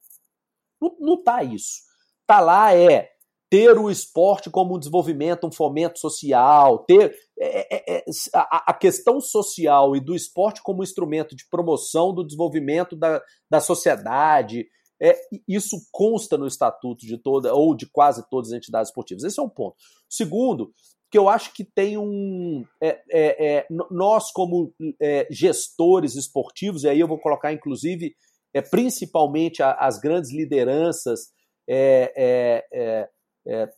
Não, 1.00 1.14
está 1.14 1.42
isso. 1.42 1.84
Tá 2.26 2.40
lá 2.40 2.74
é 2.74 3.13
ter 3.54 3.78
o 3.78 3.88
esporte 3.88 4.50
como 4.50 4.74
um 4.74 4.78
desenvolvimento, 4.80 5.46
um 5.46 5.52
fomento 5.52 6.00
social, 6.00 6.80
ter 6.80 7.14
é, 7.38 7.76
é, 7.76 7.98
é, 7.98 8.04
a, 8.34 8.72
a, 8.72 8.74
questão 8.74 9.20
social 9.20 9.94
e 9.94 10.00
do 10.00 10.12
esporte 10.12 10.60
como 10.60 10.82
instrumento 10.82 11.36
de 11.36 11.46
promoção 11.48 12.12
do 12.12 12.24
desenvolvimento 12.24 12.96
da, 12.96 13.22
da 13.48 13.60
sociedade. 13.60 14.66
É, 15.00 15.16
isso 15.46 15.76
consta 15.92 16.36
no 16.36 16.48
estatuto 16.48 17.06
de 17.06 17.16
toda 17.16 17.54
ou 17.54 17.76
de 17.76 17.86
quase 17.86 18.28
todas 18.28 18.50
as 18.50 18.56
entidades 18.56 18.88
esportivas. 18.88 19.22
Esse 19.22 19.38
é 19.38 19.42
um 19.44 19.48
ponto. 19.48 19.76
Segundo, 20.10 20.72
que 21.08 21.16
eu 21.16 21.28
acho 21.28 21.54
que 21.54 21.62
tem 21.62 21.96
um. 21.96 22.64
É, 22.82 23.00
é, 23.08 23.56
é, 23.58 23.66
nós, 23.88 24.32
como 24.32 24.74
é, 25.00 25.28
gestores 25.30 26.16
esportivos, 26.16 26.82
e 26.82 26.88
aí 26.88 26.98
eu 26.98 27.06
vou 27.06 27.20
colocar, 27.20 27.52
inclusive, 27.52 28.16
é, 28.52 28.60
principalmente 28.60 29.62
a, 29.62 29.74
as 29.74 30.00
grandes 30.00 30.32
lideranças 30.32 31.28
é, 31.68 33.08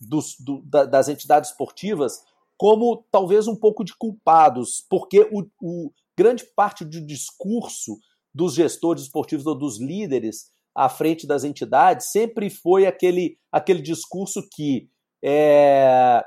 dos, 0.00 0.36
do, 0.38 0.62
da, 0.64 0.84
das 0.84 1.08
entidades 1.08 1.50
esportivas, 1.50 2.24
como 2.56 3.04
talvez 3.10 3.46
um 3.46 3.56
pouco 3.56 3.84
de 3.84 3.94
culpados, 3.96 4.84
porque 4.88 5.28
o, 5.32 5.46
o 5.60 5.92
grande 6.16 6.44
parte 6.54 6.84
do 6.84 7.04
discurso 7.04 7.98
dos 8.34 8.54
gestores 8.54 9.04
esportivos 9.04 9.46
ou 9.46 9.54
dos 9.54 9.80
líderes 9.80 10.50
à 10.74 10.88
frente 10.88 11.26
das 11.26 11.42
entidades 11.42 12.10
sempre 12.10 12.50
foi 12.50 12.86
aquele, 12.86 13.38
aquele 13.50 13.80
discurso 13.80 14.46
que 14.52 14.88
é, 15.22 16.22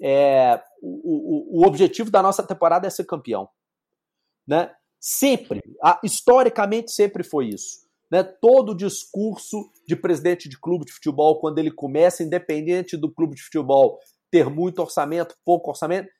é, 0.00 0.62
o, 0.82 1.60
o, 1.60 1.60
o, 1.60 1.66
objetivo 1.66 2.10
da 2.10 2.20
nossa 2.20 2.42
temporada 2.42 2.86
é 2.86 2.90
ser 2.90 3.04
campeão. 3.04 3.48
Né? 4.46 4.74
Sempre, 4.98 5.62
a, 5.82 6.00
historicamente 6.02 6.90
sempre 6.90 7.22
foi 7.22 7.48
isso. 7.48 7.81
Né? 8.12 8.22
Todo 8.22 8.76
discurso 8.76 9.70
de 9.88 9.96
presidente 9.96 10.46
de 10.46 10.60
clube 10.60 10.84
de 10.84 10.92
futebol, 10.92 11.40
quando 11.40 11.58
ele 11.58 11.70
começa, 11.70 12.22
independente 12.22 12.94
do 12.94 13.10
clube 13.10 13.34
de 13.34 13.42
futebol 13.42 13.98
ter 14.30 14.50
muito 14.50 14.80
orçamento, 14.82 15.34
pouco 15.42 15.70
orçamento, 15.70 16.10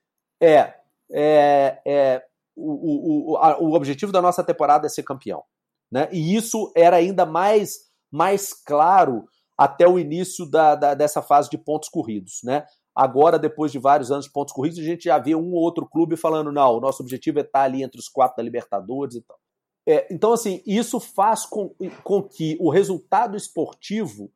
é, 0.43 0.74
é, 1.12 1.82
é 1.86 2.22
o, 2.57 3.32
o, 3.32 3.36
a, 3.36 3.59
o 3.59 3.74
objetivo 3.74 4.11
da 4.11 4.22
nossa 4.22 4.43
temporada 4.43 4.86
é 4.86 4.88
ser 4.88 5.03
campeão. 5.03 5.43
Né? 5.90 6.09
E 6.11 6.34
isso 6.34 6.72
era 6.74 6.97
ainda 6.97 7.26
mais, 7.26 7.74
mais 8.11 8.55
claro 8.55 9.26
até 9.57 9.86
o 9.86 9.99
início 9.99 10.51
da, 10.51 10.74
da, 10.74 10.95
dessa 10.95 11.20
fase 11.20 11.51
de 11.51 11.59
pontos 11.59 11.90
corridos. 11.90 12.40
Né? 12.43 12.64
Agora, 12.95 13.38
depois 13.38 13.70
de 13.70 13.78
vários 13.78 14.11
anos 14.11 14.24
de 14.24 14.32
pontos 14.32 14.55
corridos, 14.55 14.78
a 14.78 14.82
gente 14.82 15.05
já 15.05 15.18
vê 15.18 15.34
um 15.34 15.53
ou 15.53 15.61
outro 15.61 15.86
clube 15.86 16.16
falando: 16.16 16.51
não, 16.51 16.78
o 16.78 16.80
nosso 16.80 17.03
objetivo 17.03 17.38
é 17.38 17.43
estar 17.43 17.62
ali 17.62 17.82
entre 17.82 18.01
os 18.01 18.09
quatro 18.09 18.38
da 18.38 18.43
Libertadores 18.43 19.14
e 19.14 19.20
tal. 19.20 19.41
É, 19.87 20.12
então, 20.12 20.33
assim, 20.33 20.62
isso 20.66 21.01
faz 21.01 21.45
com, 21.45 21.74
com 22.05 22.22
que 22.22 22.57
o 22.61 22.70
resultado 22.70 23.37
esportivo 23.37 24.33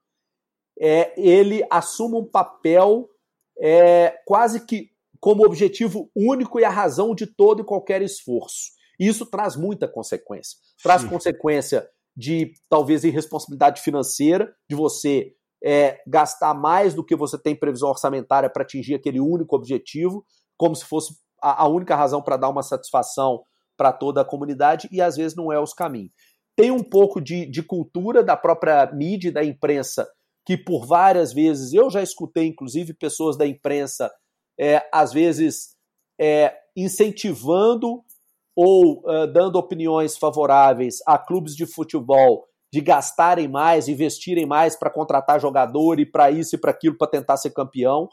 é, 0.78 1.14
ele 1.20 1.64
assuma 1.70 2.18
um 2.18 2.24
papel 2.24 3.09
é, 3.59 4.11
quase 4.26 4.66
que 4.66 4.90
como 5.20 5.44
objetivo 5.44 6.11
único 6.14 6.61
e 6.61 6.64
a 6.64 6.70
razão 6.70 7.14
de 7.14 7.26
todo 7.26 7.62
e 7.62 7.64
qualquer 7.64 8.03
esforço. 8.03 8.72
E 8.99 9.07
isso 9.07 9.26
traz 9.26 9.57
muita 9.57 9.88
consequência. 9.88 10.59
Traz 10.82 11.03
Sim. 11.03 11.09
consequência 11.09 11.88
de 12.16 12.53
talvez 12.68 13.05
irresponsabilidade 13.05 13.82
financeira, 13.82 14.55
de 14.68 14.76
você 14.76 15.32
é, 15.64 16.01
gastar 16.07 16.55
mais 16.55 16.94
do 16.94 17.05
que 17.05 17.16
você 17.16 17.38
tem 17.38 17.55
previsão 17.55 17.88
orçamentária 17.88 18.49
para 18.49 18.62
atingir 18.62 18.94
aquele 18.94 19.20
único 19.20 19.57
objetivo, 19.57 20.24
como 20.57 20.74
se 20.74 20.84
fosse 20.84 21.14
a, 21.42 21.64
a 21.64 21.68
única 21.68 21.94
razão 21.94 22.22
para 22.22 22.36
dar 22.36 22.49
uma 22.49 22.62
satisfação 22.62 23.42
para 23.77 23.93
toda 23.93 24.20
a 24.20 24.24
comunidade, 24.24 24.89
e 24.91 25.01
às 25.01 25.16
vezes 25.16 25.37
não 25.37 25.53
é 25.53 25.61
os 25.61 25.72
caminhos. 25.72 26.12
Tem 26.57 26.70
um 26.70 26.83
pouco 26.83 27.20
de, 27.20 27.47
de 27.47 27.62
cultura 27.62 28.22
da 28.22 28.37
própria 28.37 28.91
mídia, 28.93 29.31
da 29.31 29.45
imprensa, 29.45 30.09
que 30.47 30.57
por 30.57 30.87
várias 30.87 31.33
vezes, 31.33 31.72
eu 31.72 31.91
já 31.91 32.03
escutei, 32.03 32.47
inclusive, 32.47 32.95
pessoas 32.95 33.37
da 33.37 33.47
imprensa, 33.47 34.11
é, 34.59 34.89
às 34.93 35.12
vezes, 35.12 35.77
é, 36.18 36.55
incentivando 36.77 38.03
ou 38.57 39.03
uh, 39.05 39.27
dando 39.31 39.57
opiniões 39.57 40.16
favoráveis 40.16 40.97
a 41.07 41.18
clubes 41.18 41.55
de 41.55 41.66
futebol 41.66 42.47
de 42.72 42.81
gastarem 42.81 43.49
mais, 43.49 43.89
investirem 43.89 44.47
mais 44.47 44.77
para 44.77 44.91
contratar 44.91 45.41
jogador 45.41 46.01
e 46.01 46.07
para 46.07 46.31
isso 46.31 46.57
e 46.57 46.59
para 46.59 46.70
aquilo 46.70 46.97
para 46.97 47.07
tentar 47.07 47.37
ser 47.37 47.51
campeão, 47.51 48.09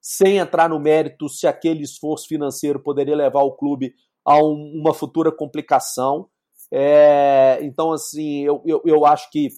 sem 0.00 0.38
entrar 0.38 0.68
no 0.68 0.78
mérito 0.78 1.28
se 1.28 1.46
aquele 1.46 1.82
esforço 1.82 2.26
financeiro 2.28 2.82
poderia 2.82 3.16
levar 3.16 3.42
o 3.42 3.56
clube 3.56 3.92
a 4.24 4.36
um, 4.38 4.80
uma 4.80 4.94
futura 4.94 5.32
complicação. 5.32 6.28
É, 6.72 7.58
então, 7.62 7.92
assim, 7.92 8.44
eu, 8.44 8.62
eu, 8.66 8.82
eu 8.84 9.06
acho 9.06 9.30
que 9.30 9.48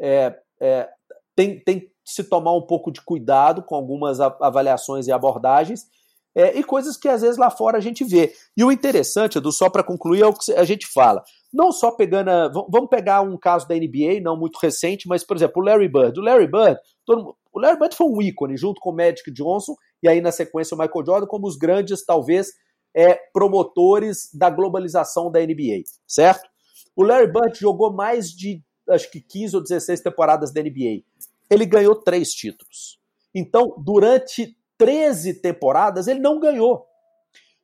é, 0.00 0.34
é, 0.60 0.88
tem, 1.36 1.60
tem 1.60 1.80
que 1.80 1.90
se 2.04 2.24
tomar 2.24 2.52
um 2.52 2.66
pouco 2.66 2.90
de 2.90 3.00
cuidado 3.02 3.62
com 3.62 3.74
algumas 3.74 4.20
avaliações 4.20 5.06
e 5.06 5.12
abordagens, 5.12 5.86
é, 6.34 6.58
e 6.58 6.64
coisas 6.64 6.96
que 6.96 7.08
às 7.08 7.22
vezes 7.22 7.36
lá 7.36 7.50
fora 7.50 7.78
a 7.78 7.80
gente 7.80 8.04
vê. 8.04 8.32
E 8.56 8.64
o 8.64 8.72
interessante, 8.72 9.38
Edu, 9.38 9.52
só 9.52 9.70
para 9.70 9.84
concluir, 9.84 10.22
é 10.22 10.26
o 10.26 10.32
que 10.32 10.52
a 10.52 10.64
gente 10.64 10.86
fala 10.86 11.22
não 11.54 11.70
só 11.70 11.92
pegando. 11.92 12.28
A, 12.28 12.48
vamos 12.48 12.88
pegar 12.90 13.22
um 13.22 13.38
caso 13.38 13.66
da 13.68 13.76
NBA, 13.76 14.20
não 14.20 14.36
muito 14.36 14.58
recente, 14.60 15.06
mas, 15.06 15.22
por 15.24 15.36
exemplo, 15.36 15.62
o 15.62 15.64
Larry 15.64 15.88
Bird. 15.88 16.18
O 16.18 16.22
Larry 16.22 16.48
Bird, 16.48 16.78
todo, 17.06 17.36
o 17.52 17.60
Larry 17.60 17.78
Bird 17.78 17.94
foi 17.94 18.08
um 18.08 18.20
ícone, 18.20 18.56
junto 18.56 18.80
com 18.80 18.90
o 18.90 18.96
Magic 18.96 19.30
Johnson, 19.30 19.76
e 20.02 20.08
aí 20.08 20.20
na 20.20 20.32
sequência 20.32 20.74
o 20.74 20.78
Michael 20.78 21.06
Jordan, 21.06 21.26
como 21.28 21.46
os 21.46 21.56
grandes, 21.56 22.04
talvez, 22.04 22.48
é, 22.94 23.14
promotores 23.32 24.30
da 24.32 24.48
globalização 24.48 25.30
da 25.30 25.40
NBA, 25.40 25.82
certo? 26.06 26.48
O 26.94 27.02
Larry 27.02 27.26
Bird 27.26 27.58
jogou 27.58 27.92
mais 27.92 28.30
de, 28.30 28.62
acho 28.88 29.10
que 29.10 29.20
15 29.20 29.56
ou 29.56 29.62
16 29.62 30.00
temporadas 30.00 30.52
da 30.52 30.62
NBA. 30.62 31.02
Ele 31.50 31.66
ganhou 31.66 31.96
três 31.96 32.32
títulos. 32.32 33.00
Então, 33.34 33.74
durante 33.78 34.56
13 34.78 35.40
temporadas, 35.40 36.06
ele 36.06 36.20
não 36.20 36.38
ganhou. 36.38 36.86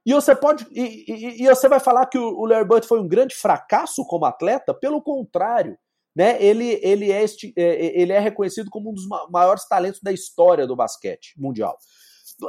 E 0.05 0.13
você 0.13 0.35
pode. 0.35 0.67
E, 0.71 1.05
e, 1.07 1.45
e, 1.45 1.49
você 1.49 1.69
vai 1.69 1.79
falar 1.79 2.07
que 2.07 2.19
o 2.19 2.45
Larry 2.47 2.67
Bird 2.67 2.87
foi 2.87 3.01
um 3.01 3.07
grande 3.07 3.35
fracasso 3.35 4.05
como 4.07 4.25
atleta? 4.25 4.75
Pelo 4.75 5.01
contrário. 5.01 5.79
Né? 6.17 6.43
Ele, 6.43 6.81
ele, 6.83 7.13
é, 7.13 7.23
este, 7.23 7.53
é, 7.57 7.63
é, 7.63 8.01
ele 8.01 8.13
é 8.13 8.19
reconhecido 8.19 8.69
como 8.69 8.91
um 8.91 8.95
dos 8.95 9.07
maiores 9.31 9.67
talentos 9.69 10.01
da 10.03 10.11
história 10.11 10.67
do 10.67 10.75
basquete 10.75 11.35
mundial. 11.37 11.79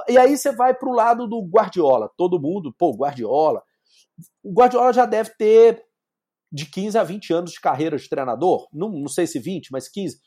E 0.07 0.17
aí 0.17 0.37
você 0.37 0.51
vai 0.51 0.73
para 0.73 0.89
o 0.89 0.93
lado 0.93 1.27
do 1.27 1.41
Guardiola. 1.41 2.09
Todo 2.17 2.39
mundo, 2.39 2.73
pô, 2.77 2.91
Guardiola. 2.91 3.63
O 4.43 4.51
Guardiola 4.51 4.93
já 4.93 5.05
deve 5.05 5.31
ter 5.37 5.83
de 6.51 6.65
15 6.65 6.97
a 6.97 7.03
20 7.03 7.33
anos 7.33 7.51
de 7.51 7.61
carreira 7.61 7.97
de 7.97 8.09
treinador. 8.09 8.67
Não, 8.73 8.89
não 8.89 9.07
sei 9.07 9.25
se 9.25 9.39
20, 9.39 9.71
mas 9.71 9.87
15. 9.87 10.19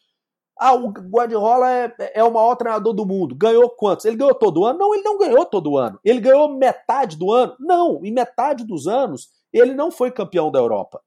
Ah, 0.58 0.72
o 0.72 0.90
Guardiola 0.90 1.70
é, 1.70 1.94
é 2.14 2.24
o 2.24 2.32
maior 2.32 2.54
treinador 2.54 2.92
do 2.92 3.04
mundo. 3.04 3.34
Ganhou 3.34 3.68
quantos? 3.70 4.04
Ele 4.04 4.16
ganhou 4.16 4.34
todo 4.34 4.64
ano? 4.64 4.78
Não, 4.78 4.94
ele 4.94 5.02
não 5.02 5.18
ganhou 5.18 5.44
todo 5.44 5.76
ano. 5.76 5.98
Ele 6.04 6.20
ganhou 6.20 6.48
metade 6.48 7.16
do 7.16 7.32
ano? 7.32 7.56
Não, 7.58 8.04
em 8.04 8.12
metade 8.12 8.64
dos 8.64 8.86
anos 8.86 9.28
ele 9.52 9.74
não 9.74 9.90
foi 9.90 10.10
campeão 10.10 10.50
da 10.50 10.58
Europa, 10.58 11.00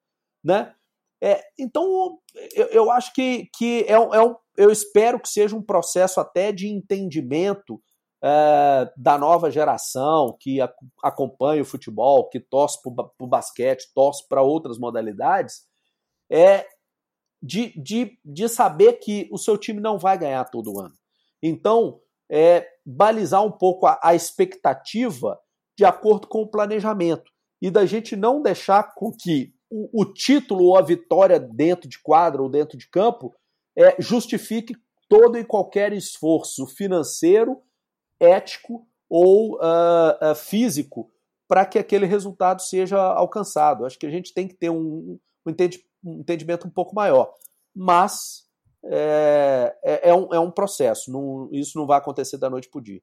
né? 0.44 0.74
É, 1.22 1.44
então 1.60 2.20
eu, 2.54 2.68
eu, 2.68 2.92
acho 2.92 3.12
que, 3.14 3.50
que 3.58 3.84
é, 3.88 3.94
é 3.94 4.00
um, 4.00 4.36
eu 4.56 4.72
espero 4.72 5.20
que 5.20 5.28
seja 5.28 5.56
um 5.56 5.62
processo 5.62 6.20
até 6.20 6.52
de 6.52 6.68
entendimento 6.68 7.82
é, 8.28 8.92
da 8.98 9.18
nova 9.18 9.50
geração 9.50 10.36
que 10.38 10.60
a, 10.60 10.70
acompanha 11.02 11.62
o 11.62 11.66
futebol, 11.66 12.28
que 12.30 12.40
torce 12.40 12.78
para 12.82 13.10
o 13.20 13.28
basquete, 13.28 13.90
torce 13.96 14.28
para 14.28 14.42
outras 14.42 14.78
modalidades, 14.78 15.66
é 16.30 16.66
de, 17.42 17.72
de, 17.82 18.20
de 18.26 18.50
saber 18.50 18.94
que 18.94 19.30
o 19.32 19.38
seu 19.38 19.58
time 19.58 19.80
não 19.80 19.98
vai 19.98 20.18
ganhar 20.18 20.44
todo 20.46 20.80
ano. 20.80 20.94
Então, 21.42 22.02
é, 22.30 22.68
balizar 22.86 23.46
um 23.46 23.52
pouco 23.52 23.86
a, 23.86 23.98
a 24.04 24.14
expectativa 24.14 25.40
de 25.78 25.86
acordo 25.86 26.28
com 26.28 26.42
o 26.42 26.50
planejamento 26.50 27.32
e 27.62 27.72
da 27.72 27.86
gente 27.86 28.16
não 28.16 28.42
deixar 28.42 28.94
com 28.94 29.12
que 29.12 29.54
o, 29.70 30.02
o 30.02 30.06
título 30.06 30.66
ou 30.66 30.78
a 30.78 30.82
vitória 30.82 31.40
dentro 31.40 31.88
de 31.88 32.02
quadra 32.02 32.42
ou 32.42 32.50
dentro 32.50 32.78
de 32.78 32.90
campo 32.90 33.34
é, 33.78 33.96
justifique 34.02 34.74
todo 35.08 35.38
e 35.38 35.46
qualquer 35.46 35.94
esforço 35.94 36.68
financeiro 36.68 37.62
ético 38.20 38.88
ou 39.10 39.56
uh, 39.56 40.32
uh, 40.32 40.36
físico 40.36 41.12
para 41.48 41.66
que 41.66 41.80
aquele 41.80 42.06
resultado 42.06 42.62
seja 42.62 42.98
alcançado. 42.98 43.86
Acho 43.86 43.98
que 43.98 44.06
a 44.06 44.12
gente 44.12 44.34
tem 44.34 44.48
que 44.48 44.56
ter 44.56 44.70
um, 44.70 45.18
um, 45.46 46.20
entendimento 46.20 46.68
um 46.68 46.72
pouco 46.72 46.94
maior. 46.94 47.34
Mas 47.74 48.48
é, 48.86 49.76
é, 49.84 50.10
é, 50.10 50.14
um, 50.14 50.34
é 50.34 50.40
um 50.40 50.52
processo, 50.52 51.12
não, 51.12 51.50
isso 51.52 51.78
não 51.78 51.88
vai 51.88 51.98
acontecer 51.98 52.38
da 52.38 52.50
noite 52.50 52.70
para 52.70 52.80
o 52.80 52.84
dia. 52.84 53.02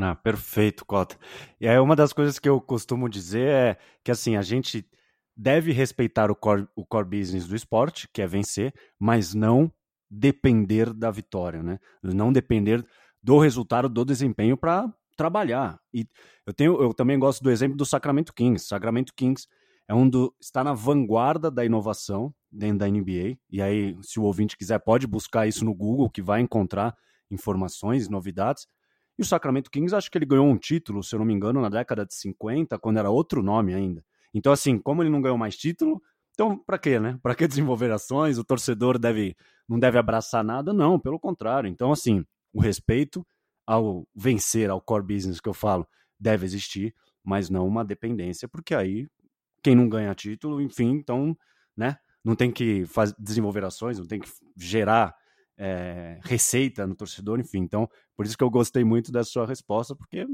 Ah, 0.00 0.14
perfeito, 0.14 0.84
Cota. 0.84 1.16
E 1.60 1.68
aí 1.68 1.78
uma 1.78 1.94
das 1.94 2.12
coisas 2.12 2.38
que 2.38 2.48
eu 2.48 2.60
costumo 2.60 3.08
dizer 3.08 3.48
é 3.48 3.76
que 4.04 4.10
assim, 4.10 4.36
a 4.36 4.42
gente 4.42 4.84
deve 5.36 5.72
respeitar 5.72 6.30
o 6.30 6.36
core, 6.36 6.66
o 6.74 6.84
core 6.84 7.18
business 7.18 7.46
do 7.46 7.54
esporte, 7.54 8.08
que 8.12 8.22
é 8.22 8.26
vencer, 8.26 8.74
mas 8.98 9.34
não 9.34 9.70
depender 10.10 10.92
da 10.92 11.10
vitória, 11.10 11.62
né? 11.62 11.78
Não 12.02 12.32
depender 12.32 12.84
do 13.26 13.40
resultado, 13.40 13.88
do 13.88 14.04
desempenho 14.04 14.56
para 14.56 14.88
trabalhar. 15.16 15.80
E 15.92 16.06
eu 16.46 16.54
tenho, 16.54 16.80
eu 16.80 16.94
também 16.94 17.18
gosto 17.18 17.42
do 17.42 17.50
exemplo 17.50 17.76
do 17.76 17.84
Sacramento 17.84 18.32
Kings. 18.32 18.68
Sacramento 18.68 19.12
Kings 19.16 19.48
é 19.88 19.92
um 19.92 20.08
do 20.08 20.32
está 20.40 20.62
na 20.62 20.72
vanguarda 20.72 21.50
da 21.50 21.64
inovação 21.64 22.32
dentro 22.52 22.78
da 22.78 22.88
NBA. 22.88 23.36
E 23.50 23.60
aí, 23.60 23.98
se 24.00 24.20
o 24.20 24.22
ouvinte 24.22 24.56
quiser, 24.56 24.78
pode 24.78 25.08
buscar 25.08 25.44
isso 25.44 25.64
no 25.64 25.74
Google, 25.74 26.08
que 26.08 26.22
vai 26.22 26.40
encontrar 26.40 26.96
informações, 27.28 28.08
novidades. 28.08 28.68
E 29.18 29.22
o 29.22 29.24
Sacramento 29.24 29.72
Kings, 29.72 29.92
acho 29.92 30.08
que 30.08 30.16
ele 30.16 30.24
ganhou 30.24 30.46
um 30.46 30.56
título, 30.56 31.02
se 31.02 31.12
eu 31.12 31.18
não 31.18 31.26
me 31.26 31.34
engano, 31.34 31.60
na 31.60 31.68
década 31.68 32.06
de 32.06 32.14
50, 32.14 32.78
quando 32.78 32.98
era 32.98 33.10
outro 33.10 33.42
nome 33.42 33.74
ainda. 33.74 34.04
Então, 34.32 34.52
assim, 34.52 34.78
como 34.78 35.02
ele 35.02 35.10
não 35.10 35.20
ganhou 35.20 35.36
mais 35.36 35.56
título, 35.56 36.00
então, 36.30 36.56
para 36.64 36.78
quê, 36.78 37.00
né? 37.00 37.18
Para 37.20 37.34
que 37.34 37.48
desenvolver 37.48 37.90
ações? 37.90 38.38
O 38.38 38.44
torcedor 38.44 39.00
deve 39.00 39.34
não 39.68 39.80
deve 39.80 39.98
abraçar 39.98 40.44
nada? 40.44 40.72
Não, 40.72 40.96
pelo 40.96 41.18
contrário. 41.18 41.68
Então, 41.68 41.90
assim, 41.90 42.24
o 42.52 42.60
respeito 42.60 43.26
ao 43.66 44.06
vencer, 44.14 44.70
ao 44.70 44.80
core 44.80 45.04
business 45.04 45.40
que 45.40 45.48
eu 45.48 45.54
falo, 45.54 45.86
deve 46.18 46.44
existir, 46.46 46.94
mas 47.22 47.50
não 47.50 47.66
uma 47.66 47.84
dependência, 47.84 48.48
porque 48.48 48.74
aí 48.74 49.08
quem 49.62 49.74
não 49.74 49.88
ganha 49.88 50.14
título, 50.14 50.60
enfim, 50.60 50.90
então, 50.90 51.36
né, 51.76 51.96
não 52.24 52.36
tem 52.36 52.50
que 52.50 52.86
fazer, 52.86 53.14
desenvolver 53.18 53.64
ações, 53.64 53.98
não 53.98 54.06
tem 54.06 54.20
que 54.20 54.28
gerar 54.56 55.14
é, 55.58 56.20
receita 56.22 56.86
no 56.86 56.94
torcedor, 56.94 57.40
enfim. 57.40 57.58
Então, 57.58 57.88
por 58.16 58.26
isso 58.26 58.36
que 58.36 58.44
eu 58.44 58.50
gostei 58.50 58.84
muito 58.84 59.10
da 59.10 59.24
sua 59.24 59.46
resposta, 59.46 59.94
porque 59.94 60.26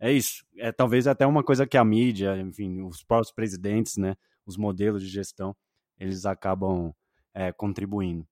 é 0.00 0.12
isso. 0.12 0.44
É 0.56 0.72
talvez 0.72 1.06
até 1.06 1.26
uma 1.26 1.42
coisa 1.42 1.66
que 1.66 1.76
a 1.76 1.84
mídia, 1.84 2.36
enfim, 2.38 2.80
os 2.82 3.02
próprios 3.02 3.32
presidentes, 3.32 3.96
né, 3.96 4.16
os 4.46 4.56
modelos 4.56 5.02
de 5.02 5.08
gestão, 5.08 5.54
eles 5.98 6.24
acabam 6.24 6.94
é, 7.34 7.52
contribuindo. 7.52 8.26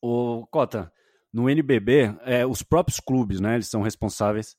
O 0.00 0.46
Cota, 0.48 0.92
no 1.32 1.48
NBB, 1.50 2.16
é, 2.22 2.46
os 2.46 2.62
próprios 2.62 3.00
clubes, 3.00 3.40
né, 3.40 3.54
eles 3.54 3.68
são 3.68 3.82
responsáveis 3.82 4.56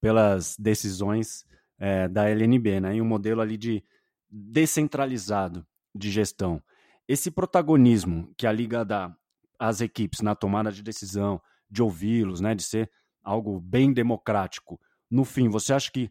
pelas 0.00 0.56
decisões 0.58 1.44
é, 1.78 2.08
da 2.08 2.28
LNB, 2.28 2.80
né, 2.80 2.96
e 2.96 3.02
um 3.02 3.06
modelo 3.06 3.40
ali 3.40 3.56
de 3.56 3.82
descentralizado 4.28 5.66
de 5.94 6.10
gestão. 6.10 6.62
Esse 7.08 7.30
protagonismo 7.30 8.32
que 8.36 8.46
a 8.46 8.52
liga 8.52 8.84
dá 8.84 9.14
às 9.58 9.80
equipes 9.80 10.20
na 10.20 10.34
tomada 10.34 10.70
de 10.70 10.82
decisão, 10.82 11.40
de 11.68 11.82
ouvi-los, 11.82 12.40
né, 12.40 12.54
de 12.54 12.62
ser 12.62 12.90
algo 13.22 13.60
bem 13.60 13.92
democrático. 13.92 14.80
No 15.10 15.24
fim, 15.24 15.48
você 15.48 15.72
acha 15.72 15.90
que 15.90 16.10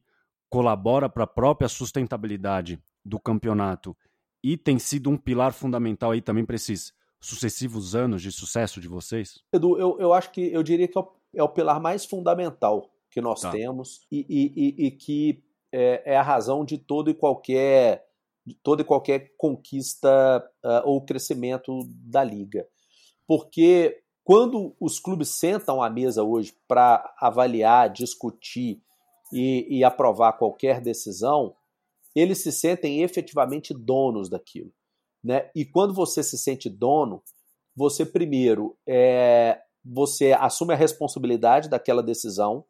colabora 0.49 1.09
para 1.09 1.23
a 1.23 1.27
própria 1.27 1.69
sustentabilidade 1.69 2.81
do 3.05 3.19
campeonato 3.19 3.95
e 4.43 4.57
tem 4.57 4.79
sido 4.79 5.09
um 5.09 5.17
pilar 5.17 5.53
fundamental 5.53 6.11
aí 6.11 6.21
também 6.21 6.45
para 6.45 6.55
esses 6.55 6.93
sucessivos 7.19 7.95
anos 7.95 8.21
de 8.21 8.31
sucesso 8.31 8.79
de 8.79 8.87
vocês? 8.87 9.39
Edu, 9.53 9.77
eu, 9.77 9.97
eu 9.99 10.13
acho 10.13 10.31
que 10.31 10.51
eu 10.53 10.63
diria 10.63 10.87
que 10.87 10.97
é 10.97 11.01
o, 11.01 11.11
é 11.35 11.43
o 11.43 11.49
pilar 11.49 11.79
mais 11.79 12.05
fundamental 12.05 12.89
que 13.11 13.21
nós 13.21 13.41
tá. 13.41 13.51
temos 13.51 14.01
e, 14.11 14.25
e, 14.29 14.87
e 14.87 14.91
que 14.91 15.43
é, 15.71 16.13
é, 16.13 16.17
a 16.17 16.21
razão 16.21 16.63
de 16.63 16.77
todo 16.77 17.09
e 17.09 17.13
qualquer 17.13 18.07
de 18.45 18.55
toda 18.55 18.81
e 18.81 18.85
qualquer 18.85 19.33
conquista 19.37 20.43
uh, 20.65 20.81
ou 20.83 21.05
crescimento 21.05 21.71
da 21.87 22.23
liga. 22.23 22.67
Porque 23.27 24.01
quando 24.23 24.75
os 24.79 24.99
clubes 24.99 25.29
sentam 25.29 25.83
à 25.83 25.89
mesa 25.89 26.23
hoje 26.23 26.55
para 26.67 27.13
avaliar, 27.19 27.91
discutir 27.91 28.81
e, 29.31 29.67
e 29.69 29.83
aprovar 29.83 30.33
qualquer 30.33 30.81
decisão, 30.81 31.55
eles 32.15 32.41
se 32.41 32.51
sentem 32.51 33.03
efetivamente 33.03 33.73
donos 33.73 34.29
daquilo. 34.29 34.71
Né? 35.23 35.49
E 35.55 35.65
quando 35.65 35.93
você 35.93 36.23
se 36.23 36.37
sente 36.37 36.69
dono, 36.69 37.21
você 37.75 38.05
primeiro 38.05 38.77
é, 38.87 39.61
você 39.83 40.33
assume 40.33 40.73
a 40.73 40.77
responsabilidade 40.77 41.69
daquela 41.69 42.03
decisão, 42.03 42.65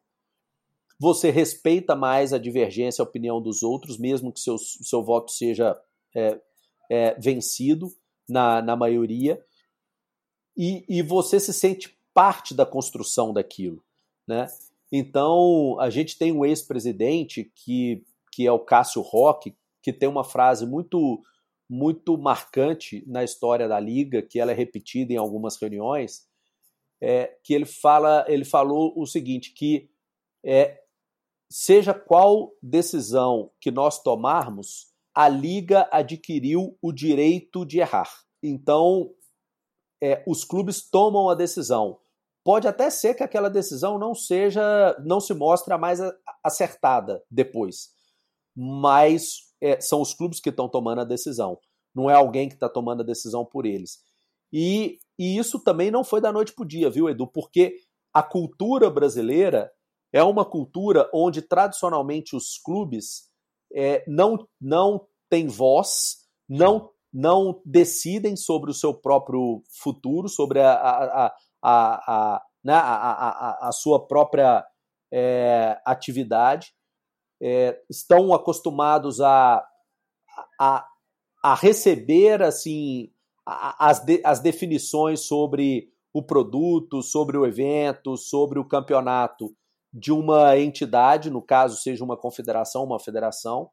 você 0.98 1.30
respeita 1.30 1.96
mais 1.96 2.32
a 2.32 2.38
divergência, 2.38 3.02
a 3.02 3.06
opinião 3.06 3.40
dos 3.40 3.62
outros, 3.62 3.98
mesmo 3.98 4.32
que 4.32 4.40
seu, 4.40 4.58
seu 4.58 5.02
voto 5.02 5.30
seja 5.32 5.78
é, 6.14 6.40
é, 6.90 7.14
vencido 7.18 7.90
na, 8.28 8.60
na 8.60 8.76
maioria, 8.76 9.42
e, 10.56 10.84
e 10.88 11.02
você 11.02 11.40
se 11.40 11.54
sente 11.54 11.96
parte 12.12 12.52
da 12.52 12.66
construção 12.66 13.32
daquilo. 13.32 13.82
Né? 14.26 14.46
Então, 14.92 15.78
a 15.80 15.88
gente 15.88 16.18
tem 16.18 16.32
um 16.32 16.44
ex-presidente 16.44 17.50
que, 17.54 18.04
que 18.30 18.46
é 18.46 18.52
o 18.52 18.58
Cássio 18.58 19.00
Roque, 19.00 19.56
que 19.82 19.92
tem 19.92 20.08
uma 20.08 20.24
frase 20.24 20.66
muito 20.66 21.22
muito 21.70 22.18
marcante 22.18 23.04
na 23.06 23.22
história 23.22 23.68
da 23.68 23.78
liga, 23.78 24.20
que 24.20 24.40
ela 24.40 24.50
é 24.50 24.54
repetida 24.54 25.12
em 25.12 25.16
algumas 25.16 25.56
reuniões, 25.56 26.26
é, 27.00 27.32
que 27.44 27.54
ele 27.54 27.64
fala, 27.64 28.24
ele 28.26 28.44
falou 28.44 28.92
o 28.96 29.06
seguinte, 29.06 29.54
que 29.54 29.88
é, 30.44 30.82
seja 31.48 31.94
qual 31.94 32.52
decisão 32.60 33.52
que 33.60 33.70
nós 33.70 34.02
tomarmos, 34.02 34.88
a 35.14 35.28
liga 35.28 35.88
adquiriu 35.92 36.76
o 36.82 36.90
direito 36.90 37.64
de 37.64 37.78
errar. 37.78 38.10
Então, 38.42 39.14
é, 40.02 40.24
os 40.26 40.44
clubes 40.44 40.90
tomam 40.90 41.28
a 41.28 41.36
decisão. 41.36 42.00
Pode 42.42 42.66
até 42.66 42.90
ser 42.90 43.14
que 43.14 43.22
aquela 43.22 43.48
decisão 43.48 43.96
não 43.96 44.12
seja, 44.12 44.96
não 45.04 45.20
se 45.20 45.34
mostre 45.34 45.76
mais 45.78 46.00
acertada 46.42 47.22
depois, 47.30 47.90
mas 48.56 49.49
é, 49.60 49.80
são 49.80 50.00
os 50.00 50.14
clubes 50.14 50.40
que 50.40 50.50
estão 50.50 50.68
tomando 50.68 51.00
a 51.00 51.04
decisão. 51.04 51.58
Não 51.94 52.08
é 52.08 52.14
alguém 52.14 52.48
que 52.48 52.54
está 52.54 52.68
tomando 52.68 53.02
a 53.02 53.06
decisão 53.06 53.44
por 53.44 53.66
eles. 53.66 53.98
E, 54.52 54.98
e 55.18 55.38
isso 55.38 55.62
também 55.62 55.90
não 55.90 56.02
foi 56.02 56.20
da 56.20 56.32
noite 56.32 56.52
para 56.52 56.64
o 56.64 56.68
dia, 56.68 56.90
viu, 56.90 57.08
Edu? 57.08 57.26
Porque 57.26 57.76
a 58.12 58.22
cultura 58.22 58.90
brasileira 58.90 59.70
é 60.12 60.22
uma 60.22 60.44
cultura 60.44 61.08
onde 61.14 61.42
tradicionalmente 61.42 62.34
os 62.34 62.58
clubes 62.58 63.28
é, 63.72 64.04
não, 64.08 64.48
não 64.60 65.06
têm 65.28 65.46
voz, 65.46 66.26
não, 66.48 66.90
não 67.12 67.60
decidem 67.64 68.36
sobre 68.36 68.70
o 68.70 68.74
seu 68.74 68.92
próprio 68.92 69.62
futuro, 69.80 70.28
sobre 70.28 70.60
a, 70.60 70.72
a, 70.72 71.26
a, 71.26 71.34
a, 71.62 72.42
né, 72.64 72.74
a, 72.74 72.78
a, 72.80 73.68
a, 73.68 73.72
sua 73.72 74.04
própria 74.06 74.66
é, 75.12 75.80
atividade 75.84 76.72
é, 77.40 77.80
estão 77.88 78.34
acostumados 78.34 79.20
a, 79.20 79.64
a, 80.60 80.86
a 81.42 81.54
receber 81.54 82.42
assim 82.42 83.10
as, 83.46 84.00
de, 84.04 84.20
as 84.24 84.40
definições 84.40 85.20
sobre 85.20 85.90
o 86.12 86.22
produto, 86.22 87.02
sobre 87.02 87.36
o 87.36 87.46
evento, 87.46 88.16
sobre 88.16 88.58
o 88.58 88.64
campeonato 88.64 89.54
de 89.92 90.12
uma 90.12 90.56
entidade, 90.58 91.30
no 91.30 91.42
caso 91.42 91.80
seja 91.80 92.04
uma 92.04 92.16
confederação, 92.16 92.84
uma 92.84 93.00
federação, 93.00 93.70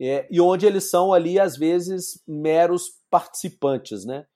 é, 0.00 0.28
e 0.30 0.40
onde 0.40 0.64
eles 0.64 0.88
são 0.88 1.12
ali 1.12 1.40
às 1.40 1.56
vezes 1.56 2.22
meros 2.26 3.00
participantes, 3.10 4.04
né, 4.04 4.26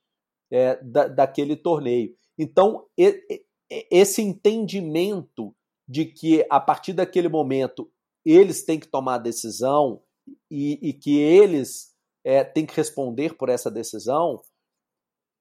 é, 0.51 0.83
da, 0.83 1.07
daquele 1.07 1.55
torneio. 1.55 2.15
Então 2.37 2.87
e, 2.99 3.21
e, 3.31 3.45
esse 3.91 4.23
entendimento 4.23 5.55
de 5.89 6.07
que 6.07 6.45
a 6.51 6.59
partir 6.59 6.93
daquele 6.93 7.29
momento 7.29 7.92
eles 8.25 8.65
têm 8.65 8.79
que 8.79 8.89
tomar 8.89 9.15
a 9.17 9.19
decisão 9.19 10.03
e, 10.51 10.79
e 10.81 10.93
que 10.93 11.19
eles 11.19 11.93
é, 12.25 12.45
têm 12.45 12.65
que 12.65 12.77
responder 12.77 13.37
por 13.37 13.49
essa 13.49 13.71
decisão 13.71 14.41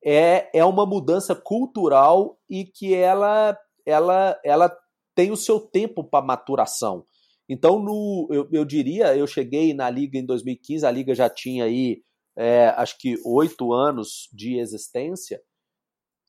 é, 0.03 0.49
é 0.57 0.65
uma 0.65 0.85
mudança 0.85 1.35
cultural 1.35 2.39
e 2.49 2.65
que 2.65 2.93
ela, 2.93 3.57
ela, 3.85 4.39
ela 4.43 4.77
tem 5.15 5.31
o 5.31 5.37
seu 5.37 5.59
tempo 5.59 6.03
para 6.03 6.25
maturação. 6.25 7.05
Então, 7.47 7.79
no, 7.79 8.27
eu, 8.31 8.47
eu, 8.51 8.65
diria, 8.65 9.15
eu 9.15 9.27
cheguei 9.27 9.73
na 9.73 9.89
Liga 9.89 10.17
em 10.17 10.25
2015, 10.25 10.85
a 10.85 10.91
Liga 10.91 11.13
já 11.13 11.29
tinha 11.29 11.65
aí, 11.65 12.01
é, 12.35 12.67
acho 12.69 12.97
que 12.97 13.15
oito 13.25 13.73
anos 13.73 14.29
de 14.33 14.57
existência. 14.57 15.41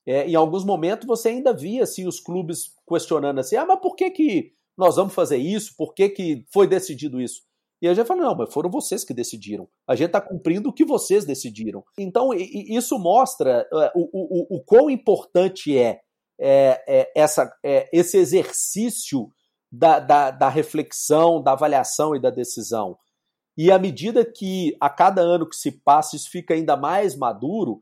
É, 0.05 0.27
em 0.27 0.35
alguns 0.35 0.65
momentos 0.65 1.07
você 1.07 1.29
ainda 1.29 1.53
via 1.53 1.83
assim, 1.83 2.05
os 2.05 2.19
clubes 2.19 2.73
questionando 2.85 3.39
assim: 3.39 3.55
ah, 3.55 3.65
mas 3.65 3.79
por 3.79 3.95
que, 3.95 4.11
que 4.11 4.53
nós 4.77 4.95
vamos 4.95 5.13
fazer 5.13 5.37
isso? 5.37 5.73
Por 5.77 5.93
que, 5.93 6.09
que 6.09 6.45
foi 6.51 6.67
decidido 6.67 7.21
isso? 7.21 7.41
E 7.81 7.87
a 7.87 7.93
gente 7.93 8.07
fala, 8.07 8.23
não, 8.23 8.35
mas 8.35 8.53
foram 8.53 8.71
vocês 8.71 9.03
que 9.03 9.13
decidiram. 9.13 9.67
A 9.85 9.93
gente 9.93 10.07
está 10.07 10.21
cumprindo 10.21 10.69
o 10.69 10.73
que 10.73 10.85
vocês 10.85 11.25
decidiram. 11.25 11.83
Então, 11.97 12.33
isso 12.33 12.97
mostra 12.97 13.67
é, 13.73 13.91
o, 13.93 14.09
o, 14.13 14.57
o 14.57 14.63
quão 14.63 14.89
importante 14.89 15.77
é, 15.77 15.99
é, 16.39 16.81
é 16.87 17.11
essa, 17.13 17.53
é, 17.61 17.89
esse 17.91 18.17
exercício 18.17 19.27
da, 19.69 19.99
da, 19.99 20.31
da, 20.31 20.47
reflexão, 20.47 21.43
da 21.43 21.51
avaliação 21.51 22.15
e 22.15 22.21
da 22.21 22.29
decisão. 22.29 22.97
E 23.57 23.69
à 23.69 23.77
medida 23.77 24.23
que 24.23 24.77
a 24.79 24.89
cada 24.89 25.21
ano 25.21 25.47
que 25.47 25.55
se 25.55 25.71
passa 25.83 26.15
isso 26.15 26.29
fica 26.29 26.53
ainda 26.53 26.77
mais 26.77 27.17
maduro, 27.17 27.81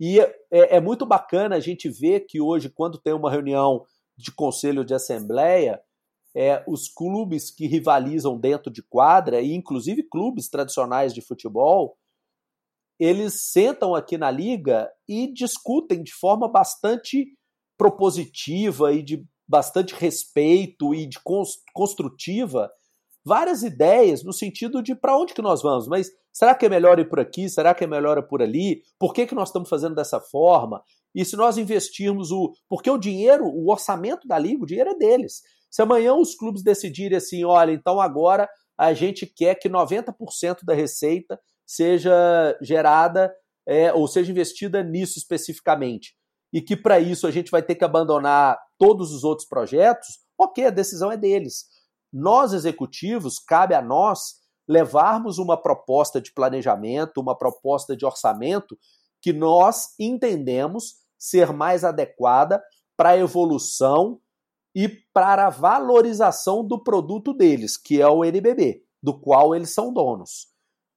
e 0.00 0.18
é, 0.18 0.34
é 0.50 0.80
muito 0.80 1.06
bacana 1.06 1.54
a 1.54 1.60
gente 1.60 1.88
ver 1.88 2.26
que 2.26 2.40
hoje, 2.40 2.68
quando 2.68 2.98
tem 2.98 3.12
uma 3.12 3.30
reunião 3.30 3.84
de 4.16 4.32
conselho 4.32 4.84
de 4.84 4.94
assembleia, 4.94 5.80
é, 6.34 6.62
os 6.66 6.88
clubes 6.88 7.50
que 7.50 7.66
rivalizam 7.66 8.38
dentro 8.38 8.70
de 8.70 8.82
quadra, 8.82 9.40
e 9.40 9.54
inclusive 9.54 10.02
clubes 10.02 10.48
tradicionais 10.48 11.12
de 11.12 11.20
futebol, 11.20 11.96
eles 12.98 13.42
sentam 13.50 13.94
aqui 13.94 14.18
na 14.18 14.30
liga 14.30 14.90
e 15.08 15.32
discutem 15.32 16.02
de 16.02 16.12
forma 16.12 16.48
bastante 16.48 17.26
propositiva 17.76 18.92
e 18.92 19.02
de 19.02 19.24
bastante 19.46 19.94
respeito 19.94 20.94
e 20.94 21.06
de 21.06 21.18
construtiva 21.72 22.70
várias 23.24 23.62
ideias 23.62 24.24
no 24.24 24.32
sentido 24.32 24.82
de 24.82 24.94
para 24.94 25.16
onde 25.16 25.34
que 25.34 25.42
nós 25.42 25.62
vamos, 25.62 25.86
mas 25.86 26.10
será 26.32 26.54
que 26.54 26.66
é 26.66 26.68
melhor 26.68 26.98
ir 26.98 27.08
por 27.08 27.20
aqui? 27.20 27.48
Será 27.48 27.74
que 27.74 27.84
é 27.84 27.86
melhor 27.86 28.16
ir 28.16 28.26
por 28.26 28.42
ali? 28.42 28.82
Por 28.98 29.12
que, 29.12 29.26
que 29.26 29.34
nós 29.34 29.50
estamos 29.50 29.68
fazendo 29.68 29.94
dessa 29.94 30.18
forma? 30.18 30.82
E 31.14 31.24
se 31.24 31.36
nós 31.36 31.58
investirmos 31.58 32.30
o. 32.30 32.52
Porque 32.68 32.90
o 32.90 32.98
dinheiro, 32.98 33.44
o 33.44 33.70
orçamento 33.70 34.26
da 34.26 34.38
liga, 34.38 34.62
o 34.62 34.66
dinheiro 34.66 34.90
é 34.90 34.94
deles. 34.94 35.42
Se 35.70 35.82
amanhã 35.82 36.14
os 36.14 36.34
clubes 36.34 36.62
decidirem 36.62 37.18
assim, 37.18 37.44
olha, 37.44 37.72
então 37.72 38.00
agora 38.00 38.48
a 38.76 38.92
gente 38.92 39.26
quer 39.26 39.54
que 39.56 39.68
90% 39.68 40.64
da 40.64 40.74
receita 40.74 41.38
seja 41.66 42.56
gerada 42.62 43.34
é, 43.66 43.92
ou 43.92 44.08
seja 44.08 44.30
investida 44.30 44.82
nisso 44.82 45.18
especificamente, 45.18 46.14
e 46.50 46.62
que 46.62 46.74
para 46.74 46.98
isso 46.98 47.26
a 47.26 47.30
gente 47.30 47.50
vai 47.50 47.62
ter 47.62 47.74
que 47.74 47.84
abandonar 47.84 48.58
todos 48.78 49.12
os 49.12 49.24
outros 49.24 49.46
projetos, 49.46 50.20
ok, 50.38 50.64
a 50.64 50.70
decisão 50.70 51.12
é 51.12 51.16
deles. 51.16 51.66
Nós, 52.10 52.54
executivos, 52.54 53.38
cabe 53.38 53.74
a 53.74 53.82
nós 53.82 54.36
levarmos 54.66 55.38
uma 55.38 55.60
proposta 55.60 56.20
de 56.20 56.32
planejamento, 56.32 57.20
uma 57.20 57.36
proposta 57.36 57.94
de 57.94 58.06
orçamento 58.06 58.78
que 59.20 59.32
nós 59.32 59.88
entendemos 59.98 60.94
ser 61.18 61.52
mais 61.52 61.84
adequada 61.84 62.62
para 62.96 63.10
a 63.10 63.18
evolução 63.18 64.20
e 64.74 64.88
para 65.12 65.46
a 65.46 65.50
valorização 65.50 66.64
do 66.64 66.82
produto 66.82 67.32
deles, 67.32 67.76
que 67.76 68.00
é 68.00 68.06
o 68.06 68.24
NBB, 68.24 68.82
do 69.02 69.18
qual 69.18 69.54
eles 69.54 69.70
são 69.70 69.92
donos. 69.92 70.48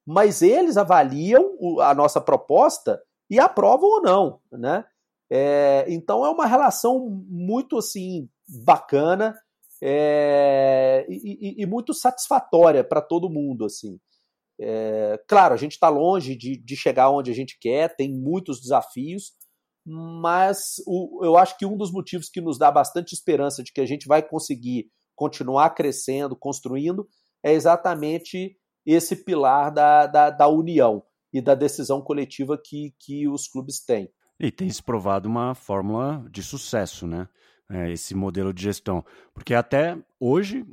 Mas 0.06 0.42
eles 0.42 0.76
avaliam 0.76 1.56
a 1.80 1.94
nossa 1.94 2.20
proposta 2.20 3.00
e 3.30 3.38
aprovam 3.38 3.88
ou 3.88 4.02
não, 4.02 4.40
né? 4.50 4.84
É, 5.30 5.86
então 5.88 6.26
é 6.26 6.28
uma 6.28 6.44
relação 6.44 7.08
muito 7.26 7.78
assim 7.78 8.28
bacana 8.46 9.34
é, 9.82 11.06
e, 11.08 11.60
e, 11.60 11.62
e, 11.62 11.66
muito 11.66 11.94
satisfatória 11.94 12.84
para 12.84 13.00
todo 13.00 13.30
mundo 13.30 13.64
assim. 13.64 13.98
É, 14.60 15.18
claro, 15.26 15.54
a 15.54 15.56
gente 15.56 15.72
está 15.72 15.88
longe 15.88 16.36
de, 16.36 16.56
de 16.56 16.76
chegar 16.76 17.10
onde 17.10 17.30
a 17.30 17.34
gente 17.34 17.58
quer, 17.58 17.96
tem 17.96 18.12
muitos 18.12 18.60
desafios, 18.60 19.32
mas 19.84 20.76
o, 20.86 21.24
eu 21.24 21.36
acho 21.36 21.56
que 21.58 21.66
um 21.66 21.76
dos 21.76 21.90
motivos 21.90 22.28
que 22.28 22.40
nos 22.40 22.58
dá 22.58 22.70
bastante 22.70 23.12
esperança 23.12 23.62
de 23.62 23.72
que 23.72 23.80
a 23.80 23.86
gente 23.86 24.06
vai 24.06 24.22
conseguir 24.22 24.90
continuar 25.14 25.70
crescendo, 25.70 26.36
construindo, 26.36 27.08
é 27.42 27.52
exatamente 27.52 28.56
esse 28.86 29.16
pilar 29.16 29.72
da, 29.72 30.06
da, 30.06 30.30
da 30.30 30.48
união 30.48 31.02
e 31.32 31.40
da 31.40 31.54
decisão 31.54 32.00
coletiva 32.00 32.58
que, 32.62 32.94
que 32.98 33.28
os 33.28 33.48
clubes 33.48 33.84
têm. 33.84 34.08
E 34.38 34.50
tem 34.50 34.68
se 34.68 34.82
provado 34.82 35.28
uma 35.28 35.54
fórmula 35.54 36.24
de 36.30 36.42
sucesso, 36.42 37.06
né? 37.06 37.28
É, 37.70 37.90
esse 37.90 38.14
modelo 38.14 38.52
de 38.52 38.62
gestão. 38.62 39.04
Porque 39.32 39.54
até 39.54 39.96
hoje, 40.20 40.64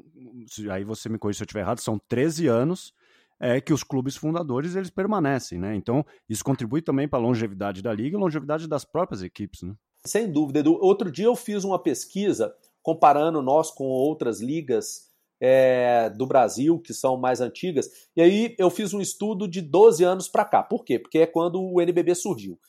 aí 0.69 0.83
você 0.83 1.07
me 1.07 1.17
corrija 1.17 1.37
se 1.37 1.43
eu 1.43 1.45
estiver 1.45 1.61
errado, 1.61 1.79
são 1.79 1.97
13 2.09 2.47
anos 2.47 2.93
é 3.39 3.61
que 3.61 3.73
os 3.73 3.83
clubes 3.83 4.15
fundadores 4.15 4.75
eles 4.75 4.89
permanecem, 4.89 5.57
né? 5.57 5.75
Então 5.75 6.05
isso 6.27 6.43
contribui 6.43 6.81
também 6.81 7.07
para 7.07 7.19
a 7.19 7.21
longevidade 7.21 7.81
da 7.81 7.93
liga 7.93 8.17
e 8.17 8.19
longevidade 8.19 8.67
das 8.67 8.83
próprias 8.83 9.23
equipes, 9.23 9.61
né? 9.61 9.73
Sem 10.05 10.31
dúvida, 10.31 10.59
Edu. 10.59 10.77
Outro 10.81 11.11
dia 11.11 11.25
eu 11.25 11.35
fiz 11.35 11.63
uma 11.63 11.81
pesquisa 11.81 12.53
comparando 12.81 13.41
nós 13.41 13.71
com 13.71 13.85
outras 13.85 14.41
ligas 14.41 15.09
é, 15.41 16.09
do 16.09 16.25
Brasil 16.25 16.79
que 16.79 16.93
são 16.93 17.17
mais 17.17 17.39
antigas, 17.39 17.89
e 18.15 18.21
aí 18.21 18.55
eu 18.57 18.69
fiz 18.69 18.93
um 18.93 18.99
estudo 18.99 19.47
de 19.47 19.61
12 19.61 20.03
anos 20.03 20.27
para 20.27 20.43
cá. 20.43 20.63
Por 20.63 20.83
quê? 20.83 20.99
Porque 20.99 21.19
é 21.19 21.27
quando 21.27 21.61
o 21.61 21.81
NBB 21.81 22.15
surgiu. 22.15 22.59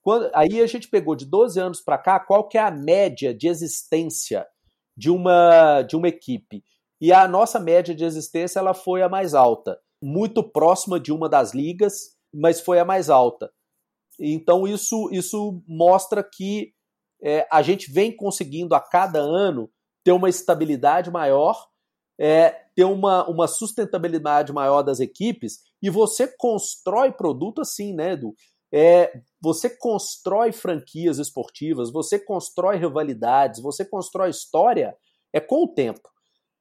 Quando, 0.00 0.30
aí 0.34 0.60
a 0.60 0.66
gente 0.66 0.88
pegou 0.88 1.14
de 1.14 1.24
12 1.24 1.58
anos 1.60 1.80
para 1.80 1.98
cá 1.98 2.18
qual 2.20 2.48
que 2.48 2.58
é 2.58 2.60
a 2.60 2.70
média 2.70 3.32
de 3.32 3.48
existência 3.48 4.46
de 4.96 5.10
uma, 5.10 5.82
de 5.82 5.96
uma 5.96 6.08
equipe. 6.08 6.62
E 7.00 7.12
a 7.12 7.26
nossa 7.26 7.58
média 7.58 7.94
de 7.94 8.04
existência 8.04 8.58
ela 8.58 8.74
foi 8.74 9.02
a 9.02 9.08
mais 9.08 9.34
alta 9.34 9.78
muito 10.02 10.42
próxima 10.42 10.98
de 10.98 11.12
uma 11.12 11.28
das 11.28 11.54
ligas, 11.54 12.16
mas 12.34 12.60
foi 12.60 12.80
a 12.80 12.84
mais 12.84 13.08
alta. 13.08 13.50
Então 14.18 14.66
isso, 14.66 15.08
isso 15.12 15.62
mostra 15.66 16.22
que 16.22 16.72
é, 17.22 17.46
a 17.50 17.62
gente 17.62 17.90
vem 17.90 18.14
conseguindo 18.14 18.74
a 18.74 18.80
cada 18.80 19.20
ano 19.20 19.70
ter 20.04 20.12
uma 20.12 20.28
estabilidade 20.28 21.10
maior, 21.10 21.68
é, 22.18 22.50
ter 22.74 22.84
uma, 22.84 23.28
uma 23.28 23.46
sustentabilidade 23.46 24.52
maior 24.52 24.82
das 24.82 24.98
equipes, 24.98 25.60
e 25.80 25.88
você 25.88 26.26
constrói 26.36 27.12
produto 27.12 27.60
assim, 27.60 27.94
né, 27.94 28.12
Edu? 28.12 28.34
É, 28.74 29.20
você 29.40 29.68
constrói 29.68 30.50
franquias 30.50 31.18
esportivas, 31.18 31.92
você 31.92 32.18
constrói 32.18 32.78
rivalidades, 32.78 33.60
você 33.60 33.84
constrói 33.84 34.30
história 34.30 34.96
é 35.32 35.40
com 35.40 35.64
o 35.64 35.68
tempo. 35.68 36.11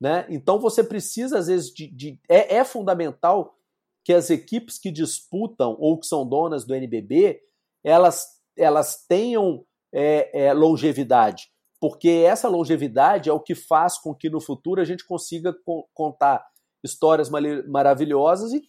Né? 0.01 0.25
Então 0.29 0.59
você 0.59 0.83
precisa, 0.83 1.37
às 1.37 1.45
vezes, 1.45 1.71
de. 1.71 1.85
de 1.87 2.19
é, 2.27 2.55
é, 2.55 2.63
fundamental 2.63 3.55
que 4.03 4.11
as 4.11 4.31
equipes 4.31 4.79
que 4.79 4.89
disputam 4.89 5.77
ou 5.79 5.99
que 5.99 6.07
são 6.07 6.27
donas 6.27 6.65
do 6.65 6.73
NBB 6.73 7.39
elas, 7.83 8.25
elas 8.57 9.05
tenham 9.07 9.63
é, 9.93 10.45
é, 10.45 10.53
longevidade, 10.53 11.49
porque 11.79 12.09
essa 12.09 12.47
longevidade 12.47 13.29
é 13.29 13.33
o 13.33 13.39
que 13.39 13.53
faz 13.53 13.99
com 13.99 14.13
que 14.13 14.27
no 14.27 14.41
futuro 14.41 14.81
a 14.81 14.85
gente 14.85 15.05
consiga 15.05 15.53
co 15.65 15.87
contar 15.93 16.43
histórias 16.83 17.29
maravilhosas 17.67 18.53
e, 18.53 18.63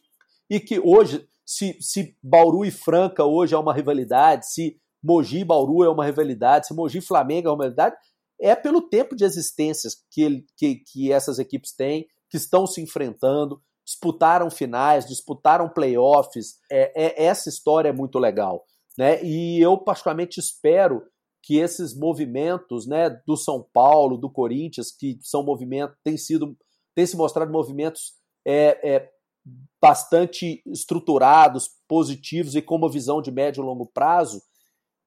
e 0.51 0.61
que 0.61 0.79
hoje, 0.81 1.27
se, 1.47 1.79
se 1.81 2.15
Bauru 2.23 2.63
e 2.63 2.71
Franca 2.71 3.25
hoje 3.25 3.55
é 3.55 3.59
uma 3.59 3.73
rivalidade, 3.73 4.53
se 4.53 4.79
Mogi 5.03 5.39
e 5.39 5.45
Bauru 5.45 5.83
é 5.83 5.89
uma 5.89 6.05
rivalidade, 6.05 6.67
se 6.67 6.75
Mogi 6.75 6.99
e 6.99 7.03
Flamengo 7.03 7.49
é 7.49 7.53
uma 7.53 7.65
rivalidade, 7.65 7.97
é 8.43 8.57
pelo 8.57 8.83
tempo 8.83 9.15
de 9.15 9.25
existências 9.25 9.95
que, 10.11 10.45
que, 10.57 10.83
que 10.85 11.13
essas 11.13 11.39
equipes 11.39 11.73
têm, 11.75 12.07
que 12.29 12.37
estão 12.37 12.67
se 12.67 12.81
enfrentando, 12.83 13.63
disputaram 13.87 14.51
finais, 14.51 15.07
disputaram 15.07 15.69
playoffs. 15.69 16.57
É, 16.71 17.05
é, 17.07 17.25
essa 17.25 17.49
história 17.49 17.91
é 17.91 17.93
muito 17.93 18.19
legal. 18.19 18.65
Né? 18.99 19.23
E 19.23 19.61
eu, 19.61 19.79
particularmente, 19.79 20.41
espero 20.41 21.03
que 21.43 21.59
esses 21.59 21.97
movimentos 21.97 22.87
né, 22.87 23.11
do 23.27 23.37
São 23.37 23.67
Paulo, 23.73 24.17
do 24.17 24.31
Corinthians, 24.31 24.93
que 24.93 25.19
são 25.21 25.45
movimentos, 25.45 25.97
têm 26.05 26.17
sido, 26.17 26.57
têm 26.95 27.07
se 27.07 27.17
mostrado 27.17 27.53
movimentos 27.53 28.13
é, 28.45 28.95
é, 28.95 29.11
bastante 29.81 30.63
estruturados, 30.67 31.69
positivos 31.89 32.55
e 32.55 32.63
com 32.63 32.77
uma 32.77 32.91
visão 32.91 33.21
de 33.21 33.31
médio 33.31 33.63
e 33.63 33.67
longo 33.67 33.87
prazo, 33.87 34.41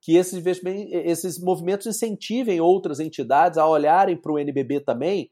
que 0.06 0.16
esses, 0.16 0.44
esses 0.92 1.40
movimentos 1.40 1.88
incentivem 1.88 2.62
outras 2.62 3.00
entidades 3.00 3.58
a 3.58 3.68
olharem 3.68 4.16
para 4.16 4.32
o 4.32 4.38
NBB 4.38 4.82
também 4.82 5.32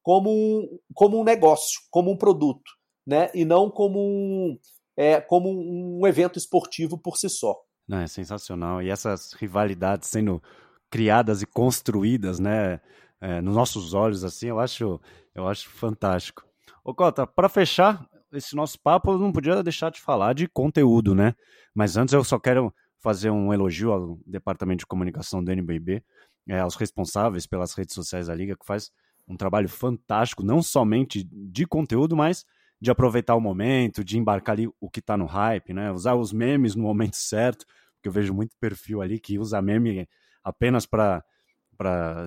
como 0.00 0.30
um, 0.30 0.78
como 0.94 1.20
um 1.20 1.24
negócio, 1.24 1.80
como 1.90 2.12
um 2.12 2.16
produto, 2.16 2.70
né? 3.04 3.32
e 3.34 3.44
não 3.44 3.68
como 3.68 3.98
um, 3.98 4.56
é, 4.96 5.20
como 5.20 5.50
um 5.50 6.06
evento 6.06 6.38
esportivo 6.38 6.96
por 6.96 7.16
si 7.16 7.28
só. 7.28 7.60
Não, 7.88 7.98
é 7.98 8.06
sensacional. 8.06 8.80
E 8.80 8.90
essas 8.90 9.32
rivalidades 9.32 10.08
sendo 10.08 10.40
criadas 10.88 11.42
e 11.42 11.46
construídas, 11.46 12.38
né, 12.38 12.80
é, 13.20 13.40
nos 13.40 13.56
nossos 13.56 13.92
olhos, 13.92 14.22
assim, 14.22 14.46
eu 14.46 14.60
acho, 14.60 15.00
eu 15.34 15.48
acho 15.48 15.68
fantástico. 15.68 16.44
Ô 16.84 16.94
Cota, 16.94 17.26
para 17.26 17.48
fechar 17.48 18.08
esse 18.32 18.54
nosso 18.54 18.78
papo, 18.80 19.10
eu 19.10 19.18
não 19.18 19.32
podia 19.32 19.64
deixar 19.64 19.90
de 19.90 20.00
falar 20.00 20.32
de 20.32 20.46
conteúdo, 20.46 21.12
né? 21.12 21.34
Mas 21.74 21.96
antes 21.96 22.14
eu 22.14 22.22
só 22.22 22.38
quero 22.38 22.72
fazer 23.02 23.30
um 23.30 23.52
elogio 23.52 23.92
ao 23.92 24.18
departamento 24.24 24.80
de 24.80 24.86
comunicação 24.86 25.42
do 25.42 25.50
NBB, 25.50 26.02
é, 26.48 26.60
aos 26.60 26.76
responsáveis 26.76 27.46
pelas 27.46 27.74
redes 27.74 27.94
sociais 27.94 28.28
da 28.28 28.34
Liga, 28.34 28.56
que 28.56 28.64
faz 28.64 28.90
um 29.26 29.36
trabalho 29.36 29.68
fantástico, 29.68 30.42
não 30.42 30.62
somente 30.62 31.24
de 31.24 31.66
conteúdo, 31.66 32.16
mas 32.16 32.44
de 32.80 32.90
aproveitar 32.90 33.34
o 33.34 33.40
momento, 33.40 34.02
de 34.02 34.18
embarcar 34.18 34.54
ali 34.54 34.68
o 34.80 34.90
que 34.90 35.00
está 35.00 35.16
no 35.16 35.26
hype, 35.26 35.72
né? 35.72 35.92
Usar 35.92 36.14
os 36.14 36.32
memes 36.32 36.74
no 36.74 36.82
momento 36.82 37.14
certo, 37.16 37.66
porque 37.94 38.08
eu 38.08 38.12
vejo 38.12 38.32
muito 38.32 38.56
perfil 38.58 39.02
ali 39.02 39.20
que 39.20 39.38
usa 39.38 39.60
meme 39.60 40.08
apenas 40.42 40.86
para, 40.86 41.24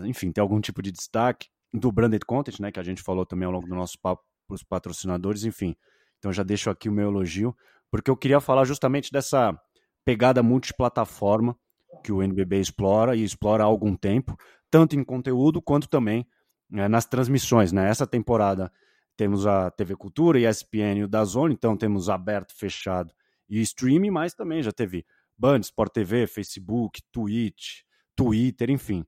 enfim, 0.05 0.32
ter 0.32 0.41
algum 0.41 0.61
tipo 0.61 0.82
de 0.82 0.91
destaque 0.91 1.49
do 1.73 1.91
branded 1.91 2.26
content, 2.26 2.59
né? 2.59 2.71
Que 2.71 2.80
a 2.80 2.84
gente 2.84 3.01
falou 3.01 3.26
também 3.26 3.45
ao 3.45 3.51
longo 3.51 3.67
do 3.67 3.76
nosso 3.76 3.99
papo 3.99 4.23
para 4.47 4.55
os 4.55 4.63
patrocinadores, 4.63 5.43
enfim. 5.43 5.76
Então 6.19 6.32
já 6.32 6.43
deixo 6.43 6.69
aqui 6.69 6.88
o 6.88 6.91
meu 6.91 7.09
elogio, 7.09 7.55
porque 7.91 8.09
eu 8.09 8.15
queria 8.15 8.39
falar 8.39 8.63
justamente 8.63 9.11
dessa 9.11 9.59
pegada 10.06 10.43
multiplataforma 10.43 11.58
que 12.03 12.12
o 12.12 12.22
NBB 12.22 12.60
explora 12.60 13.16
e 13.16 13.24
explora 13.24 13.64
há 13.64 13.66
algum 13.66 13.95
tempo, 13.95 14.38
tanto 14.70 14.95
em 14.95 15.03
conteúdo 15.03 15.62
quanto 15.62 15.89
também 15.89 16.28
né, 16.70 16.88
nas 16.88 17.06
transmissões. 17.06 17.72
Né? 17.72 17.89
Essa 17.89 18.06
temporada 18.06 18.72
temos 19.18 19.47
a 19.47 19.72
TV 19.72 19.95
Cultura, 19.95 20.39
ESPN 20.39 20.99
e 20.99 21.03
o 21.03 21.08
Dazone, 21.08 21.53
então 21.53 21.76
temos 21.76 22.10
aberto, 22.10 22.53
fechado 22.56 23.12
e 23.49 23.62
streaming, 23.62 24.12
mas 24.12 24.34
também 24.34 24.62
já 24.62 24.72
teve 24.72 25.06
Band, 25.38 25.60
Sport 25.60 25.93
TV, 25.93 26.28
Facebook, 26.28 27.01
Twitch, 27.12 27.82
Twitter, 28.16 28.70
enfim. 28.70 29.06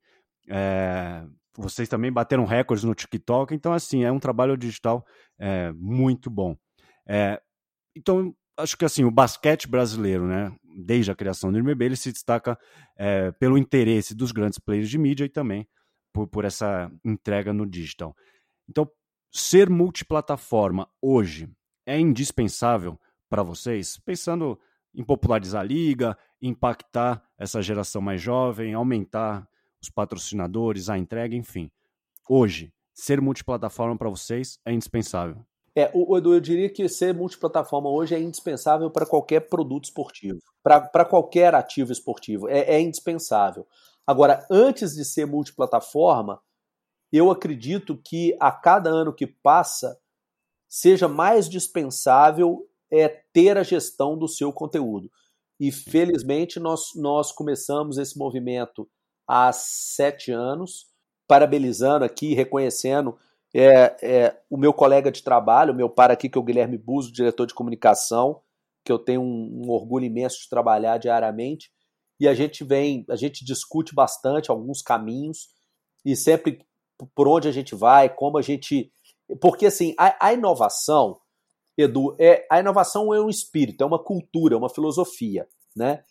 É, 0.50 1.26
vocês 1.58 1.90
também 1.90 2.12
bateram 2.12 2.46
recordes 2.46 2.84
no 2.84 2.96
TikTok, 2.96 3.54
então 3.54 3.74
assim, 3.74 4.04
é 4.04 4.12
um 4.12 4.20
trabalho 4.20 4.58
digital 4.58 5.06
é, 5.40 5.72
muito 5.74 6.30
bom. 6.30 6.56
É, 7.08 7.42
então, 7.96 8.36
acho 8.58 8.78
que 8.78 8.86
assim, 8.86 9.04
o 9.04 9.12
basquete 9.12 9.68
brasileiro, 9.68 10.26
né, 10.28 10.54
desde 10.64 11.12
a 11.12 11.16
criação 11.16 11.52
do 11.52 11.58
NBB, 11.58 11.86
ele 11.86 11.96
se 11.96 12.12
destaca 12.12 12.58
é, 12.96 13.32
pelo 13.34 13.58
interesse 13.58 14.16
dos 14.16 14.32
grandes 14.32 14.60
players 14.60 14.90
de 14.90 14.98
mídia 14.98 15.26
e 15.26 15.30
também 15.30 15.68
por, 16.12 16.28
por 16.28 16.46
essa 16.46 16.92
entrega 17.06 17.54
no 17.54 17.66
digital. 17.66 18.16
Então, 18.68 18.90
ser 19.32 19.70
multiplataforma 19.70 20.90
hoje 21.02 21.50
é 21.86 22.00
indispensável 22.00 23.00
para 23.30 23.44
vocês, 23.44 23.98
pensando 24.00 24.60
em 24.94 25.04
popularizar 25.04 25.62
a 25.62 25.66
liga, 25.66 26.18
impactar 26.42 27.24
essa 27.38 27.62
geração 27.62 28.02
mais 28.02 28.22
jovem, 28.22 28.74
aumentar 28.74 29.48
os 29.82 29.90
patrocinadores, 29.90 30.90
a 30.90 30.98
entrega, 30.98 31.36
enfim. 31.36 31.70
Hoje, 32.28 32.74
ser 32.94 33.22
multiplataforma 33.22 33.98
para 33.98 34.10
vocês 34.10 34.60
é 34.66 34.74
indispensável. 34.74 35.46
É, 35.78 35.92
o, 35.94 36.18
Edu, 36.18 36.34
eu 36.34 36.40
diria 36.40 36.72
que 36.72 36.90
ser 36.90 37.14
multiplataforma 37.14 37.88
hoje 37.88 38.16
é 38.16 38.20
indispensável 38.20 38.90
para 38.90 39.06
qualquer 39.06 39.42
produto 39.42 39.84
esportivo, 39.84 40.40
para 40.64 41.06
qualquer 41.06 41.54
ativo 41.54 41.92
esportivo. 41.92 42.50
É, 42.50 42.62
é 42.62 42.82
indispensável. 42.82 43.68
Agora, 44.06 44.44
antes 44.50 44.96
de 44.96 45.06
ser 45.06 45.28
multiplataforma, 45.28 46.42
eu 47.14 47.30
acredito 47.30 47.96
que 47.96 48.36
a 48.40 48.52
cada 48.52 48.90
ano 48.90 49.14
que 49.14 49.28
passa 49.28 49.96
seja 50.68 51.08
mais 51.08 51.48
dispensável 51.48 52.68
é 52.90 53.08
ter 53.08 53.56
a 53.56 53.62
gestão 53.62 54.18
do 54.18 54.28
seu 54.28 54.52
conteúdo. 54.52 55.12
E 55.60 55.72
felizmente 55.72 56.60
nós, 56.60 56.96
nós 56.96 57.32
começamos 57.32 58.00
esse 58.00 58.18
movimento 58.18 58.90
há 59.28 59.54
sete 59.54 60.32
anos, 60.32 60.88
parabenizando 61.28 62.04
aqui, 62.04 62.34
reconhecendo 62.34 63.16
é, 63.60 63.98
é, 64.04 64.42
o 64.52 64.56
meu 64.56 64.72
colega 64.72 65.12
de 65.12 65.24
trabalho, 65.24 65.74
o 65.74 65.76
meu 65.76 65.90
par 65.90 66.12
aqui, 66.12 66.30
que 66.30 66.38
é 66.38 66.42
o 66.42 66.44
Guilherme 66.44 66.78
Buzo, 66.78 67.12
diretor 67.12 67.48
de 67.48 67.56
comunicação, 67.56 68.40
que 68.86 68.92
eu 68.92 69.00
tenho 69.00 69.20
um, 69.20 69.64
um 69.66 69.72
orgulho 69.72 70.06
imenso 70.06 70.44
de 70.44 70.48
trabalhar 70.48 71.00
diariamente. 71.00 71.72
E 72.20 72.28
a 72.28 72.36
gente 72.36 72.64
vem, 72.64 73.04
a 73.10 73.16
gente 73.16 73.44
discute 73.44 73.96
bastante 73.96 74.52
alguns 74.52 74.84
caminhos 74.84 75.48
e 76.06 76.16
sempre 76.16 76.64
por 77.16 77.28
onde 77.28 77.48
a 77.48 77.52
gente 77.52 77.74
vai, 77.74 78.14
como 78.14 78.38
a 78.38 78.44
gente. 78.44 78.92
Porque, 79.42 79.66
assim, 79.66 79.96
a, 79.98 80.28
a 80.28 80.34
inovação, 80.34 81.20
Edu, 81.76 82.16
é, 82.20 82.46
a 82.52 82.60
inovação 82.60 83.12
é 83.12 83.20
um 83.20 83.30
espírito, 83.30 83.84
é 83.84 83.88
uma 83.88 84.04
cultura, 84.04 84.54
é 84.54 84.58
uma 84.58 84.70
filosofia, 84.70 85.48
né? 85.76 86.04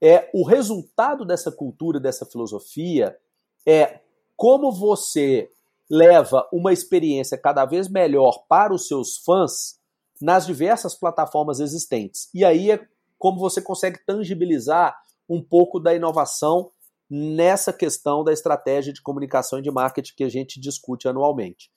É, 0.00 0.30
o 0.32 0.42
resultado 0.42 1.26
dessa 1.26 1.52
cultura, 1.52 2.00
dessa 2.00 2.24
filosofia, 2.24 3.14
é 3.66 4.00
como 4.36 4.72
você 4.72 5.50
leva 5.92 6.48
uma 6.50 6.72
experiência 6.72 7.36
cada 7.36 7.66
vez 7.66 7.86
melhor 7.86 8.46
para 8.48 8.72
os 8.72 8.88
seus 8.88 9.18
fãs 9.18 9.78
nas 10.22 10.46
diversas 10.46 10.94
plataformas 10.94 11.60
existentes. 11.60 12.30
E 12.32 12.46
aí 12.46 12.70
é 12.70 12.80
como 13.18 13.38
você 13.38 13.60
consegue 13.60 14.02
tangibilizar 14.06 14.96
um 15.28 15.42
pouco 15.42 15.78
da 15.78 15.94
inovação 15.94 16.70
nessa 17.10 17.74
questão 17.74 18.24
da 18.24 18.32
estratégia 18.32 18.90
de 18.90 19.02
comunicação 19.02 19.58
e 19.58 19.62
de 19.62 19.70
marketing 19.70 20.14
que 20.16 20.24
a 20.24 20.30
gente 20.30 20.58
discute 20.58 21.06
anualmente. 21.06 21.70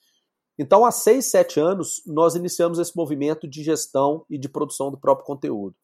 Então, 0.58 0.86
há 0.86 0.90
seis, 0.90 1.26
sete 1.26 1.60
anos, 1.60 2.02
nós 2.06 2.34
iniciamos 2.34 2.78
esse 2.78 2.96
movimento 2.96 3.46
de 3.46 3.62
gestão 3.62 4.24
e 4.30 4.38
de 4.38 4.48
produção 4.48 4.90
do 4.90 4.96
próprio 4.96 5.26
conteúdo. 5.26 5.76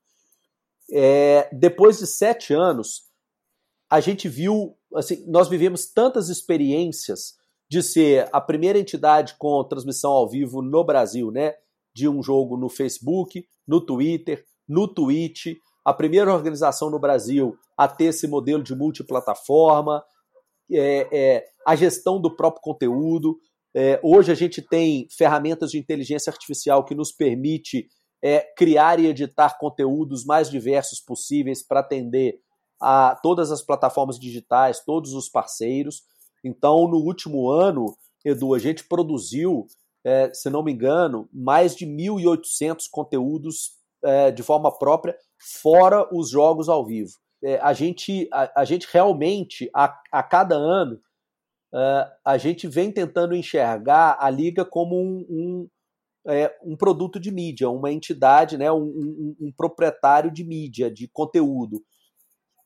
É, 0.91 1.51
depois 1.53 1.99
de 1.99 2.07
sete 2.07 2.55
anos, 2.55 3.11
a 3.91 4.01
gente 4.01 4.27
viu, 4.27 4.75
assim, 4.95 5.23
nós 5.27 5.49
vivemos 5.49 5.85
tantas 5.85 6.31
experiências 6.31 7.42
de 7.73 7.83
ser 7.83 8.29
a 8.35 8.39
primeira 8.39 8.79
entidade 8.79 9.35
com 9.39 9.65
transmissão 9.65 10.13
ao 10.13 10.29
vivo 10.29 10.61
no 10.61 10.85
Brasil, 10.85 11.31
né? 11.31 11.55
De 11.97 12.07
um 12.07 12.23
jogo 12.23 12.55
no 12.55 12.69
Facebook, 12.69 13.47
no 13.67 13.81
Twitter, 13.81 14.45
no 14.69 14.87
Twitch, 14.87 15.57
a 15.83 15.95
primeira 15.95 16.31
organização 16.31 16.91
no 16.91 16.99
Brasil 16.99 17.57
a 17.75 17.89
ter 17.89 18.05
esse 18.05 18.29
modelo 18.29 18.63
de 18.63 18.75
multiplataforma, 18.75 20.05
é, 20.71 21.09
é, 21.11 21.45
a 21.67 21.75
gestão 21.75 22.21
do 22.21 22.37
próprio 22.37 22.61
conteúdo. 22.61 23.39
É, 23.75 23.99
hoje 24.03 24.31
a 24.31 24.35
gente 24.35 24.61
tem 24.61 25.09
ferramentas 25.17 25.71
de 25.71 25.79
inteligência 25.79 26.31
artificial 26.31 26.85
que 26.85 26.95
nos 26.95 27.11
permite 27.11 27.87
é, 28.23 28.41
criar 28.55 29.01
e 29.01 29.07
editar 29.07 29.57
conteúdos 29.59 30.27
mais 30.27 30.51
diversos 30.51 31.01
possíveis 31.01 31.67
para 31.67 31.81
atender 31.81 32.35
a 32.79 33.19
todas 33.23 33.51
as 33.51 33.63
plataformas 33.63 34.19
digitais, 34.19 34.85
todos 34.85 35.15
os 35.15 35.31
parceiros. 35.31 36.03
Então, 36.45 36.89
no 36.89 36.99
último 36.99 37.51
ano, 37.51 37.97
Edu, 38.25 38.55
a 38.55 38.59
gente 38.59 38.85
produziu, 38.85 39.67
é, 40.05 40.33
se 40.33 40.51
não 40.51 40.63
me 40.63 40.73
engano, 40.73 41.29
mais 41.33 41.75
de 41.75 41.87
1.800 41.87 42.85
conteúdos 42.91 43.73
é, 44.03 44.31
de 44.31 44.43
forma 44.43 44.77
própria 44.77 45.17
fora 45.39 46.09
os 46.13 46.31
jogos 46.31 46.69
ao 46.69 46.85
vivo. 46.85 47.13
É, 47.43 47.59
a, 47.59 47.73
gente, 47.73 48.29
a, 48.33 48.63
a, 48.63 48.65
gente 48.65 48.87
realmente, 48.91 49.69
a, 49.75 49.97
a 50.13 50.23
cada 50.23 50.55
ano, 50.55 50.95
uh, 51.75 52.11
a 52.25 52.39
gente 52.39 52.69
vem 52.69 52.93
tentando 52.93 53.35
enxergar 53.35 54.17
a 54.21 54.31
Liga 54.31 54.65
como 54.65 54.97
um, 54.97 55.27
um, 55.29 55.69
é, 56.29 56.57
um 56.63 56.77
produto 56.77 57.19
de 57.19 57.33
mídia, 57.33 57.69
uma 57.69 57.91
entidade, 57.91 58.57
né, 58.57 58.71
um, 58.71 58.85
um, 58.85 59.37
um 59.41 59.53
proprietário 59.53 60.31
de 60.31 60.45
mídia, 60.45 60.89
de 60.89 61.09
conteúdo. 61.09 61.83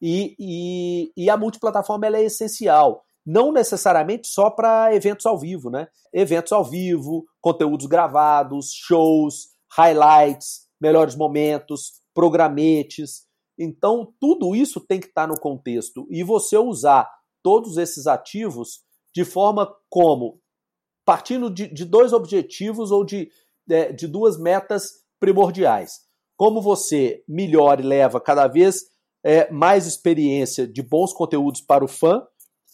E, 0.00 0.36
e, 0.38 1.12
e 1.16 1.30
a 1.30 1.38
multiplataforma 1.38 2.06
é 2.06 2.24
essencial 2.24 3.02
não 3.26 3.50
necessariamente 3.50 4.28
só 4.28 4.48
para 4.48 4.94
eventos 4.94 5.26
ao 5.26 5.36
vivo, 5.36 5.68
né? 5.68 5.88
Eventos 6.12 6.52
ao 6.52 6.64
vivo, 6.64 7.26
conteúdos 7.40 7.86
gravados, 7.86 8.72
shows, 8.72 9.48
highlights, 9.76 10.68
melhores 10.80 11.16
momentos, 11.16 12.00
programetes. 12.14 13.26
Então, 13.58 14.14
tudo 14.20 14.54
isso 14.54 14.80
tem 14.80 15.00
que 15.00 15.08
estar 15.08 15.26
no 15.26 15.40
contexto. 15.40 16.06
E 16.08 16.22
você 16.22 16.56
usar 16.56 17.10
todos 17.42 17.76
esses 17.78 18.06
ativos 18.06 18.80
de 19.12 19.24
forma 19.24 19.74
como? 19.90 20.40
Partindo 21.04 21.50
de, 21.50 21.66
de 21.66 21.84
dois 21.84 22.12
objetivos 22.12 22.92
ou 22.92 23.04
de, 23.04 23.28
de, 23.66 23.74
é, 23.74 23.92
de 23.92 24.06
duas 24.06 24.38
metas 24.38 25.04
primordiais. 25.18 26.00
Como 26.36 26.60
você 26.60 27.24
melhora 27.26 27.80
e 27.80 27.84
leva 27.84 28.20
cada 28.20 28.46
vez 28.46 28.84
é, 29.24 29.50
mais 29.50 29.86
experiência 29.86 30.66
de 30.66 30.82
bons 30.82 31.12
conteúdos 31.12 31.60
para 31.60 31.84
o 31.84 31.88
fã 31.88 32.22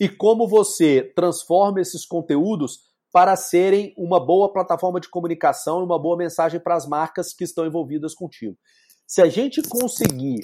e 0.03 0.09
como 0.09 0.48
você 0.48 1.00
transforma 1.14 1.80
esses 1.80 2.05
conteúdos 2.05 2.80
para 3.12 3.36
serem 3.36 3.94
uma 3.96 4.18
boa 4.18 4.53
plataforma 4.53 4.98
de 4.98 5.09
comunicação 5.09 5.78
e 5.78 5.84
uma 5.84 5.96
boa 5.96 6.16
mensagem 6.16 6.59
para 6.59 6.74
as 6.74 6.88
marcas 6.88 7.32
que 7.32 7.44
estão 7.44 7.64
envolvidas 7.64 8.12
contigo. 8.12 8.59
Se 9.07 9.22
a 9.22 9.28
gente 9.28 9.62
conseguir 9.62 10.40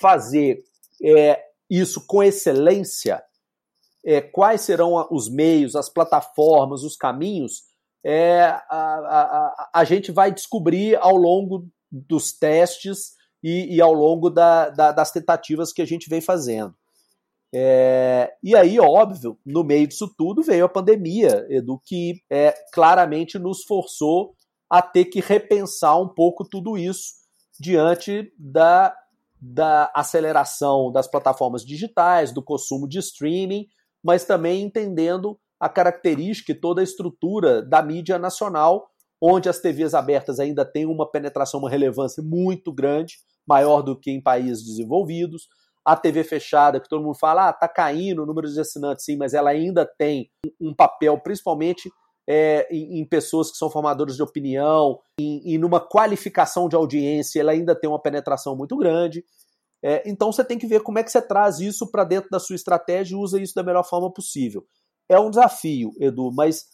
fazer 0.00 0.62
é, 1.02 1.42
isso 1.68 2.06
com 2.06 2.22
excelência, 2.22 3.20
é, 4.06 4.20
quais 4.20 4.60
serão 4.60 5.08
os 5.10 5.28
meios, 5.28 5.74
as 5.74 5.88
plataformas, 5.88 6.84
os 6.84 6.96
caminhos, 6.96 7.64
é, 8.04 8.42
a, 8.42 8.60
a, 8.70 9.70
a, 9.74 9.82
gente 9.82 10.12
vai 10.12 10.30
descobrir 10.32 10.94
ao 11.00 11.16
longo 11.16 11.66
dos 11.90 12.32
testes 12.32 13.14
e, 13.42 13.74
e 13.74 13.80
ao 13.80 13.92
longo 13.92 14.30
da, 14.30 14.70
da, 14.70 14.92
das 14.92 15.10
tentativas 15.10 15.72
que 15.72 15.82
a 15.82 15.84
gente 15.84 16.08
vem 16.08 16.20
fazendo. 16.20 16.76
É, 17.56 18.32
e 18.42 18.56
aí, 18.56 18.80
óbvio, 18.80 19.38
no 19.46 19.62
meio 19.62 19.86
disso 19.86 20.12
tudo 20.18 20.42
veio 20.42 20.64
a 20.64 20.68
pandemia, 20.68 21.46
Edu, 21.48 21.80
que 21.84 22.20
é, 22.28 22.52
claramente 22.72 23.38
nos 23.38 23.62
forçou 23.62 24.34
a 24.68 24.82
ter 24.82 25.04
que 25.04 25.20
repensar 25.20 25.96
um 26.02 26.08
pouco 26.08 26.44
tudo 26.44 26.76
isso 26.76 27.12
diante 27.60 28.32
da, 28.36 28.92
da 29.40 29.88
aceleração 29.94 30.90
das 30.90 31.06
plataformas 31.06 31.64
digitais, 31.64 32.32
do 32.32 32.42
consumo 32.42 32.88
de 32.88 32.98
streaming, 32.98 33.68
mas 34.02 34.24
também 34.24 34.64
entendendo 34.64 35.38
a 35.60 35.68
característica 35.68 36.50
e 36.50 36.56
toda 36.56 36.80
a 36.80 36.84
estrutura 36.84 37.62
da 37.62 37.80
mídia 37.80 38.18
nacional, 38.18 38.88
onde 39.20 39.48
as 39.48 39.60
TVs 39.60 39.94
abertas 39.94 40.40
ainda 40.40 40.64
têm 40.64 40.86
uma 40.86 41.08
penetração, 41.08 41.60
uma 41.60 41.70
relevância 41.70 42.20
muito 42.20 42.72
grande, 42.72 43.14
maior 43.46 43.80
do 43.80 43.96
que 43.96 44.10
em 44.10 44.20
países 44.20 44.64
desenvolvidos 44.64 45.46
a 45.84 45.94
TV 45.96 46.24
fechada, 46.24 46.80
que 46.80 46.88
todo 46.88 47.02
mundo 47.02 47.18
fala, 47.18 47.48
ah, 47.48 47.52
tá 47.52 47.68
caindo 47.68 48.22
o 48.22 48.26
número 48.26 48.48
de 48.48 48.58
assinantes, 48.58 49.04
sim, 49.04 49.16
mas 49.16 49.34
ela 49.34 49.50
ainda 49.50 49.84
tem 49.84 50.30
um 50.60 50.74
papel, 50.74 51.18
principalmente 51.20 51.92
é, 52.26 52.66
em, 52.74 53.00
em, 53.00 53.04
pessoas 53.06 53.50
que 53.50 53.58
são 53.58 53.68
formadores 53.68 54.16
de 54.16 54.22
opinião, 54.22 54.98
e 55.18 55.58
numa 55.58 55.80
qualificação 55.80 56.68
de 56.68 56.76
audiência, 56.76 57.38
ela 57.40 57.52
ainda 57.52 57.74
tem 57.78 57.88
uma 57.88 58.00
penetração 58.00 58.56
muito 58.56 58.76
grande. 58.76 59.22
É, 59.82 60.02
então 60.06 60.32
você 60.32 60.42
tem 60.42 60.58
que 60.58 60.66
ver 60.66 60.80
como 60.82 60.98
é 60.98 61.04
que 61.04 61.10
você 61.10 61.20
traz 61.20 61.60
isso 61.60 61.90
para 61.90 62.04
dentro 62.04 62.30
da 62.30 62.40
sua 62.40 62.56
estratégia 62.56 63.14
e 63.14 63.18
usa 63.18 63.38
isso 63.38 63.54
da 63.54 63.62
melhor 63.62 63.84
forma 63.84 64.10
possível. 64.10 64.64
É 65.06 65.20
um 65.20 65.28
desafio, 65.28 65.92
Edu, 66.00 66.32
mas 66.32 66.64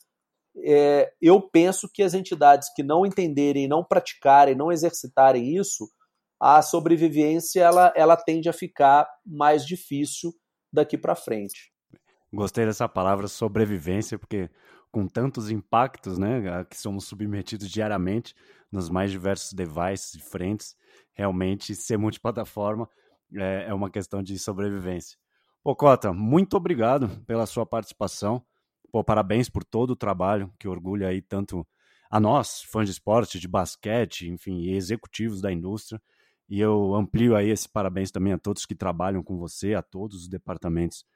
é, 0.65 1.13
eu 1.21 1.41
penso 1.41 1.89
que 1.93 2.05
as 2.05 2.15
entidades 2.15 2.73
que 2.73 2.85
não 2.85 3.05
entenderem, 3.05 3.67
não 3.67 3.83
praticarem, 3.83 4.55
não 4.55 4.71
exercitarem 4.71 5.57
isso, 5.57 5.91
a 6.41 6.63
sobrevivência 6.63 7.61
ela, 7.61 7.93
ela 7.95 8.17
tende 8.17 8.49
a 8.49 8.53
ficar 8.53 9.07
mais 9.27 9.67
difícil 9.67 10.33
daqui 10.73 10.97
para 10.97 11.15
frente. 11.15 11.71
Gostei 12.33 12.65
dessa 12.65 12.89
palavra 12.89 13.29
sobrevivência, 13.29 14.19
porque 14.19 14.49
com 14.91 15.07
tantos 15.07 15.51
impactos 15.51 16.17
né, 16.17 16.65
que 16.65 16.77
somos 16.77 17.05
submetidos 17.05 17.69
diariamente 17.69 18.35
nos 18.73 18.89
mais 18.89 19.11
diversos 19.11 19.53
devices 19.53 20.15
e 20.15 20.21
frentes, 20.21 20.77
realmente 21.13 21.75
ser 21.75 21.97
multiplataforma 21.97 22.89
é, 23.35 23.67
é 23.69 23.75
uma 23.75 23.91
questão 23.91 24.23
de 24.23 24.39
sobrevivência. 24.39 25.19
Pô, 25.63 25.77
Cota, 25.77 26.13
muito 26.13 26.57
obrigado 26.57 27.09
pela 27.27 27.47
sua 27.47 27.67
participação. 27.67 28.43
Pô, 28.91 29.05
parabéns 29.05 29.49
por 29.49 29.63
todo 29.63 29.91
o 29.91 29.97
trabalho 29.97 30.53
que 30.59 30.67
orgulha 30.67 31.09
aí 31.09 31.21
tanto 31.21 31.67
a 32.11 32.19
nós, 32.19 32.63
fãs 32.63 32.87
de 32.87 32.93
esporte, 32.93 33.39
de 33.39 33.47
basquete, 33.47 34.29
enfim, 34.29 34.63
e 34.63 34.75
executivos 34.75 35.41
da 35.41 35.53
indústria. 35.53 36.01
E 36.51 36.59
eu 36.59 36.97
amplio 36.97 37.37
aí 37.37 37.49
esse 37.49 37.69
parabéns 37.69 38.11
também 38.11 38.33
a 38.33 38.39
todos 38.39 38.67
que 38.67 38.75
trabalham 38.75 39.23
com 39.23 39.39
você, 39.39 39.75
a 39.75 39.83
todos 39.83 40.23
os 40.23 40.29
departamentos 40.29 41.07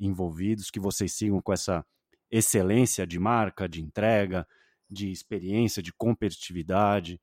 envolvidos, 0.00 0.68
que 0.68 0.80
vocês 0.80 1.12
sigam 1.12 1.40
com 1.40 1.52
essa 1.52 1.86
excelência 2.28 3.06
de 3.06 3.16
marca, 3.16 3.68
de 3.68 3.80
entrega, 3.80 4.44
de 4.90 5.12
experiência, 5.12 5.80
de 5.80 5.92
competitividade, 5.92 7.20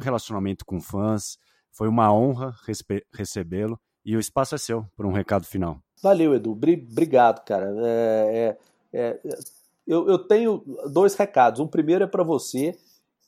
relacionamento 0.00 0.66
com 0.66 0.80
fãs. 0.82 1.38
Foi 1.72 1.88
uma 1.88 2.12
honra 2.12 2.54
recebê-lo 3.14 3.80
e 4.04 4.14
o 4.14 4.20
espaço 4.20 4.54
é 4.54 4.58
seu 4.58 4.86
para 4.94 5.06
um 5.06 5.12
recado 5.12 5.46
final. 5.46 5.82
Valeu, 6.02 6.34
Edu. 6.34 6.52
Obrigado, 6.52 7.42
cara. 7.44 7.72
É, 7.86 8.58
é, 8.92 9.00
é, 9.00 9.20
eu, 9.86 10.08
eu, 10.08 10.18
tenho 10.18 10.62
dois 10.92 11.14
recados. 11.14 11.58
Um 11.58 11.66
primeiro 11.66 12.04
é 12.04 12.06
para 12.06 12.22
você, 12.22 12.76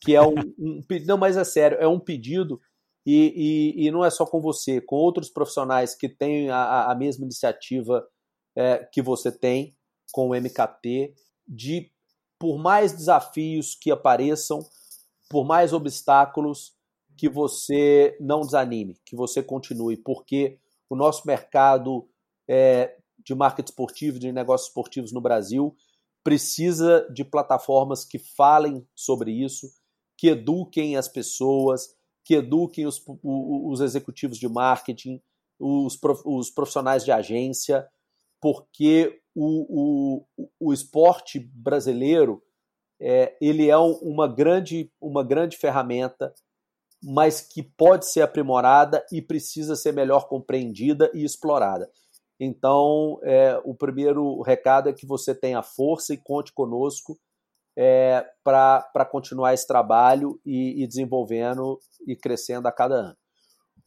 que 0.01 0.15
é 0.15 0.23
um, 0.23 0.35
um, 0.59 0.83
Não, 1.07 1.17
mas 1.17 1.37
é 1.37 1.45
sério, 1.45 1.79
é 1.81 1.89
um 1.89 1.99
pedido 1.99 2.61
e, 3.05 3.75
e, 3.77 3.87
e, 3.87 3.91
não 3.91 4.05
é 4.05 4.11
só 4.11 4.27
com 4.27 4.41
você, 4.41 4.81
com 4.81 4.97
outros 4.97 5.31
profissionais 5.31 5.95
que 5.95 6.09
têm 6.09 6.51
a, 6.51 6.91
a 6.91 6.95
mesma 6.95 7.25
iniciativa 7.25 8.07
é, 8.55 8.85
que 8.93 9.01
você 9.01 9.33
tem 9.33 9.77
com 10.13 10.29
o 10.29 10.35
MKT, 10.35 11.15
de 11.47 11.91
por 12.39 12.59
mais 12.59 12.93
desafios 12.93 13.75
que 13.75 13.91
apareçam, 13.91 14.61
por 15.29 15.45
mais 15.45 15.73
obstáculos, 15.73 16.75
que 17.17 17.29
você 17.29 18.17
não 18.21 18.41
desanime, 18.41 18.99
que 19.05 19.15
você 19.15 19.43
continue, 19.43 19.97
porque 19.97 20.59
o 20.89 20.97
nosso 20.97 21.27
mercado 21.27 22.09
é, 22.49 22.97
de 23.25 23.35
marketing 23.35 23.71
esportivo, 23.71 24.19
de 24.19 24.33
negócios 24.33 24.69
esportivos 24.69 25.13
no 25.13 25.21
Brasil, 25.21 25.77
precisa 26.25 27.07
de 27.13 27.25
plataformas 27.25 28.05
que 28.05 28.19
falem 28.19 28.87
sobre 28.95 29.33
isso, 29.33 29.71
que 30.17 30.29
eduquem 30.29 30.97
as 30.97 31.09
pessoas, 31.09 31.95
que 32.31 32.37
eduquem 32.37 32.87
os, 32.87 33.03
os 33.25 33.81
executivos 33.81 34.39
de 34.39 34.49
marketing, 34.49 35.21
os, 35.59 35.99
profissionais 36.55 37.05
de 37.05 37.11
agência, 37.11 37.89
porque 38.41 39.21
o, 39.35 40.23
o, 40.39 40.47
o 40.61 40.73
esporte 40.73 41.41
brasileiro 41.41 42.41
é, 43.01 43.37
ele 43.41 43.69
é 43.69 43.77
uma 43.77 44.29
grande, 44.29 44.93
uma 45.01 45.25
grande 45.25 45.57
ferramenta, 45.57 46.33
mas 47.03 47.41
que 47.41 47.65
pode 47.65 48.09
ser 48.09 48.21
aprimorada 48.21 49.05
e 49.11 49.21
precisa 49.21 49.75
ser 49.75 49.93
melhor 49.93 50.29
compreendida 50.29 51.11
e 51.13 51.25
explorada. 51.25 51.91
Então, 52.39 53.19
é, 53.25 53.61
o 53.65 53.75
primeiro 53.75 54.41
recado 54.43 54.89
é 54.89 54.93
que 54.93 55.05
você 55.05 55.35
tenha 55.35 55.65
força 55.65 56.15
e 56.15 56.17
conte 56.17 56.53
conosco 56.53 57.19
é, 57.83 58.27
para 58.45 59.07
continuar 59.11 59.55
esse 59.55 59.67
trabalho 59.67 60.39
e, 60.45 60.83
e, 60.83 60.87
desenvolvendo 60.87 61.79
e 62.07 62.15
crescendo 62.15 62.69
a 62.69 62.73
cada 62.73 62.95
ano. 62.95 63.17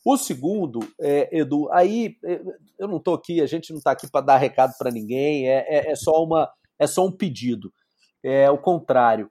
O 0.03 0.17
segundo, 0.17 0.79
é, 0.99 1.29
Edu, 1.37 1.71
aí 1.71 2.17
é, 2.25 2.41
eu 2.79 2.87
não 2.87 2.97
estou 2.97 3.13
aqui, 3.13 3.39
a 3.39 3.45
gente 3.45 3.69
não 3.69 3.77
está 3.77 3.91
aqui 3.91 4.09
para 4.09 4.25
dar 4.25 4.37
recado 4.37 4.73
para 4.79 4.89
ninguém, 4.89 5.47
é, 5.47 5.59
é, 5.69 5.91
é, 5.91 5.95
só 5.95 6.23
uma, 6.23 6.51
é 6.79 6.87
só 6.87 7.05
um 7.05 7.11
pedido. 7.11 7.71
É 8.23 8.49
o 8.49 8.57
contrário. 8.57 9.29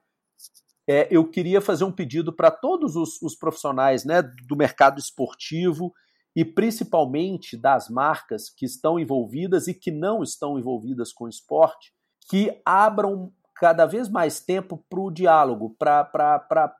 É, 0.87 1.09
eu 1.11 1.29
queria 1.29 1.59
fazer 1.59 1.83
um 1.83 1.91
pedido 1.91 2.33
para 2.33 2.49
todos 2.49 2.95
os, 2.95 3.21
os 3.21 3.35
profissionais 3.35 4.05
né, 4.05 4.21
do 4.47 4.55
mercado 4.55 4.97
esportivo 4.97 5.91
e 6.33 6.45
principalmente 6.45 7.57
das 7.57 7.89
marcas 7.89 8.49
que 8.49 8.65
estão 8.65 8.97
envolvidas 8.97 9.67
e 9.67 9.73
que 9.73 9.91
não 9.91 10.23
estão 10.23 10.57
envolvidas 10.57 11.11
com 11.11 11.27
esporte, 11.27 11.91
que 12.29 12.61
abram 12.65 13.33
cada 13.63 13.85
vez 13.85 14.09
mais 14.09 14.41
tempo 14.41 14.83
para 14.89 14.99
o 14.99 15.09
diálogo, 15.09 15.73
para 15.79 16.75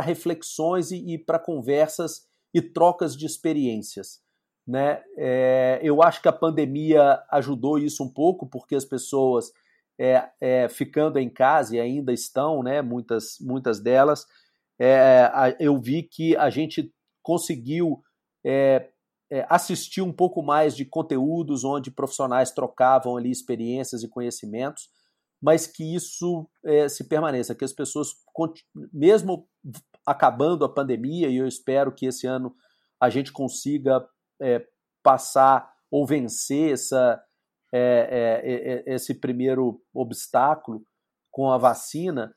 reflexões 0.00 0.92
e, 0.92 1.14
e 1.14 1.18
para 1.18 1.40
conversas 1.40 2.28
e 2.54 2.62
trocas 2.62 3.16
de 3.16 3.26
experiências. 3.26 4.22
Né? 4.64 5.02
É, 5.18 5.80
eu 5.82 6.04
acho 6.04 6.22
que 6.22 6.28
a 6.28 6.32
pandemia 6.32 7.20
ajudou 7.32 7.80
isso 7.80 8.04
um 8.04 8.08
pouco, 8.08 8.46
porque 8.46 8.76
as 8.76 8.84
pessoas 8.84 9.50
é, 9.98 10.28
é, 10.40 10.68
ficando 10.68 11.18
em 11.18 11.28
casa 11.28 11.74
e 11.74 11.80
ainda 11.80 12.12
estão, 12.12 12.62
né, 12.62 12.80
muitas, 12.80 13.36
muitas 13.40 13.80
delas, 13.80 14.24
é, 14.78 15.56
eu 15.58 15.76
vi 15.80 16.04
que 16.04 16.36
a 16.36 16.48
gente 16.48 16.94
conseguiu 17.24 18.04
é, 18.46 18.88
é, 19.32 19.44
assistir 19.50 20.00
um 20.00 20.12
pouco 20.12 20.44
mais 20.44 20.76
de 20.76 20.84
conteúdos 20.84 21.64
onde 21.64 21.90
profissionais 21.90 22.52
trocavam 22.52 23.16
ali 23.16 23.32
experiências 23.32 24.04
e 24.04 24.08
conhecimentos 24.08 24.88
mas 25.44 25.66
que 25.66 25.94
isso 25.94 26.48
é, 26.64 26.88
se 26.88 27.04
permaneça, 27.04 27.54
que 27.54 27.66
as 27.66 27.72
pessoas, 27.74 28.14
mesmo 28.90 29.46
acabando 30.06 30.64
a 30.64 30.72
pandemia, 30.72 31.28
e 31.28 31.36
eu 31.36 31.46
espero 31.46 31.92
que 31.92 32.06
esse 32.06 32.26
ano 32.26 32.56
a 32.98 33.10
gente 33.10 33.30
consiga 33.30 34.08
é, 34.40 34.66
passar 35.02 35.70
ou 35.90 36.06
vencer 36.06 36.72
essa, 36.72 37.22
é, 37.70 38.84
esse 38.86 39.12
primeiro 39.12 39.82
obstáculo 39.92 40.82
com 41.30 41.52
a 41.52 41.58
vacina, 41.58 42.34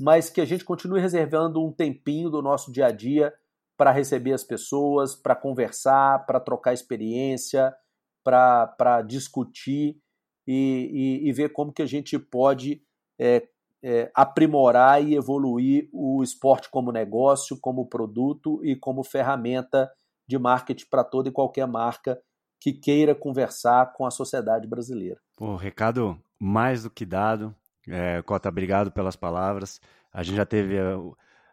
mas 0.00 0.30
que 0.30 0.40
a 0.40 0.46
gente 0.46 0.64
continue 0.64 0.98
reservando 0.98 1.62
um 1.62 1.70
tempinho 1.70 2.30
do 2.30 2.40
nosso 2.40 2.72
dia 2.72 2.86
a 2.86 2.90
dia 2.90 3.34
para 3.76 3.90
receber 3.90 4.32
as 4.32 4.42
pessoas, 4.42 5.14
para 5.14 5.36
conversar, 5.36 6.24
para 6.24 6.40
trocar 6.40 6.72
experiência, 6.72 7.76
para 8.24 9.02
discutir 9.02 10.00
e, 10.46 11.22
e, 11.24 11.28
e 11.28 11.32
ver 11.32 11.52
como 11.52 11.72
que 11.72 11.82
a 11.82 11.86
gente 11.86 12.18
pode 12.18 12.82
é, 13.18 13.48
é, 13.82 14.10
aprimorar 14.14 15.02
e 15.02 15.14
evoluir 15.14 15.88
o 15.92 16.22
esporte 16.22 16.70
como 16.70 16.92
negócio, 16.92 17.58
como 17.60 17.88
produto 17.88 18.64
e 18.64 18.76
como 18.76 19.02
ferramenta 19.04 19.90
de 20.26 20.38
marketing 20.38 20.86
para 20.90 21.04
toda 21.04 21.28
e 21.28 21.32
qualquer 21.32 21.66
marca 21.66 22.20
que 22.60 22.72
queira 22.72 23.14
conversar 23.14 23.92
com 23.92 24.06
a 24.06 24.10
sociedade 24.10 24.66
brasileira. 24.66 25.20
Pô, 25.36 25.56
recado 25.56 26.18
mais 26.38 26.82
do 26.82 26.90
que 26.90 27.04
dado. 27.04 27.54
É, 27.88 28.22
Cota, 28.22 28.48
obrigado 28.48 28.90
pelas 28.90 29.14
palavras. 29.14 29.80
A 30.12 30.22
gente 30.22 30.36
já 30.36 30.46
teve 30.46 30.78
a, 30.78 30.96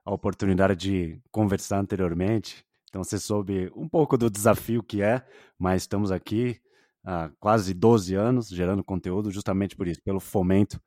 a 0.05 0.13
oportunidade 0.13 0.75
de 0.75 1.21
conversar 1.31 1.79
anteriormente, 1.79 2.65
então 2.89 3.03
você 3.03 3.19
soube 3.19 3.71
um 3.75 3.87
pouco 3.87 4.17
do 4.17 4.29
desafio 4.29 4.81
que 4.81 5.01
é, 5.01 5.25
mas 5.57 5.83
estamos 5.83 6.11
aqui 6.11 6.59
há 7.03 7.29
quase 7.39 7.73
12 7.73 8.15
anos, 8.15 8.49
gerando 8.49 8.83
conteúdo 8.83 9.31
justamente 9.31 9.75
por 9.75 9.87
isso, 9.87 10.01
pelo 10.03 10.19
fomento 10.19 10.81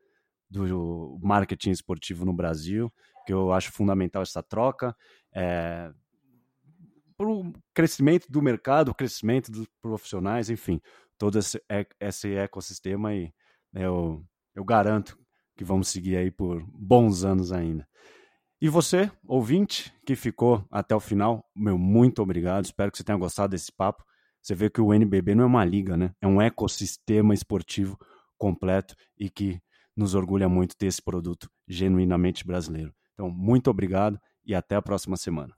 do 0.49 1.19
marketing 1.23 1.71
esportivo 1.71 2.25
no 2.25 2.33
Brasil, 2.33 2.93
que 3.27 3.33
eu 3.33 3.53
acho 3.53 3.73
fundamental 3.73 4.23
essa 4.23 4.43
troca. 4.43 4.97
É, 5.35 5.91
para 7.17 7.29
o 7.29 7.53
crescimento 7.75 8.27
do 8.31 8.43
mercado, 8.43 8.91
o 8.91 8.95
crescimento 8.95 9.51
dos 9.51 9.67
profissionais, 9.81 10.51
enfim, 10.51 10.81
todo 11.19 11.39
esse, 11.39 11.61
esse 11.99 12.35
ecossistema 12.35 13.15
e 13.15 13.33
eu, 13.75 14.25
eu 14.55 14.65
garanto 14.65 15.19
que 15.57 15.65
vamos 15.65 15.89
seguir 15.89 16.17
aí 16.17 16.31
por 16.31 16.63
bons 16.73 17.25
anos 17.25 17.53
ainda. 17.53 17.89
E 18.61 18.69
você, 18.69 19.11
ouvinte, 19.27 19.93
que 20.07 20.17
ficou 20.17 20.65
até 20.71 20.95
o 20.95 21.01
final, 21.01 21.45
meu 21.55 21.77
muito 21.77 22.23
obrigado. 22.23 22.65
Espero 22.65 22.91
que 22.91 22.97
você 22.97 23.05
tenha 23.05 23.19
gostado 23.19 23.51
desse 23.51 23.71
papo. 23.71 24.05
Você 24.47 24.55
vê 24.55 24.71
que 24.71 24.81
o 24.81 24.95
NBB 24.95 25.35
não 25.35 25.43
é 25.43 25.47
uma 25.49 25.65
liga, 25.65 25.97
né? 25.97 26.13
É 26.21 26.27
um 26.27 26.41
ecossistema 26.41 27.35
esportivo 27.35 27.99
completo 28.39 28.95
e 29.19 29.29
que 29.29 29.61
nos 29.97 30.15
orgulha 30.15 30.49
muito 30.49 30.77
ter 30.77 30.87
esse 30.87 31.03
produto 31.03 31.51
genuinamente 31.67 32.47
brasileiro. 32.47 32.95
Então, 33.15 33.29
muito 33.29 33.69
obrigado 33.69 34.21
e 34.45 34.55
até 34.55 34.77
a 34.77 34.83
próxima 34.83 35.17
semana. 35.17 35.53